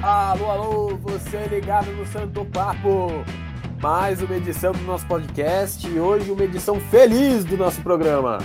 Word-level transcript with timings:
Alô, 0.00 0.50
alô, 0.50 0.96
você 0.96 1.46
ligado 1.48 1.92
no 1.92 2.04
Santo 2.06 2.44
Papo. 2.46 3.24
Mais 3.80 4.20
uma 4.22 4.36
edição 4.36 4.72
do 4.72 4.82
nosso 4.82 5.06
podcast 5.06 5.86
e 5.88 5.98
hoje 6.00 6.30
uma 6.30 6.42
edição 6.42 6.80
feliz 6.80 7.44
do 7.44 7.56
nosso 7.56 7.80
programa. 7.82 8.38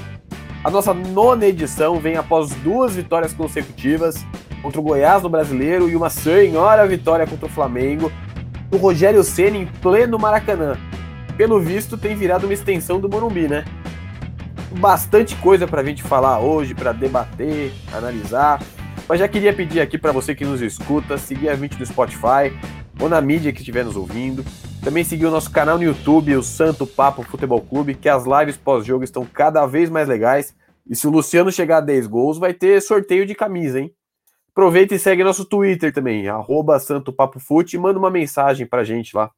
A 0.63 0.69
nossa 0.69 0.93
nona 0.93 1.47
edição 1.47 1.99
vem 1.99 2.15
após 2.15 2.49
duas 2.55 2.95
vitórias 2.95 3.33
consecutivas 3.33 4.23
contra 4.61 4.79
o 4.79 4.83
Goiás 4.83 5.23
no 5.23 5.29
Brasileiro 5.29 5.89
e 5.89 5.95
uma 5.95 6.09
senhora 6.09 6.85
vitória 6.85 7.25
contra 7.25 7.47
o 7.47 7.49
Flamengo 7.49 8.11
do 8.69 8.77
Rogério 8.77 9.23
Ceni 9.23 9.59
em 9.59 9.65
pleno 9.65 10.19
Maracanã. 10.19 10.77
Pelo 11.37 11.59
visto, 11.59 11.97
tem 11.97 12.15
virado 12.15 12.45
uma 12.45 12.53
extensão 12.53 12.99
do 12.99 13.09
Morumbi, 13.09 13.47
né? 13.47 13.65
Bastante 14.79 15.35
coisa 15.37 15.67
para 15.67 15.81
a 15.81 15.83
gente 15.83 16.03
falar 16.03 16.39
hoje, 16.39 16.75
para 16.75 16.91
debater, 16.91 17.71
analisar. 17.93 18.59
Mas 19.07 19.19
já 19.19 19.27
queria 19.27 19.53
pedir 19.53 19.79
aqui 19.79 19.97
para 19.97 20.11
você 20.11 20.35
que 20.35 20.43
nos 20.43 20.61
escuta, 20.61 21.17
seguir 21.17 21.47
a 21.47 21.55
gente 21.55 21.79
no 21.79 21.85
Spotify 21.85 22.51
ou 22.99 23.07
na 23.07 23.21
mídia 23.21 23.53
que 23.53 23.59
estiver 23.59 23.85
nos 23.85 23.95
ouvindo. 23.95 24.43
Também 24.83 25.03
seguir 25.03 25.25
o 25.25 25.31
nosso 25.31 25.49
canal 25.49 25.77
no 25.77 25.83
YouTube, 25.83 26.35
o 26.35 26.43
Santo 26.43 26.85
Papo 26.85 27.23
Futebol 27.23 27.61
Clube, 27.61 27.95
que 27.95 28.09
as 28.09 28.25
lives 28.25 28.57
pós-jogo 28.57 29.03
estão 29.05 29.25
cada 29.25 29.65
vez 29.65 29.89
mais 29.89 30.09
legais. 30.09 30.53
E 30.89 30.95
se 30.95 31.07
o 31.07 31.09
Luciano 31.09 31.51
chegar 31.51 31.77
a 31.77 31.81
10 31.81 32.07
gols, 32.07 32.37
vai 32.37 32.53
ter 32.53 32.81
sorteio 32.81 33.25
de 33.25 33.33
camisa, 33.33 33.79
hein? 33.79 33.93
Aproveita 34.51 34.95
e 34.95 34.99
segue 34.99 35.23
nosso 35.23 35.45
Twitter 35.45 35.93
também, 35.93 36.27
arroba 36.27 36.79
Santo 36.79 37.13
Papo 37.13 37.39
Fute, 37.39 37.75
e 37.75 37.79
manda 37.79 37.99
uma 37.99 38.09
mensagem 38.09 38.65
pra 38.65 38.83
gente 38.83 39.15
lá. 39.15 39.31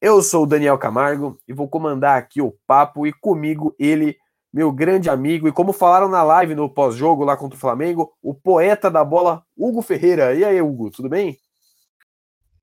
Eu 0.00 0.20
sou 0.22 0.42
o 0.44 0.46
Daniel 0.46 0.78
Camargo 0.78 1.38
e 1.46 1.52
vou 1.52 1.68
comandar 1.68 2.18
aqui 2.18 2.40
o 2.40 2.54
papo 2.66 3.06
e 3.06 3.12
comigo 3.12 3.74
ele, 3.78 4.16
meu 4.54 4.70
grande 4.70 5.10
amigo, 5.10 5.48
e 5.48 5.52
como 5.52 5.72
falaram 5.72 6.08
na 6.08 6.22
live 6.22 6.54
no 6.54 6.70
pós-jogo 6.70 7.24
lá 7.24 7.36
contra 7.36 7.56
o 7.56 7.60
Flamengo, 7.60 8.12
o 8.22 8.32
poeta 8.32 8.88
da 8.88 9.04
bola, 9.04 9.42
Hugo 9.58 9.82
Ferreira. 9.82 10.32
E 10.32 10.44
aí, 10.44 10.62
Hugo, 10.62 10.92
tudo 10.92 11.08
bem? 11.08 11.36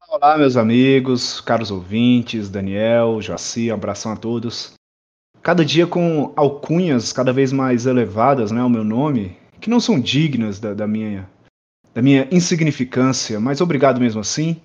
Olá, 0.07 0.37
meus 0.37 0.55
amigos, 0.55 1.41
caros 1.41 1.69
ouvintes, 1.69 2.49
Daniel, 2.49 3.21
Joaci, 3.21 3.69
um 3.69 3.73
abração 3.73 4.13
a 4.13 4.15
todos. 4.15 4.73
Cada 5.41 5.65
dia 5.65 5.85
com 5.85 6.31
alcunhas 6.37 7.11
cada 7.11 7.33
vez 7.33 7.51
mais 7.51 7.85
elevadas, 7.85 8.51
né, 8.51 8.63
o 8.63 8.69
meu 8.69 8.85
nome, 8.85 9.37
que 9.59 9.69
não 9.69 9.81
são 9.81 9.99
dignas 9.99 10.61
da, 10.61 10.73
da 10.73 10.87
minha 10.87 11.29
da 11.93 12.01
minha 12.01 12.25
insignificância, 12.31 13.37
mas 13.37 13.59
obrigado 13.59 13.99
mesmo 13.99 14.21
assim. 14.21 14.61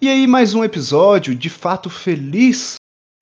E 0.00 0.08
aí, 0.08 0.26
mais 0.26 0.54
um 0.54 0.64
episódio 0.64 1.34
de 1.34 1.50
fato 1.50 1.90
feliz. 1.90 2.76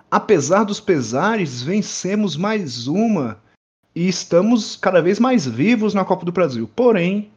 Apesar 0.08 0.62
dos 0.62 0.78
pesares, 0.78 1.61
vencemos 1.61 2.36
mais 2.36 2.86
uma 2.86 3.42
e 3.98 4.06
estamos 4.06 4.77
cada 4.77 5.02
vez 5.02 5.18
mais 5.18 5.44
vivos 5.44 5.92
na 5.92 6.04
Copa 6.04 6.24
do 6.24 6.30
Brasil. 6.30 6.70
Porém, 6.77 7.32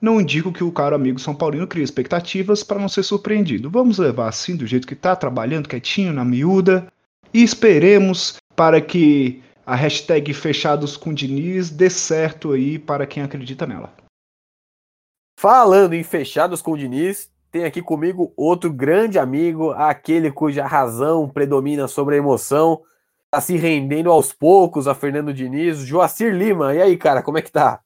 não 0.00 0.20
indico 0.20 0.52
que 0.52 0.62
o 0.62 0.70
caro 0.70 0.94
amigo 0.94 1.18
São 1.18 1.34
Paulino 1.34 1.66
crie 1.66 1.82
expectativas 1.82 2.62
para 2.62 2.78
não 2.78 2.88
ser 2.88 3.02
surpreendido. 3.02 3.68
Vamos 3.68 3.98
levar 3.98 4.28
assim, 4.28 4.54
do 4.54 4.68
jeito 4.68 4.86
que 4.86 4.94
está, 4.94 5.16
trabalhando 5.16 5.68
quietinho, 5.68 6.12
na 6.12 6.24
miúda, 6.24 6.86
e 7.34 7.42
esperemos 7.42 8.36
para 8.54 8.80
que 8.80 9.42
a 9.66 9.74
hashtag 9.74 10.32
Fechados 10.32 10.96
com 10.96 11.12
Diniz 11.12 11.70
dê 11.70 11.90
certo 11.90 12.52
aí 12.52 12.78
para 12.78 13.04
quem 13.04 13.24
acredita 13.24 13.66
nela. 13.66 13.92
Falando 15.40 15.92
em 15.92 16.04
fechados 16.04 16.62
com 16.62 16.76
Diniz, 16.76 17.28
tem 17.50 17.64
aqui 17.64 17.82
comigo 17.82 18.32
outro 18.36 18.72
grande 18.72 19.18
amigo, 19.18 19.72
aquele 19.72 20.30
cuja 20.30 20.64
razão 20.64 21.28
predomina 21.28 21.88
sobre 21.88 22.14
a 22.14 22.18
emoção, 22.18 22.80
se 23.40 23.56
rendendo 23.56 24.10
aos 24.10 24.32
poucos 24.32 24.86
a 24.88 24.94
Fernando 24.94 25.32
Diniz, 25.32 25.78
Joacir 25.78 26.34
Lima. 26.34 26.74
E 26.74 26.82
aí, 26.82 26.96
cara, 26.96 27.22
como 27.22 27.38
é 27.38 27.42
que 27.42 27.50
tá? 27.50 27.82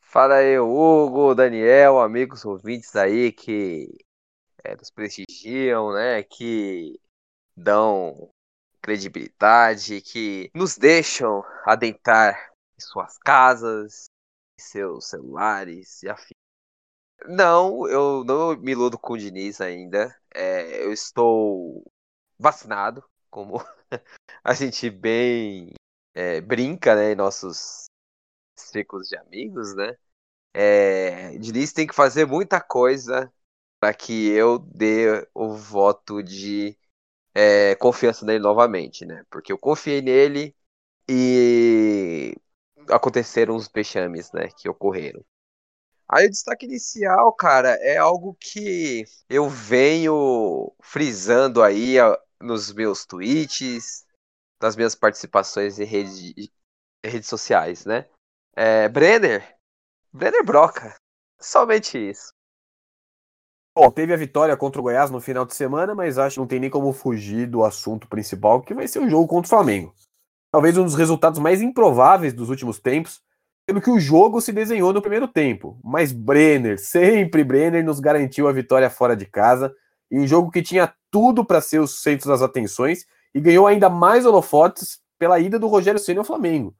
Fala 0.00 0.36
aí, 0.36 0.58
Hugo, 0.58 1.34
Daniel, 1.34 2.00
amigos 2.00 2.44
ouvintes 2.44 2.96
aí 2.96 3.30
que 3.30 3.88
é, 4.64 4.74
nos 4.76 4.90
prestigiam, 4.90 5.92
né? 5.92 6.22
Que 6.22 6.98
dão 7.56 8.30
credibilidade, 8.80 10.00
que 10.00 10.50
nos 10.54 10.76
deixam 10.78 11.44
adentrar 11.66 12.52
em 12.76 12.80
suas 12.80 13.18
casas, 13.18 14.08
seus 14.58 15.08
celulares 15.08 16.02
e 16.02 16.08
afim. 16.08 16.34
Não, 17.26 17.86
eu 17.88 18.24
não 18.24 18.56
me 18.56 18.72
iludo 18.72 18.98
com 18.98 19.14
o 19.14 19.18
Diniz 19.18 19.60
ainda. 19.60 20.14
É, 20.34 20.84
eu 20.84 20.92
estou 20.92 21.84
vacinado, 22.38 23.04
como 23.30 23.60
a 24.44 24.54
gente 24.54 24.90
bem 24.90 25.72
é, 26.14 26.40
brinca, 26.40 26.94
né, 26.94 27.12
em 27.12 27.16
nossos 27.16 27.86
círculos 28.56 29.08
de 29.08 29.16
amigos, 29.16 29.74
né? 29.76 29.96
É, 30.54 31.38
Diniz 31.38 31.72
tem 31.72 31.86
que 31.86 31.94
fazer 31.94 32.26
muita 32.26 32.60
coisa 32.60 33.32
para 33.80 33.94
que 33.94 34.28
eu 34.30 34.58
dê 34.58 35.28
o 35.34 35.54
voto 35.54 36.22
de 36.22 36.76
é, 37.34 37.74
confiança 37.76 38.26
nele 38.26 38.40
novamente, 38.40 39.06
né? 39.06 39.24
Porque 39.30 39.52
eu 39.52 39.58
confiei 39.58 40.02
nele 40.02 40.56
e 41.08 42.34
aconteceram 42.90 43.56
os 43.56 43.68
vexames, 43.68 44.32
né, 44.32 44.48
que 44.56 44.68
ocorreram. 44.68 45.24
Aí 46.08 46.26
o 46.26 46.30
destaque 46.30 46.66
inicial, 46.66 47.32
cara, 47.34 47.70
é 47.82 47.98
algo 47.98 48.36
que 48.40 49.04
eu 49.28 49.48
venho 49.48 50.72
frisando 50.82 51.62
aí 51.62 51.96
nos 52.40 52.72
meus 52.72 53.04
tweets, 53.04 54.06
nas 54.60 54.76
minhas 54.76 54.94
participações 54.94 55.78
em 55.78 55.84
rede, 55.84 56.50
redes 57.04 57.28
sociais, 57.28 57.84
né? 57.84 58.06
É, 58.56 58.88
Brenner, 58.88 59.56
Brenner 60.12 60.44
broca, 60.44 60.96
somente 61.40 61.98
isso. 61.98 62.32
Bom, 63.76 63.90
teve 63.90 64.12
a 64.12 64.16
vitória 64.16 64.56
contra 64.56 64.80
o 64.80 64.82
Goiás 64.82 65.10
no 65.10 65.20
final 65.20 65.46
de 65.46 65.54
semana, 65.54 65.94
mas 65.94 66.18
acho 66.18 66.34
que 66.34 66.40
não 66.40 66.46
tem 66.48 66.58
nem 66.58 66.70
como 66.70 66.92
fugir 66.92 67.46
do 67.46 67.64
assunto 67.64 68.08
principal, 68.08 68.60
que 68.60 68.74
vai 68.74 68.88
ser 68.88 68.98
o 68.98 69.08
jogo 69.08 69.28
contra 69.28 69.46
o 69.46 69.50
Flamengo 69.50 69.94
talvez 70.50 70.76
um 70.78 70.84
dos 70.84 70.94
resultados 70.94 71.38
mais 71.38 71.60
improváveis 71.60 72.32
dos 72.32 72.48
últimos 72.50 72.78
tempos, 72.78 73.20
pelo 73.66 73.80
que 73.80 73.90
o 73.90 74.00
jogo 74.00 74.40
se 74.40 74.52
desenhou 74.52 74.92
no 74.92 75.02
primeiro 75.02 75.28
tempo. 75.28 75.78
Mas 75.84 76.10
Brenner, 76.10 76.78
sempre 76.78 77.44
Brenner, 77.44 77.84
nos 77.84 78.00
garantiu 78.00 78.48
a 78.48 78.52
vitória 78.52 78.88
fora 78.88 79.14
de 79.14 79.26
casa, 79.26 79.74
em 80.10 80.20
um 80.20 80.26
jogo 80.26 80.50
que 80.50 80.62
tinha 80.62 80.92
tudo 81.10 81.44
para 81.44 81.60
ser 81.60 81.80
o 81.80 81.86
centro 81.86 82.28
das 82.28 82.42
atenções 82.42 83.06
e 83.34 83.40
ganhou 83.40 83.66
ainda 83.66 83.88
mais 83.88 84.26
holofotes 84.26 85.00
pela 85.18 85.38
ida 85.38 85.58
do 85.58 85.66
Rogério 85.66 86.00
Ceni 86.00 86.18
ao 86.18 86.24
Flamengo. 86.24 86.74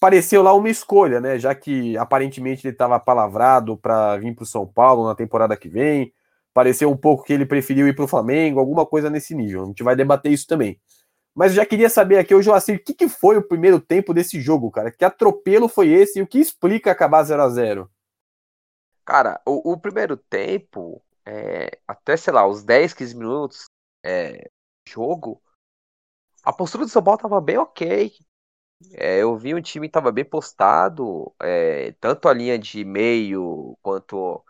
Pareceu 0.00 0.42
lá 0.42 0.54
uma 0.54 0.70
escolha, 0.70 1.20
né? 1.20 1.38
Já 1.38 1.54
que 1.54 1.96
aparentemente 1.96 2.64
ele 2.66 2.72
estava 2.72 3.00
palavrado 3.00 3.76
para 3.76 4.16
vir 4.16 4.34
para 4.34 4.44
o 4.44 4.46
São 4.46 4.66
Paulo 4.66 5.06
na 5.06 5.14
temporada 5.14 5.56
que 5.56 5.68
vem. 5.68 6.12
Pareceu 6.54 6.90
um 6.90 6.96
pouco 6.96 7.24
que 7.24 7.32
ele 7.32 7.44
preferiu 7.44 7.88
ir 7.88 7.94
para 7.94 8.04
o 8.04 8.08
Flamengo, 8.08 8.60
alguma 8.60 8.86
coisa 8.86 9.10
nesse 9.10 9.34
nível. 9.34 9.64
A 9.64 9.66
gente 9.66 9.82
vai 9.82 9.96
debater 9.96 10.32
isso 10.32 10.46
também. 10.46 10.80
Mas 11.34 11.54
já 11.54 11.64
queria 11.64 11.88
saber 11.88 12.18
aqui, 12.18 12.34
o 12.34 12.42
Joacir, 12.42 12.76
o 12.76 12.82
que, 12.82 12.94
que 12.94 13.08
foi 13.08 13.36
o 13.36 13.46
primeiro 13.46 13.80
tempo 13.80 14.12
desse 14.12 14.40
jogo, 14.40 14.70
cara? 14.70 14.90
Que 14.90 15.04
atropelo 15.04 15.68
foi 15.68 15.88
esse 15.88 16.18
e 16.18 16.22
o 16.22 16.26
que 16.26 16.38
explica 16.38 16.90
acabar 16.90 17.22
0 17.22 17.42
a 17.42 17.48
0 17.48 17.90
Cara, 19.04 19.40
o, 19.46 19.72
o 19.72 19.78
primeiro 19.78 20.16
tempo, 20.16 21.00
é, 21.28 21.78
até, 21.86 22.16
sei 22.16 22.32
lá, 22.32 22.46
os 22.46 22.64
10, 22.64 22.94
15 22.94 23.14
minutos 23.14 23.66
é, 24.02 24.50
jogo, 24.88 25.42
a 26.42 26.52
postura 26.52 26.86
do 26.86 26.90
São 26.90 27.02
Paulo 27.02 27.20
tava 27.20 27.38
bem 27.40 27.58
ok. 27.58 28.10
É, 28.92 29.18
eu 29.18 29.36
vi 29.36 29.54
o 29.54 29.62
time 29.62 29.88
tava 29.90 30.10
bem 30.10 30.24
postado, 30.24 31.34
é, 31.42 31.92
tanto 32.00 32.28
a 32.28 32.32
linha 32.32 32.58
de 32.58 32.84
meio 32.84 33.76
quanto 33.82 34.42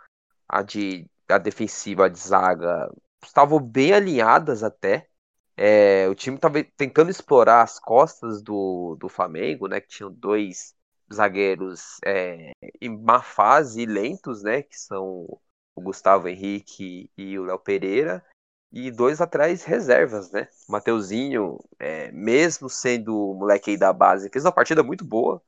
a 0.48 0.62
de 0.62 1.06
a 1.28 1.38
defensiva 1.38 2.08
de 2.08 2.18
zaga 2.18 2.90
estavam 3.24 3.60
bem 3.60 3.92
alinhadas 3.92 4.62
até. 4.62 5.08
É, 5.56 6.08
o 6.08 6.14
time 6.14 6.36
estava 6.36 6.62
tentando 6.76 7.10
explorar 7.10 7.62
as 7.62 7.80
costas 7.80 8.42
do, 8.42 8.96
do 9.00 9.08
Flamengo, 9.08 9.66
né? 9.66 9.80
Que 9.80 9.88
tinham 9.88 10.12
dois 10.12 10.74
zagueiros 11.12 11.98
é, 12.04 12.52
em 12.80 12.96
má 12.96 13.22
fase 13.22 13.82
e 13.82 13.86
lentos, 13.86 14.42
né? 14.42 14.62
Que 14.62 14.78
são 14.78 15.26
o 15.78 15.80
Gustavo 15.80 16.28
Henrique 16.28 17.10
e 17.16 17.38
o 17.38 17.44
Léo 17.44 17.58
Pereira. 17.58 18.24
E 18.70 18.90
dois 18.90 19.20
atrás 19.20 19.64
reservas, 19.64 20.30
né? 20.30 20.48
O 20.68 20.72
Mateuzinho, 20.72 21.58
é, 21.78 22.12
mesmo 22.12 22.68
sendo 22.68 23.16
o 23.16 23.34
moleque 23.34 23.70
aí 23.70 23.78
da 23.78 23.92
base, 23.92 24.28
fez 24.30 24.44
uma 24.44 24.52
partida 24.52 24.82
muito 24.82 25.04
boa. 25.04 25.42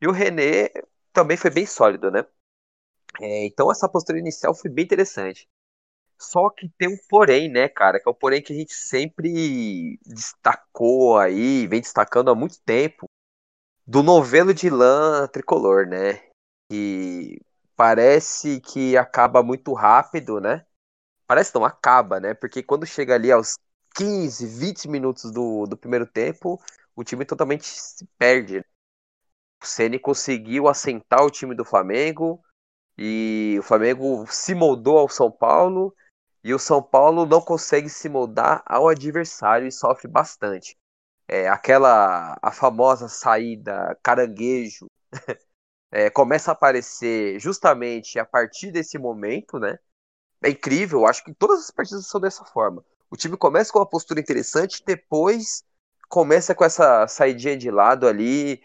E 0.00 0.08
o 0.08 0.12
René 0.12 0.70
também 1.12 1.36
foi 1.36 1.50
bem 1.50 1.66
sólido, 1.66 2.10
né? 2.10 2.26
É, 3.20 3.46
então 3.46 3.70
essa 3.70 3.88
postura 3.88 4.18
inicial 4.18 4.54
foi 4.54 4.70
bem 4.70 4.84
interessante. 4.84 5.48
Só 6.18 6.50
que 6.50 6.68
tem 6.76 6.88
um 6.88 6.98
porém, 7.08 7.48
né, 7.48 7.68
cara? 7.68 8.00
Que 8.00 8.08
é 8.08 8.10
o 8.10 8.14
porém 8.14 8.42
que 8.42 8.52
a 8.52 8.56
gente 8.56 8.72
sempre 8.74 9.98
destacou 10.04 11.16
aí, 11.16 11.66
vem 11.68 11.80
destacando 11.80 12.30
há 12.30 12.34
muito 12.34 12.60
tempo, 12.62 13.06
do 13.86 14.02
novelo 14.02 14.52
de 14.52 14.68
lã 14.68 15.28
tricolor, 15.28 15.86
né? 15.86 16.20
Que 16.70 17.40
parece 17.78 18.60
que 18.60 18.98
acaba 18.98 19.42
muito 19.44 19.72
rápido, 19.74 20.40
né? 20.42 20.66
Parece 21.26 21.54
não, 21.54 21.64
acaba, 21.64 22.20
né? 22.20 22.34
Porque 22.34 22.62
quando 22.62 22.86
chega 22.86 23.14
ali 23.16 23.32
aos 23.32 23.58
15, 23.96 24.46
20 24.46 24.88
minutos 24.88 25.30
do, 25.32 25.66
do 25.66 25.76
primeiro 25.76 26.06
tempo, 26.06 26.60
o 26.96 27.04
time 27.04 27.24
totalmente 27.24 27.66
se 27.66 28.06
perde. 28.18 28.64
O 29.62 29.66
Ceni 29.66 29.98
conseguiu 29.98 30.68
assentar 30.68 31.24
o 31.24 31.30
time 31.30 31.54
do 31.54 31.64
Flamengo, 31.64 32.42
E 32.98 33.56
o 33.60 33.62
Flamengo 33.64 34.26
se 34.28 34.54
moldou 34.54 34.98
ao 34.98 35.08
São 35.10 35.30
Paulo 35.32 35.94
e 36.44 36.54
o 36.54 36.58
São 36.60 36.82
Paulo 36.82 37.26
não 37.26 37.40
consegue 37.42 37.88
se 37.90 38.08
moldar 38.08 38.62
ao 38.66 38.88
adversário 38.88 39.68
e 39.68 39.72
sofre 39.72 40.08
bastante. 40.08 40.76
É, 41.28 41.48
aquela 41.48 42.38
a 42.42 42.52
famosa 42.52 43.08
saída 43.08 43.98
caranguejo 44.02 44.88
é, 45.90 46.10
começa 46.10 46.50
a 46.50 46.52
aparecer 46.52 47.38
justamente 47.40 48.18
a 48.18 48.24
partir 48.24 48.70
desse 48.70 48.98
momento, 48.98 49.58
né? 49.58 49.78
É 50.42 50.50
incrível, 50.50 51.06
acho 51.06 51.24
que 51.24 51.34
todas 51.34 51.60
as 51.60 51.70
partidas 51.70 52.06
são 52.06 52.20
dessa 52.20 52.44
forma. 52.44 52.84
O 53.10 53.16
time 53.16 53.36
começa 53.36 53.72
com 53.72 53.78
uma 53.78 53.88
postura 53.88 54.20
interessante, 54.20 54.82
depois 54.84 55.64
começa 56.08 56.54
com 56.54 56.64
essa 56.64 57.06
saidinha 57.06 57.56
de 57.56 57.70
lado 57.70 58.06
ali, 58.06 58.62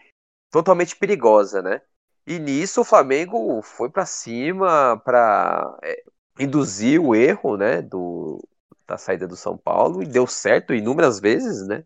totalmente 0.50 0.96
perigosa, 0.96 1.62
né? 1.62 1.80
E 2.26 2.38
nisso 2.38 2.80
o 2.80 2.84
Flamengo 2.84 3.60
foi 3.62 3.90
para 3.90 4.06
cima 4.06 4.98
para 5.04 5.78
é, 5.82 6.04
induzir 6.38 7.00
o 7.00 7.14
erro, 7.14 7.56
né, 7.56 7.82
do, 7.82 8.42
da 8.86 8.96
saída 8.96 9.26
do 9.26 9.36
São 9.36 9.58
Paulo 9.58 10.02
e 10.02 10.06
deu 10.06 10.26
certo 10.26 10.74
inúmeras 10.74 11.20
vezes, 11.20 11.66
né? 11.66 11.84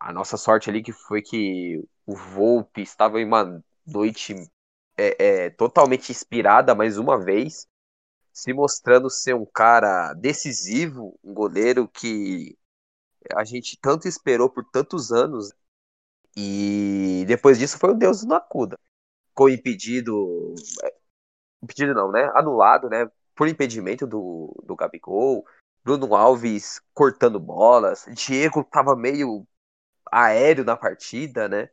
A 0.00 0.12
nossa 0.12 0.36
sorte 0.36 0.70
ali 0.70 0.82
que 0.82 0.92
foi 0.92 1.22
que 1.22 1.82
o 2.06 2.14
Volpe 2.14 2.82
estava 2.82 3.20
em 3.20 3.24
uma 3.24 3.62
noite 3.86 4.34
é, 4.96 5.44
é, 5.44 5.50
totalmente 5.50 6.10
inspirada 6.10 6.74
mais 6.74 6.98
uma 6.98 7.18
vez, 7.18 7.66
se 8.32 8.52
mostrando 8.52 9.10
ser 9.10 9.34
um 9.34 9.46
cara 9.46 10.14
decisivo, 10.14 11.18
um 11.22 11.34
goleiro 11.34 11.88
que 11.88 12.56
a 13.34 13.44
gente 13.44 13.78
tanto 13.80 14.08
esperou 14.08 14.48
por 14.48 14.64
tantos 14.64 15.12
anos. 15.12 15.52
E 16.36 17.24
depois 17.26 17.58
disso 17.58 17.78
foi 17.78 17.90
o 17.90 17.94
Deus 17.94 18.24
do 18.24 18.34
acuda. 18.34 18.78
Ficou 19.28 19.48
impedido. 19.50 20.54
É, 20.82 20.94
impedido 21.62 21.94
não, 21.94 22.10
né? 22.10 22.30
Anulado, 22.34 22.88
né? 22.88 23.10
Por 23.34 23.48
impedimento 23.48 24.06
do, 24.06 24.54
do 24.64 24.74
Gabigol. 24.74 25.44
Bruno 25.84 26.14
Alves 26.14 26.80
cortando 26.94 27.38
bolas. 27.40 28.06
Diego 28.14 28.64
tava 28.64 28.96
meio 28.96 29.46
aéreo 30.10 30.64
na 30.64 30.76
partida, 30.76 31.48
né? 31.48 31.68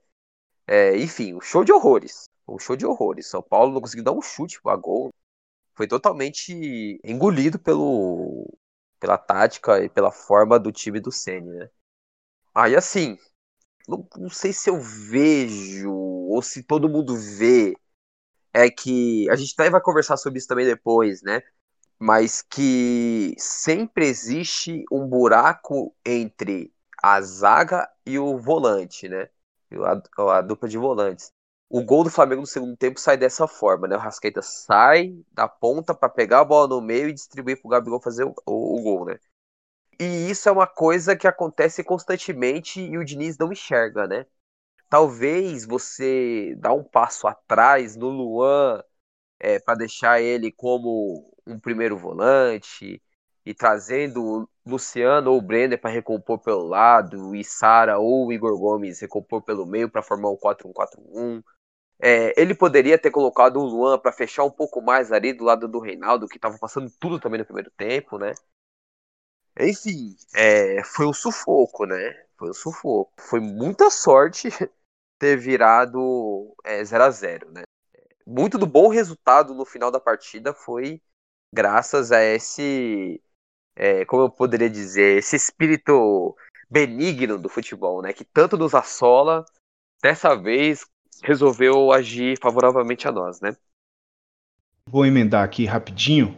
É, 0.71 0.95
enfim, 0.95 1.33
um 1.33 1.41
show 1.41 1.63
de 1.63 1.73
horrores. 1.73 2.29
Um 2.47 2.59
show 2.59 2.75
de 2.75 2.85
horrores. 2.85 3.25
São 3.25 3.41
Paulo 3.41 3.73
não 3.73 3.81
conseguiu 3.81 4.03
dar 4.03 4.11
um 4.11 4.21
chute 4.21 4.59
a 4.65 4.75
gol. 4.75 5.09
Foi 5.73 5.87
totalmente 5.87 6.99
engolido 7.03 7.57
pelo, 7.57 8.47
pela 8.99 9.17
tática 9.17 9.83
e 9.83 9.89
pela 9.89 10.11
forma 10.11 10.59
do 10.59 10.71
time 10.71 10.99
do 10.99 11.11
Ceni, 11.11 11.49
né? 11.49 11.69
Aí 12.53 12.75
assim, 12.75 13.17
não, 13.87 14.07
não, 14.17 14.29
sei 14.29 14.53
se 14.53 14.69
eu 14.69 14.79
vejo 14.79 15.91
ou 15.91 16.41
se 16.43 16.61
todo 16.61 16.89
mundo 16.89 17.15
vê, 17.15 17.75
é 18.53 18.69
que 18.69 19.27
a 19.31 19.35
gente 19.35 19.53
até 19.57 19.71
vai 19.71 19.81
conversar 19.81 20.17
sobre 20.17 20.37
isso 20.39 20.47
também 20.47 20.67
depois, 20.67 21.23
né? 21.23 21.41
Mas 21.97 22.43
que 22.43 23.33
sempre 23.39 24.05
existe 24.07 24.85
um 24.91 25.07
buraco 25.07 25.95
entre 26.05 26.71
a 27.01 27.21
zaga 27.21 27.89
e 28.05 28.19
o 28.19 28.37
volante, 28.37 29.09
né? 29.09 29.29
A, 29.71 30.37
a 30.37 30.41
dupla 30.41 30.67
de 30.67 30.77
volantes. 30.77 31.31
O 31.69 31.83
gol 31.83 32.03
do 32.03 32.09
Flamengo 32.09 32.41
no 32.41 32.47
segundo 32.47 32.75
tempo 32.75 32.99
sai 32.99 33.15
dessa 33.17 33.47
forma, 33.47 33.87
né? 33.87 33.95
O 33.95 33.99
Rascaeta 33.99 34.41
sai 34.41 35.15
da 35.31 35.47
ponta 35.47 35.93
para 35.93 36.09
pegar 36.09 36.39
a 36.39 36.45
bola 36.45 36.67
no 36.67 36.81
meio 36.81 37.09
e 37.09 37.13
distribuir 37.13 37.61
pro 37.61 37.69
Gabigol 37.69 38.01
fazer 38.01 38.23
o, 38.23 38.33
o, 38.45 38.79
o, 38.79 38.81
gol, 38.81 39.05
né? 39.05 39.19
E 39.99 40.29
isso 40.31 40.49
é 40.49 40.51
uma 40.51 40.67
coisa 40.67 41.15
que 41.15 41.27
acontece 41.27 41.83
constantemente 41.83 42.81
e 42.81 42.97
o 42.97 43.05
Diniz 43.05 43.37
não 43.37 43.51
enxerga, 43.51 44.07
né? 44.07 44.25
Talvez 44.89 45.65
você 45.65 46.55
dá 46.57 46.73
um 46.73 46.83
passo 46.83 47.27
atrás 47.27 47.95
no 47.95 48.09
Luan 48.09 48.83
é, 49.39 49.59
para 49.59 49.75
deixar 49.75 50.21
ele 50.21 50.51
como 50.51 51.31
um 51.45 51.59
primeiro 51.59 51.97
volante 51.97 53.01
e 53.49 53.53
trazendo 53.55 54.47
Luciano 54.63 55.31
ou 55.31 55.41
Brenner 55.41 55.81
para 55.81 55.89
recompor 55.89 56.37
pelo 56.37 56.67
lado 56.67 57.35
e 57.35 57.43
Sara 57.43 57.97
ou 57.97 58.31
Igor 58.31 58.55
Gomes 58.59 58.99
recompor 58.99 59.41
pelo 59.41 59.65
meio 59.65 59.89
para 59.89 60.03
formar 60.03 60.29
um 60.29 60.37
4-1-4-1 60.37 61.43
é, 61.99 62.39
ele 62.39 62.53
poderia 62.53 62.95
ter 62.97 63.09
colocado 63.09 63.57
o 63.57 63.65
Luan 63.65 63.97
para 63.97 64.11
fechar 64.11 64.43
um 64.43 64.51
pouco 64.51 64.81
mais 64.83 65.11
ali 65.11 65.33
do 65.33 65.43
lado 65.43 65.67
do 65.67 65.79
Reinaldo, 65.79 66.27
que 66.27 66.37
estava 66.37 66.57
passando 66.59 66.89
tudo 66.99 67.19
também 67.19 67.39
no 67.39 67.45
primeiro 67.45 67.71
tempo, 67.71 68.17
né? 68.19 68.33
Enfim, 69.59 70.15
é, 70.33 70.81
foi 70.83 71.07
um 71.07 71.11
sufoco, 71.11 71.85
né? 71.85 72.25
Foi 72.37 72.51
um 72.51 72.53
sufoco. 72.53 73.11
Foi 73.19 73.39
muita 73.41 73.89
sorte 73.89 74.47
ter 75.19 75.35
virado 75.37 76.55
0 76.85 77.03
é, 77.03 77.05
a 77.05 77.11
0 77.11 77.51
né? 77.51 77.63
Muito 78.25 78.57
do 78.57 78.65
bom 78.65 78.87
resultado 78.87 79.53
no 79.53 79.65
final 79.65 79.91
da 79.91 79.99
partida 79.99 80.53
foi 80.53 81.01
graças 81.53 82.11
a 82.11 82.23
esse, 82.23 83.21
é, 83.79 84.03
como 84.03 84.23
eu 84.23 84.29
poderia 84.29 84.69
dizer, 84.69 85.17
esse 85.17 85.37
espírito 85.37 86.35
benigno 86.69 87.39
do 87.39 87.47
futebol, 87.47 88.01
né? 88.01 88.11
Que 88.11 88.25
tanto 88.25 88.57
nos 88.57 88.75
assola, 88.75 89.45
dessa 90.03 90.35
vez 90.35 90.85
resolveu 91.23 91.91
agir 91.91 92.37
favoravelmente 92.41 93.07
a 93.07 93.11
nós, 93.11 93.39
né? 93.39 93.55
Vou 94.85 95.05
emendar 95.05 95.43
aqui 95.43 95.65
rapidinho 95.65 96.37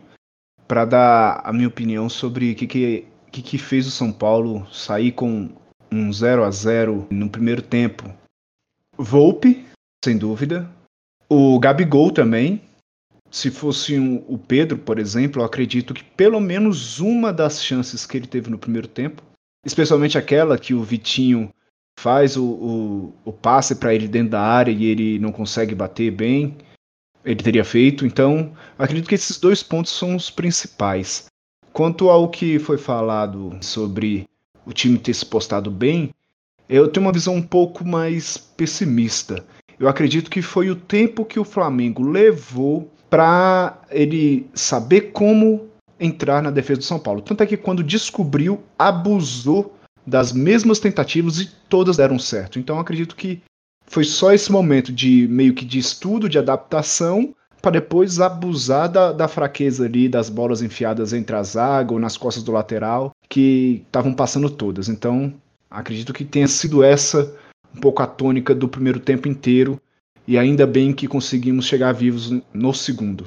para 0.68 0.86
dar 0.86 1.42
a 1.44 1.52
minha 1.52 1.68
opinião 1.68 2.08
sobre 2.08 2.52
o 2.52 2.56
que, 2.56 2.68
que, 2.68 3.08
que, 3.32 3.42
que 3.42 3.58
fez 3.58 3.88
o 3.88 3.92
São 3.92 4.12
Paulo 4.12 4.66
sair 4.72 5.12
com 5.12 5.50
um 5.92 6.14
0 6.14 6.44
a 6.44 6.52
0 6.52 7.08
no 7.10 7.30
primeiro 7.30 7.62
tempo. 7.62 8.06
Volpe, 8.96 9.66
sem 10.04 10.18
dúvida. 10.18 10.70
O 11.28 11.60
Gabigol 11.60 12.12
também. 12.12 12.62
Se 13.32 13.50
fosse 13.50 13.98
um, 13.98 14.24
o 14.28 14.38
Pedro, 14.38 14.78
por 14.78 15.00
exemplo, 15.00 15.42
eu 15.42 15.46
acredito 15.46 15.94
que 15.94 16.04
pelo 16.04 16.40
menos 16.42 17.00
uma 17.00 17.32
das 17.32 17.64
chances 17.64 18.06
que 18.06 18.18
ele 18.18 18.28
teve 18.28 18.50
no 18.50 18.58
primeiro 18.58 18.90
tempo, 18.90 19.24
especialmente 19.66 20.18
aquela 20.18 20.58
que 20.58 20.74
o 20.74 20.84
Vitinho 20.84 21.50
faz 21.98 22.36
o, 22.36 22.44
o, 22.44 23.14
o 23.24 23.32
passe 23.32 23.76
para 23.76 23.96
ele 23.96 24.08
dentro 24.08 24.32
da 24.32 24.42
área 24.42 24.72
e 24.72 24.84
ele 24.84 25.18
não 25.18 25.32
consegue 25.32 25.74
bater 25.74 26.12
bem, 26.12 26.58
ele 27.24 27.42
teria 27.42 27.64
feito. 27.64 28.06
Então, 28.06 28.54
acredito 28.78 29.08
que 29.08 29.16
esses 29.16 29.40
dois 29.40 29.64
pontos 29.64 29.94
são 29.94 30.16
os 30.16 30.30
principais. 30.30 31.26
Quanto 31.72 32.10
ao 32.10 32.28
que 32.28 32.60
foi 32.60 32.78
falado 32.78 33.58
sobre 33.62 34.28
o 34.66 34.74
time 34.74 34.98
ter 34.98 35.14
se 35.14 35.26
postado 35.26 35.72
bem, 35.72 36.14
eu 36.68 36.88
tenho 36.88 37.06
uma 37.06 37.14
visão 37.14 37.36
um 37.36 37.42
pouco 37.42 37.88
mais 37.88 38.38
pessimista. 38.38 39.46
Eu 39.80 39.88
acredito 39.88 40.30
que 40.30 40.42
foi 40.42 40.70
o 40.70 40.76
tempo 40.76 41.26
que 41.26 41.40
o 41.40 41.46
Flamengo 41.46 42.04
levou 42.04 42.92
para 43.12 43.78
ele 43.92 44.50
saber 44.54 45.12
como 45.12 45.68
entrar 46.00 46.42
na 46.42 46.50
defesa 46.50 46.80
do 46.80 46.86
São 46.86 46.98
Paulo. 46.98 47.22
Tanto 47.22 47.44
é 47.44 47.46
que 47.46 47.58
quando 47.58 47.84
descobriu, 47.84 48.64
abusou 48.80 49.76
das 50.08 50.32
mesmas 50.32 50.80
tentativas 50.80 51.38
e 51.40 51.52
todas 51.68 51.98
deram 51.98 52.18
certo. 52.18 52.58
Então 52.58 52.80
acredito 52.80 53.16
que 53.16 53.42
foi 53.86 54.06
só 54.06 54.32
esse 54.32 54.50
momento 54.50 54.94
de 54.94 55.28
meio 55.28 55.54
que 55.54 55.66
de 55.66 55.78
estudo, 55.78 56.30
de 56.30 56.40
adaptação, 56.40 57.36
para 57.62 57.72
depois 57.72 58.22
abusar 58.22 58.90
da, 58.90 59.12
da, 59.12 59.28
fraqueza 59.28 59.86
ali 59.86 60.08
das 60.08 60.30
bolas 60.30 60.62
enfiadas 60.62 61.12
entre 61.12 61.36
a 61.36 61.44
zaga 61.44 61.94
ou 61.94 62.00
nas 62.00 62.16
costas 62.16 62.44
do 62.44 62.54
lateral, 62.54 63.12
que 63.30 63.84
estavam 63.86 64.14
passando 64.14 64.50
todas. 64.50 64.88
Então 64.88 65.34
acredito 65.70 66.14
que 66.14 66.24
tenha 66.24 66.48
sido 66.48 66.82
essa 66.82 67.36
um 67.76 67.80
pouco 67.82 68.02
a 68.02 68.08
tônica 68.08 68.56
do 68.56 68.70
primeiro 68.70 69.02
tempo 69.02 69.28
inteiro. 69.28 69.80
E 70.28 70.38
ainda 70.38 70.68
bem 70.68 70.94
que 70.94 71.08
conseguimos 71.08 71.66
chegar 71.66 71.92
vivos 71.94 72.32
no 72.54 72.74
segundo. 72.74 73.26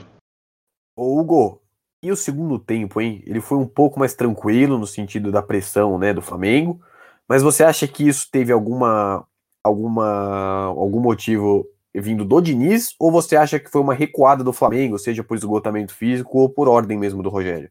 Ô 0.97 1.19
Hugo, 1.19 1.61
e 2.03 2.11
o 2.13 2.17
segundo 2.17 2.59
tempo, 2.59 3.01
hein? 3.01 3.23
Ele 3.27 3.41
foi 3.41 3.59
um 3.59 3.67
pouco 3.67 3.99
mais 3.99 4.15
tranquilo 4.15 4.79
no 4.79 4.87
sentido 4.87 5.33
da 5.33 5.43
pressão, 5.43 5.99
né, 5.99 6.13
do 6.13 6.23
Flamengo. 6.23 6.81
Mas 7.29 7.43
você 7.43 7.65
acha 7.65 7.89
que 7.89 8.07
isso 8.07 8.29
teve 8.31 8.53
alguma 8.53 9.27
alguma 9.63 10.67
algum 10.67 11.01
motivo 11.01 11.67
vindo 11.95 12.25
do 12.25 12.41
Diniz 12.41 12.95
ou 13.01 13.11
você 13.11 13.37
acha 13.37 13.59
que 13.59 13.71
foi 13.71 13.81
uma 13.81 13.95
recuada 13.95 14.45
do 14.45 14.53
Flamengo, 14.53 14.99
seja 14.99 15.25
por 15.25 15.37
esgotamento 15.37 15.95
físico 15.95 16.39
ou 16.39 16.51
por 16.51 16.69
ordem 16.69 16.99
mesmo 16.99 17.23
do 17.23 17.31
Rogério? 17.31 17.71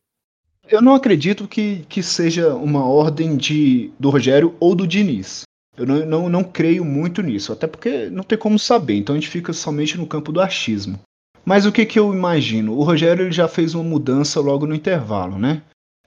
Eu 0.68 0.82
não 0.82 0.96
acredito 0.96 1.48
que, 1.48 1.86
que 1.90 2.02
seja 2.02 2.56
uma 2.56 2.88
ordem 2.88 3.36
de, 3.36 3.92
do 4.00 4.10
Rogério 4.10 4.56
ou 4.60 4.74
do 4.74 4.88
Diniz. 4.88 5.44
Eu 5.76 5.86
não, 5.86 6.06
não, 6.06 6.30
não 6.30 6.44
creio 6.44 6.86
muito 6.86 7.22
nisso, 7.22 7.52
até 7.52 7.66
porque 7.66 8.10
não 8.10 8.24
tem 8.24 8.38
como 8.38 8.60
saber, 8.60 8.96
então 8.96 9.16
a 9.16 9.20
gente 9.20 9.30
fica 9.30 9.52
somente 9.54 9.98
no 9.98 10.06
campo 10.06 10.32
do 10.32 10.40
achismo. 10.40 11.00
Mas 11.46 11.66
o 11.66 11.72
que, 11.72 11.86
que 11.86 12.00
eu 12.00 12.14
imagino? 12.14 12.78
O 12.78 12.84
Rogério 12.84 13.26
ele 13.26 13.32
já 13.32 13.48
fez 13.48 13.74
uma 13.74 13.84
mudança 13.84 14.40
logo 14.40 14.66
no 14.66 14.76
intervalo, 14.76 15.38
né? 15.38 15.62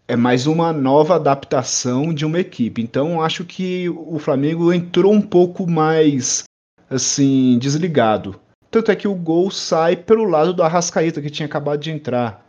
É 0.08 0.16
mais 0.16 0.46
uma 0.46 0.72
nova 0.72 1.16
adaptação 1.16 2.14
de 2.14 2.24
uma 2.24 2.38
equipe. 2.38 2.80
Então 2.80 3.20
acho 3.20 3.44
que 3.44 3.88
o 3.88 4.18
Flamengo 4.18 4.72
entrou 4.72 5.12
um 5.12 5.20
pouco 5.20 5.66
mais 5.66 6.44
assim 6.88 7.58
desligado. 7.58 8.40
Tanto 8.70 8.90
é 8.90 8.96
que 8.96 9.08
o 9.08 9.14
gol 9.14 9.50
sai 9.50 9.96
pelo 9.96 10.24
lado 10.24 10.54
do 10.54 10.62
Arrascaeta 10.62 11.20
que 11.20 11.30
tinha 11.30 11.46
acabado 11.46 11.80
de 11.80 11.90
entrar. 11.90 12.46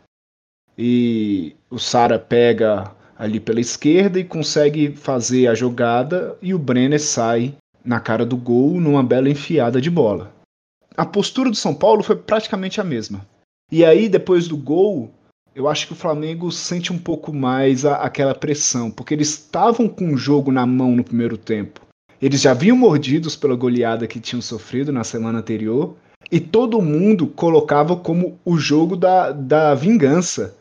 E 0.76 1.56
o 1.68 1.78
Sara 1.78 2.18
pega 2.18 2.92
ali 3.18 3.40
pela 3.40 3.60
esquerda 3.60 4.20
e 4.20 4.24
consegue 4.24 4.92
fazer 4.92 5.48
a 5.48 5.54
jogada 5.54 6.36
e 6.40 6.54
o 6.54 6.58
Brenner 6.58 7.00
sai 7.00 7.54
na 7.84 7.98
cara 7.98 8.24
do 8.24 8.36
gol 8.36 8.80
numa 8.80 9.02
bela 9.02 9.28
enfiada 9.28 9.80
de 9.80 9.90
bola 9.90 10.38
a 10.98 11.06
postura 11.06 11.48
do 11.48 11.54
São 11.54 11.72
Paulo 11.72 12.02
foi 12.02 12.16
praticamente 12.16 12.80
a 12.80 12.84
mesma. 12.84 13.24
E 13.70 13.84
aí, 13.84 14.08
depois 14.08 14.48
do 14.48 14.56
gol, 14.56 15.12
eu 15.54 15.68
acho 15.68 15.86
que 15.86 15.92
o 15.92 15.96
Flamengo 15.96 16.50
sente 16.50 16.92
um 16.92 16.98
pouco 16.98 17.32
mais 17.32 17.84
a, 17.84 17.94
aquela 17.98 18.34
pressão, 18.34 18.90
porque 18.90 19.14
eles 19.14 19.28
estavam 19.28 19.88
com 19.88 20.12
o 20.12 20.16
jogo 20.16 20.50
na 20.50 20.66
mão 20.66 20.96
no 20.96 21.04
primeiro 21.04 21.38
tempo. 21.38 21.82
Eles 22.20 22.40
já 22.40 22.52
vinham 22.52 22.76
mordidos 22.76 23.36
pela 23.36 23.54
goleada 23.54 24.08
que 24.08 24.18
tinham 24.18 24.42
sofrido 24.42 24.92
na 24.92 25.04
semana 25.04 25.38
anterior, 25.38 25.94
e 26.32 26.40
todo 26.40 26.82
mundo 26.82 27.28
colocava 27.28 27.94
como 27.94 28.36
o 28.44 28.58
jogo 28.58 28.96
da, 28.96 29.30
da 29.30 29.76
vingança. 29.76 30.56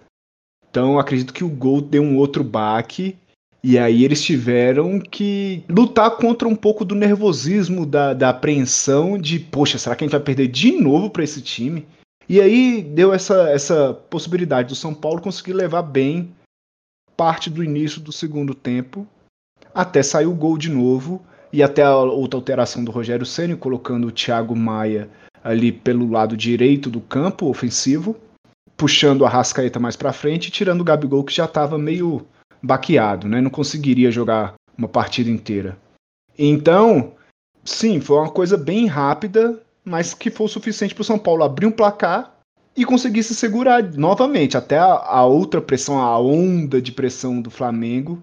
Então 0.69 0.99
acredito 0.99 1.33
que 1.33 1.43
o 1.43 1.49
gol 1.49 1.81
deu 1.81 2.03
um 2.03 2.17
outro 2.17 2.43
baque 2.43 3.17
e 3.63 3.77
aí 3.77 4.05
eles 4.05 4.23
tiveram 4.23 4.99
que 4.99 5.63
lutar 5.67 6.11
contra 6.11 6.47
um 6.47 6.55
pouco 6.55 6.85
do 6.85 6.95
nervosismo, 6.95 7.85
da, 7.85 8.13
da 8.13 8.29
apreensão 8.29 9.17
de, 9.17 9.39
poxa, 9.39 9.77
será 9.77 9.95
que 9.95 10.03
a 10.03 10.07
gente 10.07 10.15
vai 10.15 10.21
perder 10.21 10.47
de 10.47 10.71
novo 10.73 11.09
para 11.09 11.23
esse 11.23 11.41
time? 11.41 11.85
E 12.29 12.39
aí 12.39 12.81
deu 12.81 13.13
essa, 13.13 13.49
essa 13.49 13.93
possibilidade 14.09 14.69
do 14.69 14.75
São 14.75 14.93
Paulo 14.93 15.21
conseguir 15.21 15.53
levar 15.53 15.81
bem 15.81 16.33
parte 17.15 17.49
do 17.49 17.63
início 17.63 17.99
do 17.99 18.11
segundo 18.11 18.53
tempo, 18.53 19.07
até 19.73 20.03
sair 20.03 20.27
o 20.27 20.35
gol 20.35 20.57
de 20.57 20.69
novo, 20.69 21.21
e 21.51 21.63
até 21.63 21.81
a 21.81 21.95
outra 21.95 22.37
alteração 22.37 22.83
do 22.83 22.91
Rogério 22.91 23.25
Ceni 23.25 23.55
colocando 23.55 24.07
o 24.07 24.11
Thiago 24.11 24.55
Maia 24.55 25.09
ali 25.43 25.71
pelo 25.71 26.09
lado 26.09 26.35
direito 26.35 26.89
do 26.89 26.99
campo 26.99 27.47
ofensivo, 27.47 28.15
puxando 28.77 29.25
a 29.25 29.29
Rascaeta 29.29 29.79
mais 29.79 29.95
para 29.95 30.13
frente 30.13 30.47
e 30.47 30.51
tirando 30.51 30.81
o 30.81 30.83
Gabigol 30.83 31.23
que 31.23 31.33
já 31.33 31.45
estava 31.45 31.77
meio 31.77 32.25
baqueado, 32.61 33.27
né? 33.27 33.41
Não 33.41 33.49
conseguiria 33.49 34.11
jogar 34.11 34.53
uma 34.77 34.87
partida 34.87 35.29
inteira. 35.29 35.77
Então, 36.37 37.13
sim, 37.65 37.99
foi 37.99 38.17
uma 38.17 38.29
coisa 38.29 38.55
bem 38.55 38.85
rápida, 38.85 39.59
mas 39.83 40.13
que 40.13 40.29
foi 40.29 40.45
o 40.45 40.49
suficiente 40.49 40.93
para 40.93 41.01
o 41.01 41.05
São 41.05 41.17
Paulo 41.17 41.43
abrir 41.43 41.65
um 41.65 41.71
placar 41.71 42.37
e 42.75 42.85
conseguir 42.85 43.23
se 43.23 43.33
segurar 43.33 43.83
novamente 43.93 44.55
até 44.55 44.77
a, 44.77 44.85
a, 44.85 45.25
outra 45.25 45.59
pressão, 45.59 45.99
a 45.99 46.19
onda 46.19 46.79
de 46.79 46.91
pressão 46.91 47.41
do 47.41 47.49
Flamengo, 47.49 48.21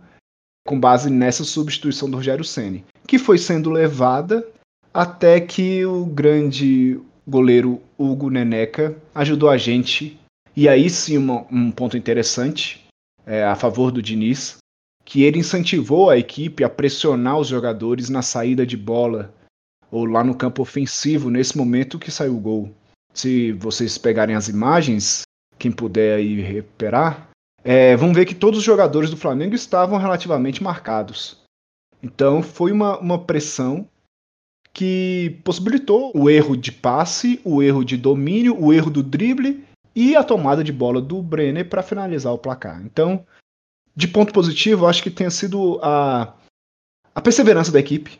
com 0.65 0.79
base 0.79 1.11
nessa 1.11 1.43
substituição 1.43 2.09
do 2.09 2.17
Rogério 2.17 2.45
Ceni, 2.45 2.85
que 3.07 3.19
foi 3.19 3.37
sendo 3.37 3.69
levada 3.69 4.47
até 4.93 5.41
que 5.41 5.85
o 5.85 6.07
grande 6.07 7.01
goleiro 7.27 7.83
Hugo 7.99 8.31
Neneca 8.31 8.95
ajudou 9.13 9.51
a 9.51 9.57
gente. 9.57 10.21
E 10.57 10.69
aí 10.69 10.89
sim 10.89 11.19
uma, 11.19 11.47
um 11.51 11.71
ponto 11.71 11.97
interessante 11.97 12.85
é, 13.27 13.45
a 13.45 13.57
favor 13.57 13.91
do 13.91 14.03
Diniz, 14.03 14.59
que 15.05 15.23
ele 15.23 15.39
incentivou 15.39 16.11
a 16.11 16.17
equipe 16.17 16.63
a 16.63 16.71
pressionar 16.71 17.39
os 17.39 17.49
jogadores 17.49 18.09
na 18.09 18.23
saída 18.23 18.65
de 18.65 18.77
bola 18.77 19.35
ou 19.91 20.05
lá 20.05 20.23
no 20.25 20.35
campo 20.35 20.63
ofensivo 20.63 21.31
nesse 21.31 21.57
momento 21.57 21.99
que 21.99 22.11
saiu 22.11 22.37
o 22.37 22.41
gol. 22.41 22.75
Se 23.13 23.53
vocês 23.53 23.99
pegarem 23.99 24.35
as 24.35 24.49
imagens, 24.49 25.23
quem 25.59 25.71
puder 25.71 26.17
aí 26.17 26.41
recuperar, 26.41 27.29
é, 27.63 27.97
vão 27.97 28.13
ver 28.13 28.25
que 28.25 28.35
todos 28.35 28.59
os 28.59 28.65
jogadores 28.65 29.11
do 29.11 29.17
Flamengo 29.17 29.55
estavam 29.55 29.99
relativamente 29.99 30.63
marcados. 30.63 31.39
Então 32.03 32.43
foi 32.43 32.73
uma, 32.73 32.99
uma 32.99 33.19
pressão 33.19 33.89
que 34.73 35.41
possibilitou 35.45 36.11
o 36.15 36.29
erro 36.29 36.57
de 36.57 36.73
passe, 36.73 37.41
o 37.45 37.63
erro 37.63 37.85
de 37.85 37.97
domínio, 37.97 38.61
o 38.61 38.73
erro 38.73 38.91
do 38.91 39.03
drible 39.03 39.65
e 39.95 40.17
a 40.17 40.25
tomada 40.25 40.65
de 40.65 40.73
bola 40.73 41.01
do 41.01 41.23
Brenner 41.23 41.69
para 41.69 41.83
finalizar 41.83 42.33
o 42.33 42.39
placar. 42.39 42.83
Então, 42.85 43.25
de 43.95 44.09
ponto 44.09 44.33
positivo, 44.33 44.87
acho 44.87 45.03
que 45.03 45.11
tenha 45.11 45.31
sido 45.31 45.79
a, 45.83 46.35
a 47.15 47.21
perseverança 47.21 47.71
da 47.71 47.79
equipe. 47.79 48.19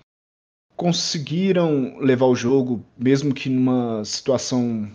Conseguiram 0.77 1.99
levar 1.99 2.27
o 2.27 2.37
jogo, 2.37 2.85
mesmo 2.97 3.35
que 3.35 3.49
numa 3.49 4.05
situação 4.05 4.91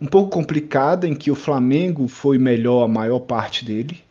um 0.00 0.06
pouco 0.06 0.30
complicada, 0.30 1.06
em 1.06 1.14
que 1.14 1.30
o 1.30 1.36
Flamengo 1.36 2.08
foi 2.08 2.38
melhor 2.38 2.84
a 2.84 2.88
maior 2.88 3.20
parte 3.20 3.64
dele. 3.64 4.02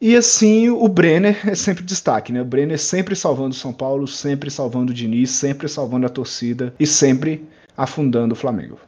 E 0.00 0.14
assim, 0.16 0.68
o 0.68 0.86
Brenner 0.88 1.48
é 1.48 1.54
sempre 1.56 1.82
destaque, 1.82 2.32
né? 2.32 2.40
O 2.40 2.44
Brenner 2.44 2.78
sempre 2.78 3.16
salvando 3.16 3.54
São 3.54 3.72
Paulo, 3.72 4.06
sempre 4.06 4.50
salvando 4.50 4.92
o 4.92 4.94
Diniz, 4.94 5.30
sempre 5.30 5.68
salvando 5.68 6.06
a 6.06 6.10
torcida 6.10 6.72
e 6.78 6.86
sempre 6.86 7.48
afundando 7.76 8.32
o 8.32 8.36
Flamengo. 8.36 8.78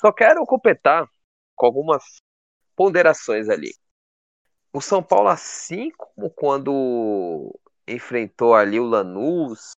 Só 0.00 0.12
quero 0.12 0.44
completar 0.46 1.06
com 1.60 1.66
algumas 1.66 2.02
ponderações 2.74 3.50
ali. 3.50 3.74
O 4.72 4.80
São 4.80 5.02
Paulo, 5.02 5.28
assim 5.28 5.90
como 5.90 6.30
quando 6.30 7.54
enfrentou 7.86 8.54
ali 8.54 8.80
o 8.80 8.86
Lanús, 8.86 9.72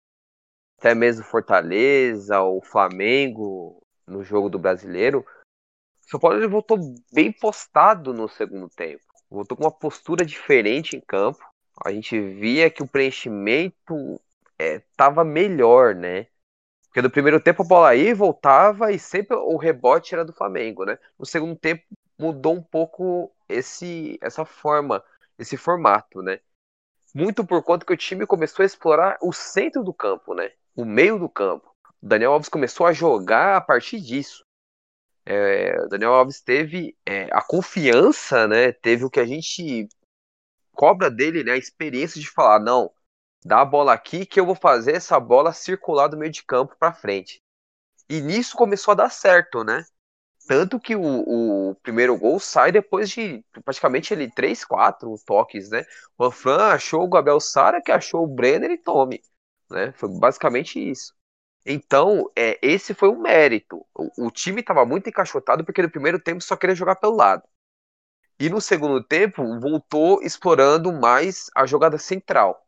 até 0.79 0.95
mesmo 0.95 1.25
Fortaleza, 1.25 2.41
o 2.41 2.63
Flamengo 2.63 3.83
no 4.07 4.23
jogo 4.23 4.49
do 4.49 4.61
Brasileiro, 4.61 5.21
o 5.21 6.11
São 6.11 6.21
Paulo 6.21 6.37
ele 6.37 6.47
voltou 6.47 6.79
bem 7.13 7.33
postado 7.33 8.15
no 8.15 8.29
segundo 8.29 8.69
tempo 8.69 9.03
voltou 9.33 9.57
com 9.57 9.65
uma 9.65 9.73
postura 9.73 10.25
diferente 10.25 10.97
em 10.97 11.01
campo. 11.01 11.41
A 11.85 11.91
gente 11.91 12.21
via 12.21 12.71
que 12.71 12.83
o 12.83 12.87
preenchimento 12.87 14.21
estava 14.59 15.23
é, 15.23 15.25
melhor, 15.25 15.95
né? 15.95 16.27
Porque 16.93 17.01
no 17.01 17.11
primeiro 17.11 17.41
tempo 17.41 17.63
a 17.63 17.67
bola 17.67 17.95
ia 17.95 18.11
e 18.11 18.15
voltava 18.15 18.93
e 18.93 18.99
sempre 18.99 19.35
o 19.35 19.57
rebote 19.57 20.15
era 20.15 20.27
do 20.27 20.33
Flamengo, 20.35 20.85
né? 20.85 20.99
No 21.19 21.25
segundo 21.25 21.57
tempo 21.57 21.83
mudou 22.19 22.55
um 22.55 22.63
pouco 22.63 23.33
esse 23.49 24.19
essa 24.21 24.45
forma, 24.45 25.03
esse 25.39 25.57
formato, 25.57 26.21
né? 26.21 26.39
Muito 27.15 27.47
por 27.47 27.63
conta 27.63 27.87
que 27.87 27.95
o 27.95 27.97
time 27.97 28.27
começou 28.27 28.63
a 28.63 28.67
explorar 28.67 29.17
o 29.23 29.33
centro 29.33 29.83
do 29.83 29.95
campo, 29.95 30.35
né? 30.35 30.53
O 30.77 30.85
meio 30.85 31.19
do 31.19 31.31
campo. 31.31 31.75
O 32.03 32.07
Daniel 32.07 32.33
Alves 32.33 32.51
começou 32.51 32.87
a 32.87 32.93
jogar 32.93 33.57
a 33.57 33.61
partir 33.63 33.99
disso. 33.99 34.45
É, 35.25 35.87
Daniel 35.89 36.13
Alves 36.13 36.43
teve 36.43 36.95
é, 37.07 37.27
a 37.33 37.41
confiança, 37.41 38.47
né? 38.47 38.71
Teve 38.71 39.07
o 39.07 39.11
que 39.11 39.21
a 39.21 39.25
gente 39.25 39.89
cobra 40.73 41.11
dele, 41.11 41.43
né? 41.43 41.53
A 41.53 41.57
experiência 41.57 42.21
de 42.21 42.29
falar, 42.29 42.61
não, 42.61 42.93
dá 43.45 43.61
a 43.61 43.65
bola 43.65 43.93
aqui 43.93 44.27
que 44.27 44.39
eu 44.41 44.47
vou 44.47 44.55
fazer 44.55 44.95
essa 44.97 45.19
bola 45.19 45.53
circular 45.53 46.09
do 46.09 46.17
meio 46.17 46.33
de 46.33 46.45
campo 46.45 46.77
para 46.79 46.93
frente. 46.93 47.43
E 48.09 48.21
nisso 48.21 48.57
começou 48.57 48.93
a 48.93 48.97
dar 48.97 49.11
certo, 49.11 49.65
né? 49.65 49.85
Tanto 50.47 50.81
que 50.81 50.97
o, 50.97 51.71
o 51.71 51.75
primeiro 51.77 52.17
gol 52.19 52.41
sai 52.41 52.73
depois 52.73 53.11
de 53.11 53.45
praticamente 53.65 54.13
ele 54.13 54.31
3, 54.31 54.65
4 54.65 55.15
toques, 55.25 55.71
né? 55.71 55.85
O 56.19 56.31
Fran 56.31 56.73
achou 56.73 57.05
o 57.05 57.09
Gabriel 57.09 57.41
Sara, 57.41 57.81
que 57.81 57.93
achou 57.93 58.25
o 58.25 58.27
Brenner 58.27 58.71
e 58.71 58.79
Tome. 58.79 59.23
Né? 59.71 59.93
Foi 59.93 60.09
basicamente 60.09 60.79
isso. 60.79 61.15
Então, 61.65 62.31
é, 62.37 62.59
esse 62.61 62.93
foi 62.93 63.09
um 63.09 63.21
mérito. 63.21 63.87
O, 63.95 64.27
o 64.27 64.31
time 64.31 64.61
estava 64.61 64.85
muito 64.85 65.09
encaixotado 65.09 65.65
porque 65.65 65.83
no 65.83 65.91
primeiro 65.91 66.19
tempo 66.19 66.43
só 66.43 66.57
queria 66.57 66.75
jogar 66.75 66.97
pelo 66.97 67.17
lado. 67.17 67.45
E 68.39 68.51
no 68.51 68.61
segundo 68.61 69.03
tempo, 69.03 69.61
voltou 69.61 70.21
explorando 70.23 70.93
mais 70.93 71.49
a 71.55 71.65
jogada 71.65 71.97
central. 71.99 72.67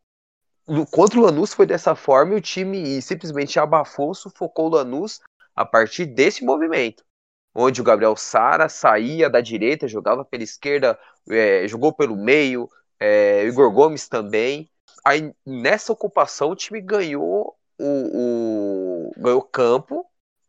Contra 0.91 1.19
o 1.19 1.23
Lanús 1.23 1.53
foi 1.53 1.67
dessa 1.67 1.95
forma 1.95 2.35
e 2.35 2.37
o 2.39 2.41
time 2.41 3.01
simplesmente 3.03 3.59
abafou, 3.59 4.15
sufocou 4.15 4.67
o 4.67 4.71
Lanús 4.71 5.21
a 5.55 5.65
partir 5.65 6.07
desse 6.07 6.45
movimento. 6.45 7.05
Onde 7.55 7.81
o 7.81 7.85
Gabriel 7.85 8.17
Sara 8.17 8.69
saía 8.69 9.29
da 9.29 9.41
direita, 9.41 9.87
jogava 9.87 10.25
pela 10.25 10.43
esquerda, 10.43 10.99
é, 11.29 11.69
jogou 11.69 11.93
pelo 11.93 12.17
meio, 12.17 12.69
é, 12.99 13.45
Igor 13.45 13.71
Gomes 13.73 14.09
também. 14.09 14.71
Aí 15.05 15.33
nessa 15.45 15.93
ocupação 15.93 16.51
o 16.51 16.57
time 16.57 16.81
ganhou 16.81 17.55
o, 17.79 19.09
o 19.09 19.13
ganhou 19.19 19.43
campo 19.43 20.07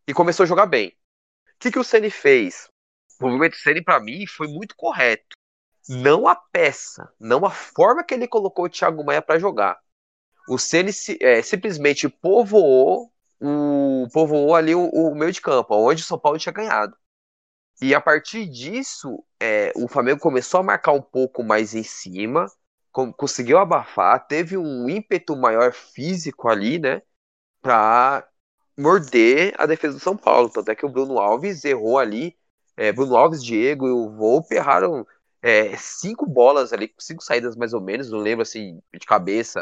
e 0.08 0.14
começou 0.14 0.46
a 0.46 0.48
jogar 0.48 0.66
bem. 0.66 0.90
O 0.90 1.60
que, 1.60 1.72
que 1.72 1.80
o 1.80 1.84
Ceni 1.84 2.10
fez? 2.10 2.70
O 3.20 3.26
movimento 3.26 3.58
Ceni 3.58 3.84
para 3.84 4.00
mim 4.00 4.26
foi 4.26 4.48
muito 4.48 4.76
correto. 4.76 5.36
Não 5.88 6.28
a 6.28 6.36
peça, 6.36 7.12
não 7.20 7.46
a 7.46 7.52
forma 7.52 8.04
que 8.04 8.14
ele 8.14 8.28
colocou 8.28 8.66
o 8.66 8.70
Thiago 8.70 9.04
Maia 9.04 9.22
para 9.22 9.38
jogar. 9.38 9.80
O 10.48 10.58
Ceni 10.58 10.92
é, 11.22 11.42
simplesmente 11.42 12.08
povoou 12.10 13.12
o 13.42 14.08
povoou 14.14 14.56
ali 14.56 14.74
o, 14.74 14.88
o, 14.90 15.16
meio 15.16 15.32
de 15.32 15.42
campo, 15.42 15.76
onde 15.76 16.02
o 16.02 16.06
São 16.06 16.18
Paulo 16.18 16.40
tinha 16.40 16.54
ganhado. 16.54 16.96
E 17.82 17.94
a 17.94 18.02
partir 18.02 18.48
disso, 18.48 19.24
é, 19.40 19.74
o 19.76 19.88
Flamengo 19.88 20.20
começou 20.20 20.62
a 20.62 20.64
marcar 20.64 20.94
um 20.94 21.02
pouco 21.02 21.44
mais 21.44 21.76
em 21.76 21.84
cima, 21.84 22.48
conseguiu 23.18 23.58
abafar, 23.58 24.26
teve 24.28 24.58
um 24.58 24.90
ímpeto 24.90 25.36
maior 25.36 25.74
físico 25.74 26.48
ali, 26.48 26.80
né? 26.80 27.02
para 27.66 28.28
morder 28.78 29.56
a 29.58 29.66
defesa 29.66 29.96
do 29.96 30.00
São 30.00 30.16
Paulo. 30.16 30.50
Tanto 30.50 30.70
é 30.70 30.76
que 30.76 30.86
o 30.86 30.90
Bruno 30.90 31.18
Alves 31.18 31.66
errou 31.66 31.98
ali. 31.98 32.38
É, 32.78 32.92
Bruno 32.92 33.16
Alves, 33.16 33.44
Diego 33.44 33.88
e 33.88 33.92
o 33.92 34.12
Volpe 34.12 34.54
erraram 34.56 35.08
é, 35.42 35.76
cinco 35.78 36.28
bolas 36.28 36.72
ali, 36.74 36.94
cinco 37.00 37.24
saídas 37.24 37.56
mais 37.56 37.74
ou 37.74 37.82
menos, 37.82 38.12
não 38.12 38.20
lembro 38.20 38.44
assim 38.44 38.82
de 38.94 39.06
cabeça 39.06 39.62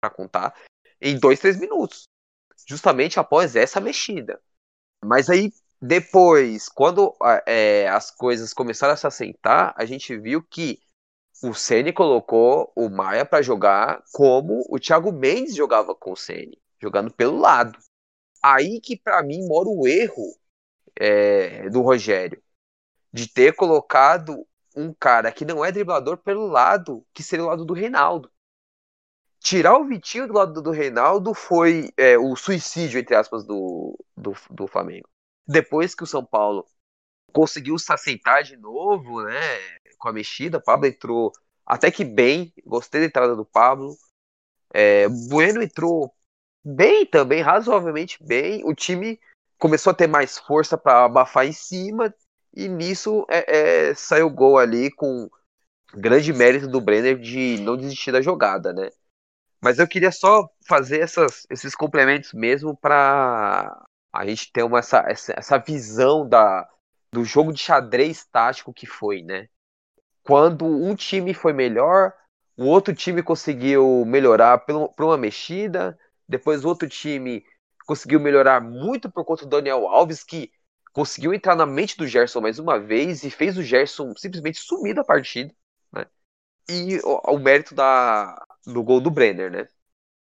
para 0.00 0.10
contar, 0.10 0.54
em 1.00 1.18
dois, 1.18 1.38
três 1.38 1.58
minutos. 1.58 2.08
Justamente 2.66 3.18
após 3.18 3.56
essa 3.56 3.80
mexida. 3.80 4.40
Mas 5.04 5.28
aí, 5.30 5.52
depois, 5.80 6.68
quando 6.68 7.14
é, 7.46 7.88
as 7.88 8.10
coisas 8.10 8.52
começaram 8.52 8.94
a 8.94 8.96
se 8.96 9.06
assentar, 9.06 9.74
a 9.76 9.84
gente 9.84 10.16
viu 10.16 10.42
que 10.42 10.80
o 11.42 11.54
Ceni 11.54 11.92
colocou 11.92 12.70
o 12.76 12.88
Maia 12.90 13.24
para 13.24 13.42
jogar 13.42 14.02
como 14.12 14.64
o 14.68 14.78
Thiago 14.78 15.10
Mendes 15.10 15.54
jogava 15.54 15.94
com 15.94 16.12
o 16.12 16.16
Ceni 16.16 16.60
jogando 16.80 17.12
pelo 17.12 17.38
lado. 17.38 17.78
Aí 18.42 18.80
que 18.80 18.96
para 18.96 19.22
mim 19.22 19.46
mora 19.46 19.68
o 19.68 19.86
erro 19.86 20.36
é, 20.96 21.68
do 21.68 21.82
Rogério. 21.82 22.42
de 23.12 23.28
ter 23.28 23.54
colocado 23.54 24.46
um 24.76 24.94
cara 24.94 25.32
que 25.32 25.44
não 25.44 25.64
é 25.64 25.72
driblador 25.72 26.18
pelo 26.18 26.46
lado 26.46 27.04
que 27.12 27.22
seria 27.22 27.44
o 27.44 27.48
lado 27.48 27.64
do 27.64 27.74
Reinaldo. 27.74 28.30
Tirar 29.40 29.78
o 29.78 29.86
Vitinho 29.86 30.28
do 30.28 30.34
lado 30.34 30.60
do 30.60 30.70
Reinaldo 30.70 31.32
foi 31.32 31.90
é, 31.96 32.18
o 32.18 32.36
suicídio, 32.36 33.00
entre 33.00 33.14
aspas, 33.16 33.44
do, 33.44 33.98
do, 34.16 34.34
do 34.50 34.66
Flamengo. 34.66 35.08
Depois 35.46 35.94
que 35.94 36.04
o 36.04 36.06
São 36.06 36.24
Paulo 36.24 36.66
conseguiu 37.32 37.78
se 37.78 37.92
aceitar 37.92 38.42
de 38.42 38.56
novo, 38.56 39.22
né? 39.22 39.40
Com 39.98 40.08
a 40.08 40.12
mexida, 40.12 40.58
o 40.58 40.62
Pablo 40.62 40.86
entrou 40.86 41.32
até 41.64 41.90
que 41.90 42.04
bem. 42.04 42.52
Gostei 42.66 43.00
da 43.00 43.06
entrada 43.06 43.34
do 43.34 43.44
Pablo. 43.44 43.96
É, 44.72 45.08
Bueno 45.08 45.62
entrou 45.62 46.14
bem 46.62 47.06
também, 47.06 47.40
razoavelmente 47.42 48.22
bem. 48.22 48.62
O 48.64 48.74
time 48.74 49.18
começou 49.58 49.90
a 49.90 49.94
ter 49.94 50.06
mais 50.06 50.38
força 50.38 50.76
para 50.76 51.04
abafar 51.06 51.46
em 51.46 51.52
cima. 51.52 52.14
E 52.54 52.68
nisso 52.68 53.24
é, 53.28 53.88
é, 53.88 53.94
saiu 53.94 54.26
o 54.26 54.34
gol 54.34 54.58
ali 54.58 54.90
com 54.90 55.30
grande 55.94 56.32
mérito 56.32 56.68
do 56.68 56.80
Brenner 56.80 57.18
de 57.18 57.58
não 57.60 57.76
desistir 57.76 58.12
da 58.12 58.20
jogada, 58.20 58.72
né? 58.72 58.90
Mas 59.60 59.78
eu 59.78 59.86
queria 59.86 60.10
só 60.10 60.48
fazer 60.66 61.00
essas, 61.00 61.46
esses 61.50 61.74
complementos 61.74 62.32
mesmo 62.32 62.76
para 62.76 63.84
a 64.12 64.26
gente 64.26 64.50
ter 64.52 64.62
uma, 64.62 64.78
essa, 64.78 65.04
essa 65.36 65.58
visão 65.58 66.26
da, 66.26 66.66
do 67.12 67.24
jogo 67.24 67.52
de 67.52 67.60
xadrez 67.60 68.24
tático 68.24 68.72
que 68.72 68.86
foi, 68.86 69.22
né? 69.22 69.48
Quando 70.22 70.64
um 70.64 70.94
time 70.94 71.34
foi 71.34 71.52
melhor, 71.52 72.12
o 72.56 72.64
outro 72.64 72.94
time 72.94 73.22
conseguiu 73.22 74.04
melhorar 74.06 74.58
por 74.58 75.04
uma 75.04 75.16
mexida, 75.16 75.98
depois 76.28 76.64
o 76.64 76.68
outro 76.68 76.88
time 76.88 77.44
conseguiu 77.86 78.20
melhorar 78.20 78.60
muito 78.60 79.10
por 79.10 79.24
conta 79.24 79.44
do 79.44 79.50
Daniel 79.50 79.88
Alves, 79.88 80.22
que 80.22 80.50
conseguiu 80.92 81.34
entrar 81.34 81.56
na 81.56 81.66
mente 81.66 81.96
do 81.96 82.06
Gerson 82.06 82.40
mais 82.40 82.58
uma 82.58 82.78
vez 82.78 83.24
e 83.24 83.30
fez 83.30 83.56
o 83.56 83.62
Gerson 83.62 84.14
simplesmente 84.16 84.60
sumir 84.60 84.94
da 84.94 85.04
partida, 85.04 85.54
né? 85.92 86.06
E 86.68 87.00
o, 87.02 87.34
o 87.34 87.38
mérito 87.38 87.74
da, 87.74 88.40
do 88.66 88.82
gol 88.82 89.00
do 89.00 89.10
Brenner, 89.10 89.50
né? 89.50 89.66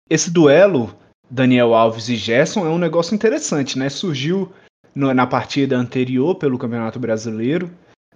Esse 0.08 0.30
duelo, 0.30 0.94
Daniel 1.30 1.74
Alves 1.74 2.08
e 2.08 2.16
Gerson, 2.16 2.66
é 2.66 2.70
um 2.70 2.78
negócio 2.78 3.14
interessante, 3.14 3.78
né? 3.78 3.88
Surgiu 3.88 4.52
no, 4.94 5.12
na 5.12 5.26
partida 5.26 5.76
anterior 5.76 6.34
pelo 6.34 6.58
Campeonato 6.58 6.98
Brasileiro. 6.98 7.70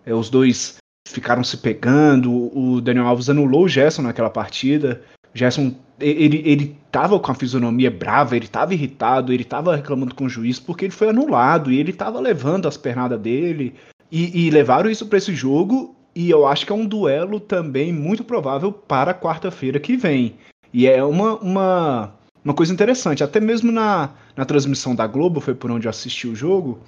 É, 0.04 0.14
os 0.14 0.31
dois 0.31 0.76
ficaram 1.07 1.45
se 1.45 1.59
pegando. 1.59 2.33
O 2.57 2.81
Daniel 2.81 3.07
Alves 3.07 3.28
anulou 3.28 3.64
o 3.64 3.69
Gerson 3.69 4.02
naquela 4.02 4.31
partida. 4.31 5.02
O 5.35 5.38
Gerson, 5.38 5.75
ele, 6.00 6.42
ele 6.45 6.76
tava 6.90 7.19
com 7.19 7.31
a 7.31 7.35
fisionomia 7.35 7.90
brava, 7.90 8.37
ele 8.37 8.49
tava 8.49 8.75
irritado, 8.75 9.33
ele 9.33 9.45
tava 9.45 9.76
reclamando 9.76 10.14
com 10.14 10.25
o 10.25 10.28
juiz 10.28 10.59
porque 10.59 10.87
ele 10.87 10.92
foi 10.92 11.09
anulado 11.09 11.71
e 11.71 11.78
ele 11.78 11.92
tava 11.92 12.21
levando 12.21 12.66
as 12.66 12.76
pernadas 12.76 13.21
dele. 13.21 13.75
E, 14.11 14.47
e 14.47 14.50
levaram 14.50 14.90
isso 14.90 15.07
para 15.07 15.19
esse 15.19 15.35
jogo 15.35 15.97
e 16.14 16.31
eu 16.31 16.47
acho 16.47 16.66
que 16.66 16.73
é 16.73 16.75
um 16.75 16.87
duelo 16.87 17.40
também 17.40 17.92
muito 17.92 18.25
provável 18.25 18.73
para 18.73 19.14
quarta-feira 19.14 19.81
que 19.81 19.97
vem. 19.97 20.37
E 20.73 20.87
é 20.87 21.02
uma, 21.04 21.37
uma, 21.37 22.14
uma 22.45 22.54
coisa 22.54 22.73
interessante, 22.73 23.25
até 23.25 23.40
mesmo 23.40 23.71
na, 23.73 24.11
na 24.37 24.45
transmissão 24.45 24.95
da 24.95 25.07
Globo, 25.07 25.40
foi 25.40 25.54
por 25.54 25.71
onde 25.71 25.87
eu 25.87 25.90
assisti 25.90 26.26
o 26.26 26.35
jogo, 26.35 26.81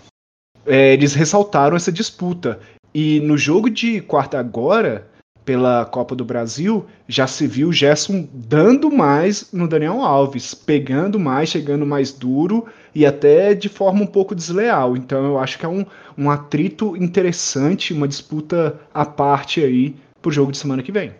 é, 0.66 0.92
eles 0.92 1.14
ressaltaram 1.14 1.76
essa 1.76 1.92
disputa. 1.92 2.60
E 2.94 3.20
no 3.20 3.36
jogo 3.36 3.68
de 3.68 4.00
quarta 4.00 4.38
agora, 4.38 5.08
pela 5.44 5.84
Copa 5.84 6.14
do 6.14 6.24
Brasil, 6.24 6.86
já 7.06 7.26
se 7.26 7.46
viu 7.46 7.68
o 7.68 7.72
Gerson 7.72 8.28
dando 8.32 8.90
mais 8.90 9.52
no 9.52 9.68
Daniel 9.68 10.00
Alves, 10.00 10.54
pegando 10.54 11.18
mais, 11.18 11.50
chegando 11.50 11.84
mais 11.84 12.12
duro 12.12 12.66
e 12.94 13.04
até 13.04 13.54
de 13.54 13.68
forma 13.68 14.02
um 14.02 14.06
pouco 14.06 14.34
desleal. 14.34 14.96
Então 14.96 15.24
eu 15.24 15.38
acho 15.38 15.58
que 15.58 15.66
é 15.66 15.68
um, 15.68 15.84
um 16.16 16.30
atrito 16.30 16.96
interessante, 16.96 17.92
uma 17.92 18.08
disputa 18.08 18.80
à 18.92 19.04
parte 19.04 19.62
aí 19.62 19.94
pro 20.22 20.32
jogo 20.32 20.50
de 20.50 20.58
semana 20.58 20.82
que 20.82 20.92
vem. 20.92 21.14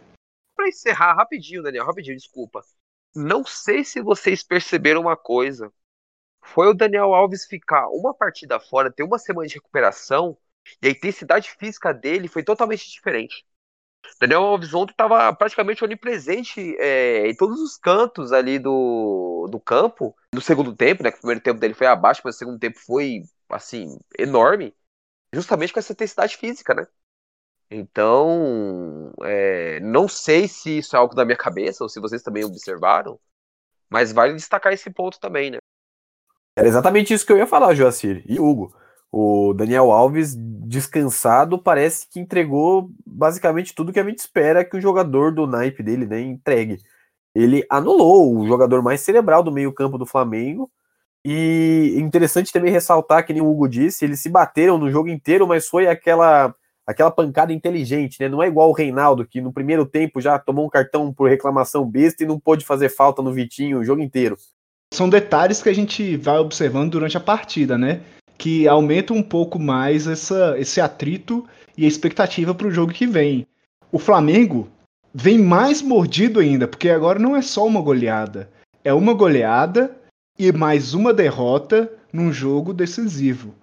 Para 0.56 0.68
encerrar 0.68 1.14
rapidinho, 1.14 1.62
Daniel, 1.62 1.84
rapidinho, 1.84 2.16
desculpa. 2.16 2.62
Não 3.14 3.44
sei 3.44 3.84
se 3.84 4.00
vocês 4.00 4.42
perceberam 4.42 5.02
uma 5.02 5.16
coisa. 5.16 5.70
Foi 6.42 6.68
o 6.68 6.74
Daniel 6.74 7.14
Alves 7.14 7.44
ficar 7.44 7.88
uma 7.88 8.14
partida 8.14 8.58
fora, 8.58 8.90
ter 8.90 9.02
uma 9.02 9.18
semana 9.18 9.46
de 9.46 9.54
recuperação, 9.54 10.37
e 10.82 10.88
a 10.88 10.90
intensidade 10.90 11.50
física 11.50 11.92
dele 11.92 12.28
foi 12.28 12.42
totalmente 12.42 12.90
diferente. 12.90 13.44
Daniel 14.20 14.42
Alves 14.42 14.72
ontem 14.74 14.92
estava 14.92 15.32
praticamente 15.34 15.84
onipresente 15.84 16.76
é, 16.78 17.28
em 17.28 17.34
todos 17.34 17.60
os 17.60 17.76
cantos 17.76 18.32
ali 18.32 18.58
do, 18.58 19.46
do 19.50 19.60
campo. 19.60 20.14
No 20.32 20.40
segundo 20.40 20.74
tempo, 20.74 21.02
né? 21.02 21.10
Que 21.10 21.18
o 21.18 21.20
primeiro 21.20 21.40
tempo 21.42 21.60
dele 21.60 21.74
foi 21.74 21.86
abaixo, 21.86 22.22
mas 22.24 22.36
o 22.36 22.38
segundo 22.38 22.58
tempo 22.58 22.78
foi, 22.78 23.22
assim, 23.48 23.98
enorme. 24.18 24.74
Justamente 25.32 25.72
com 25.72 25.78
essa 25.78 25.92
intensidade 25.92 26.36
física, 26.36 26.74
né? 26.74 26.86
Então, 27.70 29.12
é, 29.22 29.80
não 29.80 30.06
sei 30.06 30.46
se 30.46 30.78
isso 30.78 30.94
é 30.94 30.98
algo 30.98 31.14
da 31.14 31.24
minha 31.24 31.36
cabeça 31.36 31.82
ou 31.82 31.88
se 31.88 31.98
vocês 31.98 32.22
também 32.22 32.44
observaram, 32.44 33.18
mas 33.90 34.12
vale 34.12 34.34
destacar 34.34 34.72
esse 34.72 34.90
ponto 34.90 35.18
também, 35.18 35.50
né? 35.50 35.58
Era 36.56 36.68
exatamente 36.68 37.12
isso 37.12 37.26
que 37.26 37.32
eu 37.32 37.36
ia 37.36 37.46
falar, 37.46 37.74
Joacir 37.74 38.22
e 38.26 38.38
Hugo. 38.38 38.74
O 39.16 39.55
Daniel 39.55 39.92
Alves, 39.92 40.35
descansado, 40.37 41.57
parece 41.57 42.09
que 42.11 42.18
entregou 42.18 42.90
basicamente 43.07 43.72
tudo 43.72 43.92
que 43.92 44.00
a 44.00 44.03
gente 44.03 44.18
espera 44.18 44.64
que 44.64 44.77
o 44.77 44.81
jogador 44.81 45.33
do 45.33 45.46
naipe 45.46 45.85
dele 45.85 46.05
né, 46.05 46.20
entregue. 46.20 46.81
Ele 47.33 47.64
anulou 47.70 48.37
o 48.37 48.44
jogador 48.44 48.83
mais 48.83 49.03
cerebral 49.03 49.40
do 49.40 49.53
meio-campo 49.53 49.96
do 49.96 50.05
Flamengo. 50.05 50.68
E 51.24 51.94
interessante 51.96 52.53
também 52.53 52.72
ressaltar 52.72 53.24
que 53.24 53.33
nem 53.33 53.40
o 53.40 53.48
Hugo 53.48 53.68
disse, 53.68 54.05
eles 54.05 54.18
se 54.18 54.29
bateram 54.29 54.79
no 54.79 54.90
jogo 54.90 55.09
inteiro, 55.09 55.46
mas 55.46 55.68
foi 55.68 55.87
aquela 55.87 56.53
aquela 56.85 57.11
pancada 57.12 57.53
inteligente, 57.53 58.20
né? 58.20 58.29
Não 58.29 58.42
é 58.42 58.48
igual 58.48 58.68
o 58.68 58.74
Reinaldo, 58.74 59.24
que 59.24 59.40
no 59.40 59.53
primeiro 59.53 59.87
tempo 59.87 60.20
já 60.20 60.40
tomou 60.40 60.66
um 60.66 60.68
cartão 60.68 61.14
por 61.14 61.31
reclamação 61.31 61.88
besta 61.88 62.24
e 62.24 62.27
não 62.27 62.40
pôde 62.40 62.64
fazer 62.64 62.88
falta 62.88 63.22
no 63.22 63.33
Vitinho 63.33 63.79
o 63.79 63.85
jogo 63.85 64.03
inteiro. 64.03 64.37
São 64.92 65.09
detalhes 65.09 65.62
que 65.62 65.68
a 65.68 65.72
gente 65.72 66.16
vai 66.16 66.38
observando 66.38 66.90
durante 66.90 67.16
a 67.16 67.20
partida, 67.20 67.79
né? 67.79 68.00
Que 68.37 68.66
aumenta 68.68 69.12
um 69.12 69.23
pouco 69.23 69.59
mais 69.59 70.07
essa, 70.07 70.59
esse 70.59 70.81
atrito 70.81 71.44
e 71.77 71.85
a 71.85 71.88
expectativa 71.88 72.55
para 72.55 72.66
o 72.66 72.70
jogo 72.70 72.92
que 72.92 73.07
vem. 73.07 73.47
O 73.90 73.99
Flamengo 73.99 74.68
vem 75.12 75.38
mais 75.38 75.81
mordido 75.81 76.40
ainda, 76.40 76.66
porque 76.66 76.88
agora 76.88 77.18
não 77.18 77.37
é 77.37 77.42
só 77.42 77.66
uma 77.66 77.81
goleada, 77.81 78.51
é 78.83 78.92
uma 78.92 79.14
goleada 79.14 79.97
e 80.38 80.51
mais 80.53 80.94
uma 80.94 81.14
derrota 81.14 81.90
num 82.12 82.33
jogo 82.33 82.73
decisivo. 82.73 83.55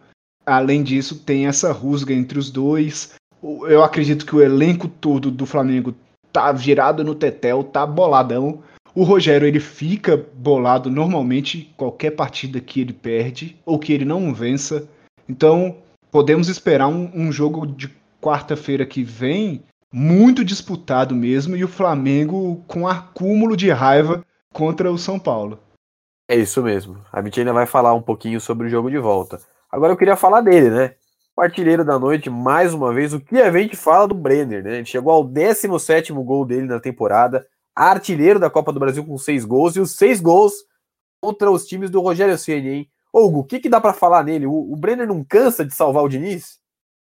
Além 0.46 0.82
disso, 0.84 1.20
tem 1.20 1.48
essa 1.48 1.72
rusga 1.72 2.14
entre 2.14 2.40
os 2.40 2.50
dois. 2.50 3.14
Eu 3.44 3.84
acredito 3.84 4.26
que 4.26 4.36
o 4.36 4.42
elenco 4.42 4.88
todo 4.88 5.30
do 5.30 5.46
Flamengo 5.46 5.94
tá 6.32 6.52
virado 6.52 7.04
no 7.04 7.14
tetel, 7.14 7.64
tá 7.64 7.86
boladão. 7.86 8.64
O 8.94 9.04
Rogério 9.04 9.48
ele 9.48 9.60
fica 9.60 10.18
bolado 10.18 10.90
normalmente 10.90 11.74
qualquer 11.78 12.12
partida 12.12 12.60
que 12.60 12.82
ele 12.82 12.94
perde 12.94 13.58
ou 13.66 13.80
que 13.80 13.94
ele 13.94 14.04
não 14.04 14.34
vença. 14.34 14.88
Então 15.28 15.78
podemos 16.12 16.50
esperar 16.50 16.88
um, 16.88 17.10
um 17.14 17.32
jogo 17.32 17.66
de 17.66 17.90
quarta-feira 18.22 18.86
que 18.86 19.04
vem 19.04 19.64
muito 19.92 20.44
disputado 20.44 21.16
mesmo 21.16 21.56
e 21.56 21.64
o 21.64 21.68
Flamengo 21.68 22.64
com 22.68 22.88
acúmulo 22.88 23.58
de 23.58 23.70
raiva 23.70 24.26
contra 24.54 24.92
o 24.92 24.98
São 24.98 25.18
Paulo. 25.18 25.60
É 26.30 26.36
isso 26.36 26.62
mesmo. 26.62 26.98
A 27.12 27.22
gente 27.22 27.40
ainda 27.40 27.52
vai 27.54 27.66
falar 27.66 27.94
um 27.94 28.02
pouquinho 28.02 28.40
sobre 28.40 28.68
o 28.68 28.70
jogo 28.70 28.90
de 28.90 28.98
volta. 28.98 29.40
Agora 29.70 29.94
eu 29.94 29.98
queria 29.98 30.16
falar 30.16 30.42
dele, 30.42 30.70
né? 30.70 30.96
O 31.36 31.42
artilheiro 31.42 31.84
da 31.84 31.98
noite, 31.98 32.30
mais 32.30 32.74
uma 32.74 32.94
vez, 32.94 33.14
o 33.14 33.20
que 33.20 33.38
a 33.38 33.52
gente 33.52 33.76
fala 33.76 34.08
do 34.08 34.14
Brenner, 34.14 34.64
né? 34.64 34.76
Ele 34.78 34.86
chegou 34.86 35.12
ao 35.12 35.24
17 35.24 36.12
gol 36.14 36.46
dele 36.46 36.68
na 36.68 36.80
temporada, 36.80 37.46
artilheiro 37.76 38.40
da 38.40 38.50
Copa 38.50 38.72
do 38.72 38.80
Brasil 38.80 39.06
com 39.06 39.18
seis 39.18 39.46
gols, 39.46 39.76
e 39.76 39.80
os 39.80 39.92
seis 39.92 40.20
gols 40.20 40.54
contra 41.22 41.52
os 41.52 41.66
times 41.66 41.90
do 41.90 42.02
Rogério 42.02 42.38
Ceni, 42.38 42.70
hein? 42.70 42.90
Hugo, 43.14 43.40
o 43.40 43.44
que, 43.44 43.60
que 43.60 43.70
dá 43.70 43.80
para 43.80 43.94
falar 43.94 44.24
nele? 44.24 44.46
O, 44.46 44.54
o 44.54 44.76
Brenner 44.76 45.08
não 45.08 45.24
cansa 45.24 45.66
de 45.66 45.74
salvar 45.74 46.04
o 46.04 46.10
Diniz? 46.10 46.60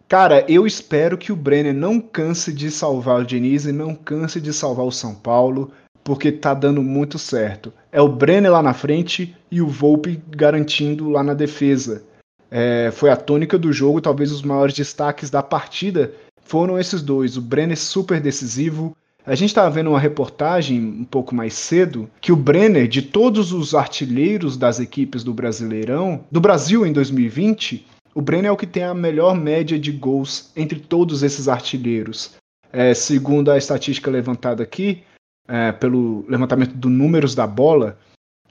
Cara, 0.09 0.45
eu 0.49 0.67
espero 0.67 1.17
que 1.17 1.31
o 1.31 1.37
Brenner 1.37 1.75
não 1.75 2.01
canse 2.01 2.53
de 2.53 2.71
salvar 2.71 3.21
o 3.21 3.25
Diniz 3.25 3.67
e 3.67 3.73
não 3.73 3.95
canse 3.95 4.41
de 4.41 4.53
salvar 4.53 4.85
o 4.85 4.91
São 4.91 5.15
Paulo, 5.15 5.71
porque 6.03 6.33
tá 6.33 6.53
dando 6.53 6.83
muito 6.83 7.19
certo. 7.19 7.73
É 7.93 8.01
o 8.01 8.09
Brenner 8.09 8.51
lá 8.51 8.63
na 8.63 8.75
frente 8.75 9.37
e 9.51 9.63
o 9.63 9.69
Volpe 9.69 10.21
garantindo 10.29 11.09
lá 11.11 11.23
na 11.23 11.35
defesa. 11.35 12.03
É, 12.51 12.91
foi 12.91 13.11
a 13.11 13.17
tônica 13.17 13.57
do 13.57 13.73
jogo, 13.73 14.01
talvez 14.01 14.33
os 14.33 14.43
maiores 14.43 14.75
destaques 14.75 15.31
da 15.31 15.43
partida 15.43 16.13
foram 16.43 16.77
esses 16.77 17.03
dois. 17.03 17.37
O 17.37 17.43
Brenner 17.43 17.79
super 17.79 18.21
decisivo, 18.21 18.97
a 19.27 19.35
gente 19.35 19.51
estava 19.51 19.71
vendo 19.71 19.91
uma 19.91 20.01
reportagem 20.01 20.81
um 20.81 21.05
pouco 21.05 21.35
mais 21.35 21.55
cedo 21.55 22.09
que 22.21 22.33
o 22.33 22.37
Brenner, 22.37 22.89
de 22.89 23.03
todos 23.03 23.53
os 23.53 23.75
artilheiros 23.75 24.57
das 24.57 24.81
equipes 24.81 25.23
do 25.23 25.35
Brasileirão, 25.35 26.25
do 26.31 26.41
Brasil 26.41 26.87
em 26.87 26.93
2020, 26.93 27.87
o 28.15 28.21
Brenner 28.21 28.49
é 28.49 28.53
o 28.53 28.57
que 28.57 28.67
tem 28.67 28.83
a 28.83 28.95
melhor 28.95 29.35
média 29.35 29.79
de 29.79 29.93
gols 29.93 30.51
entre 30.57 30.81
todos 30.81 31.23
esses 31.23 31.49
artilheiros. 31.49 32.35
É, 32.73 32.95
segundo 32.95 33.51
a 33.51 33.59
estatística 33.59 34.11
levantada 34.11 34.63
aqui, 34.63 35.03
é, 35.49 35.73
pelo 35.73 36.25
levantamento 36.29 36.75
dos 36.75 36.91
números 36.91 37.35
da 37.35 37.47
bola, 37.47 37.99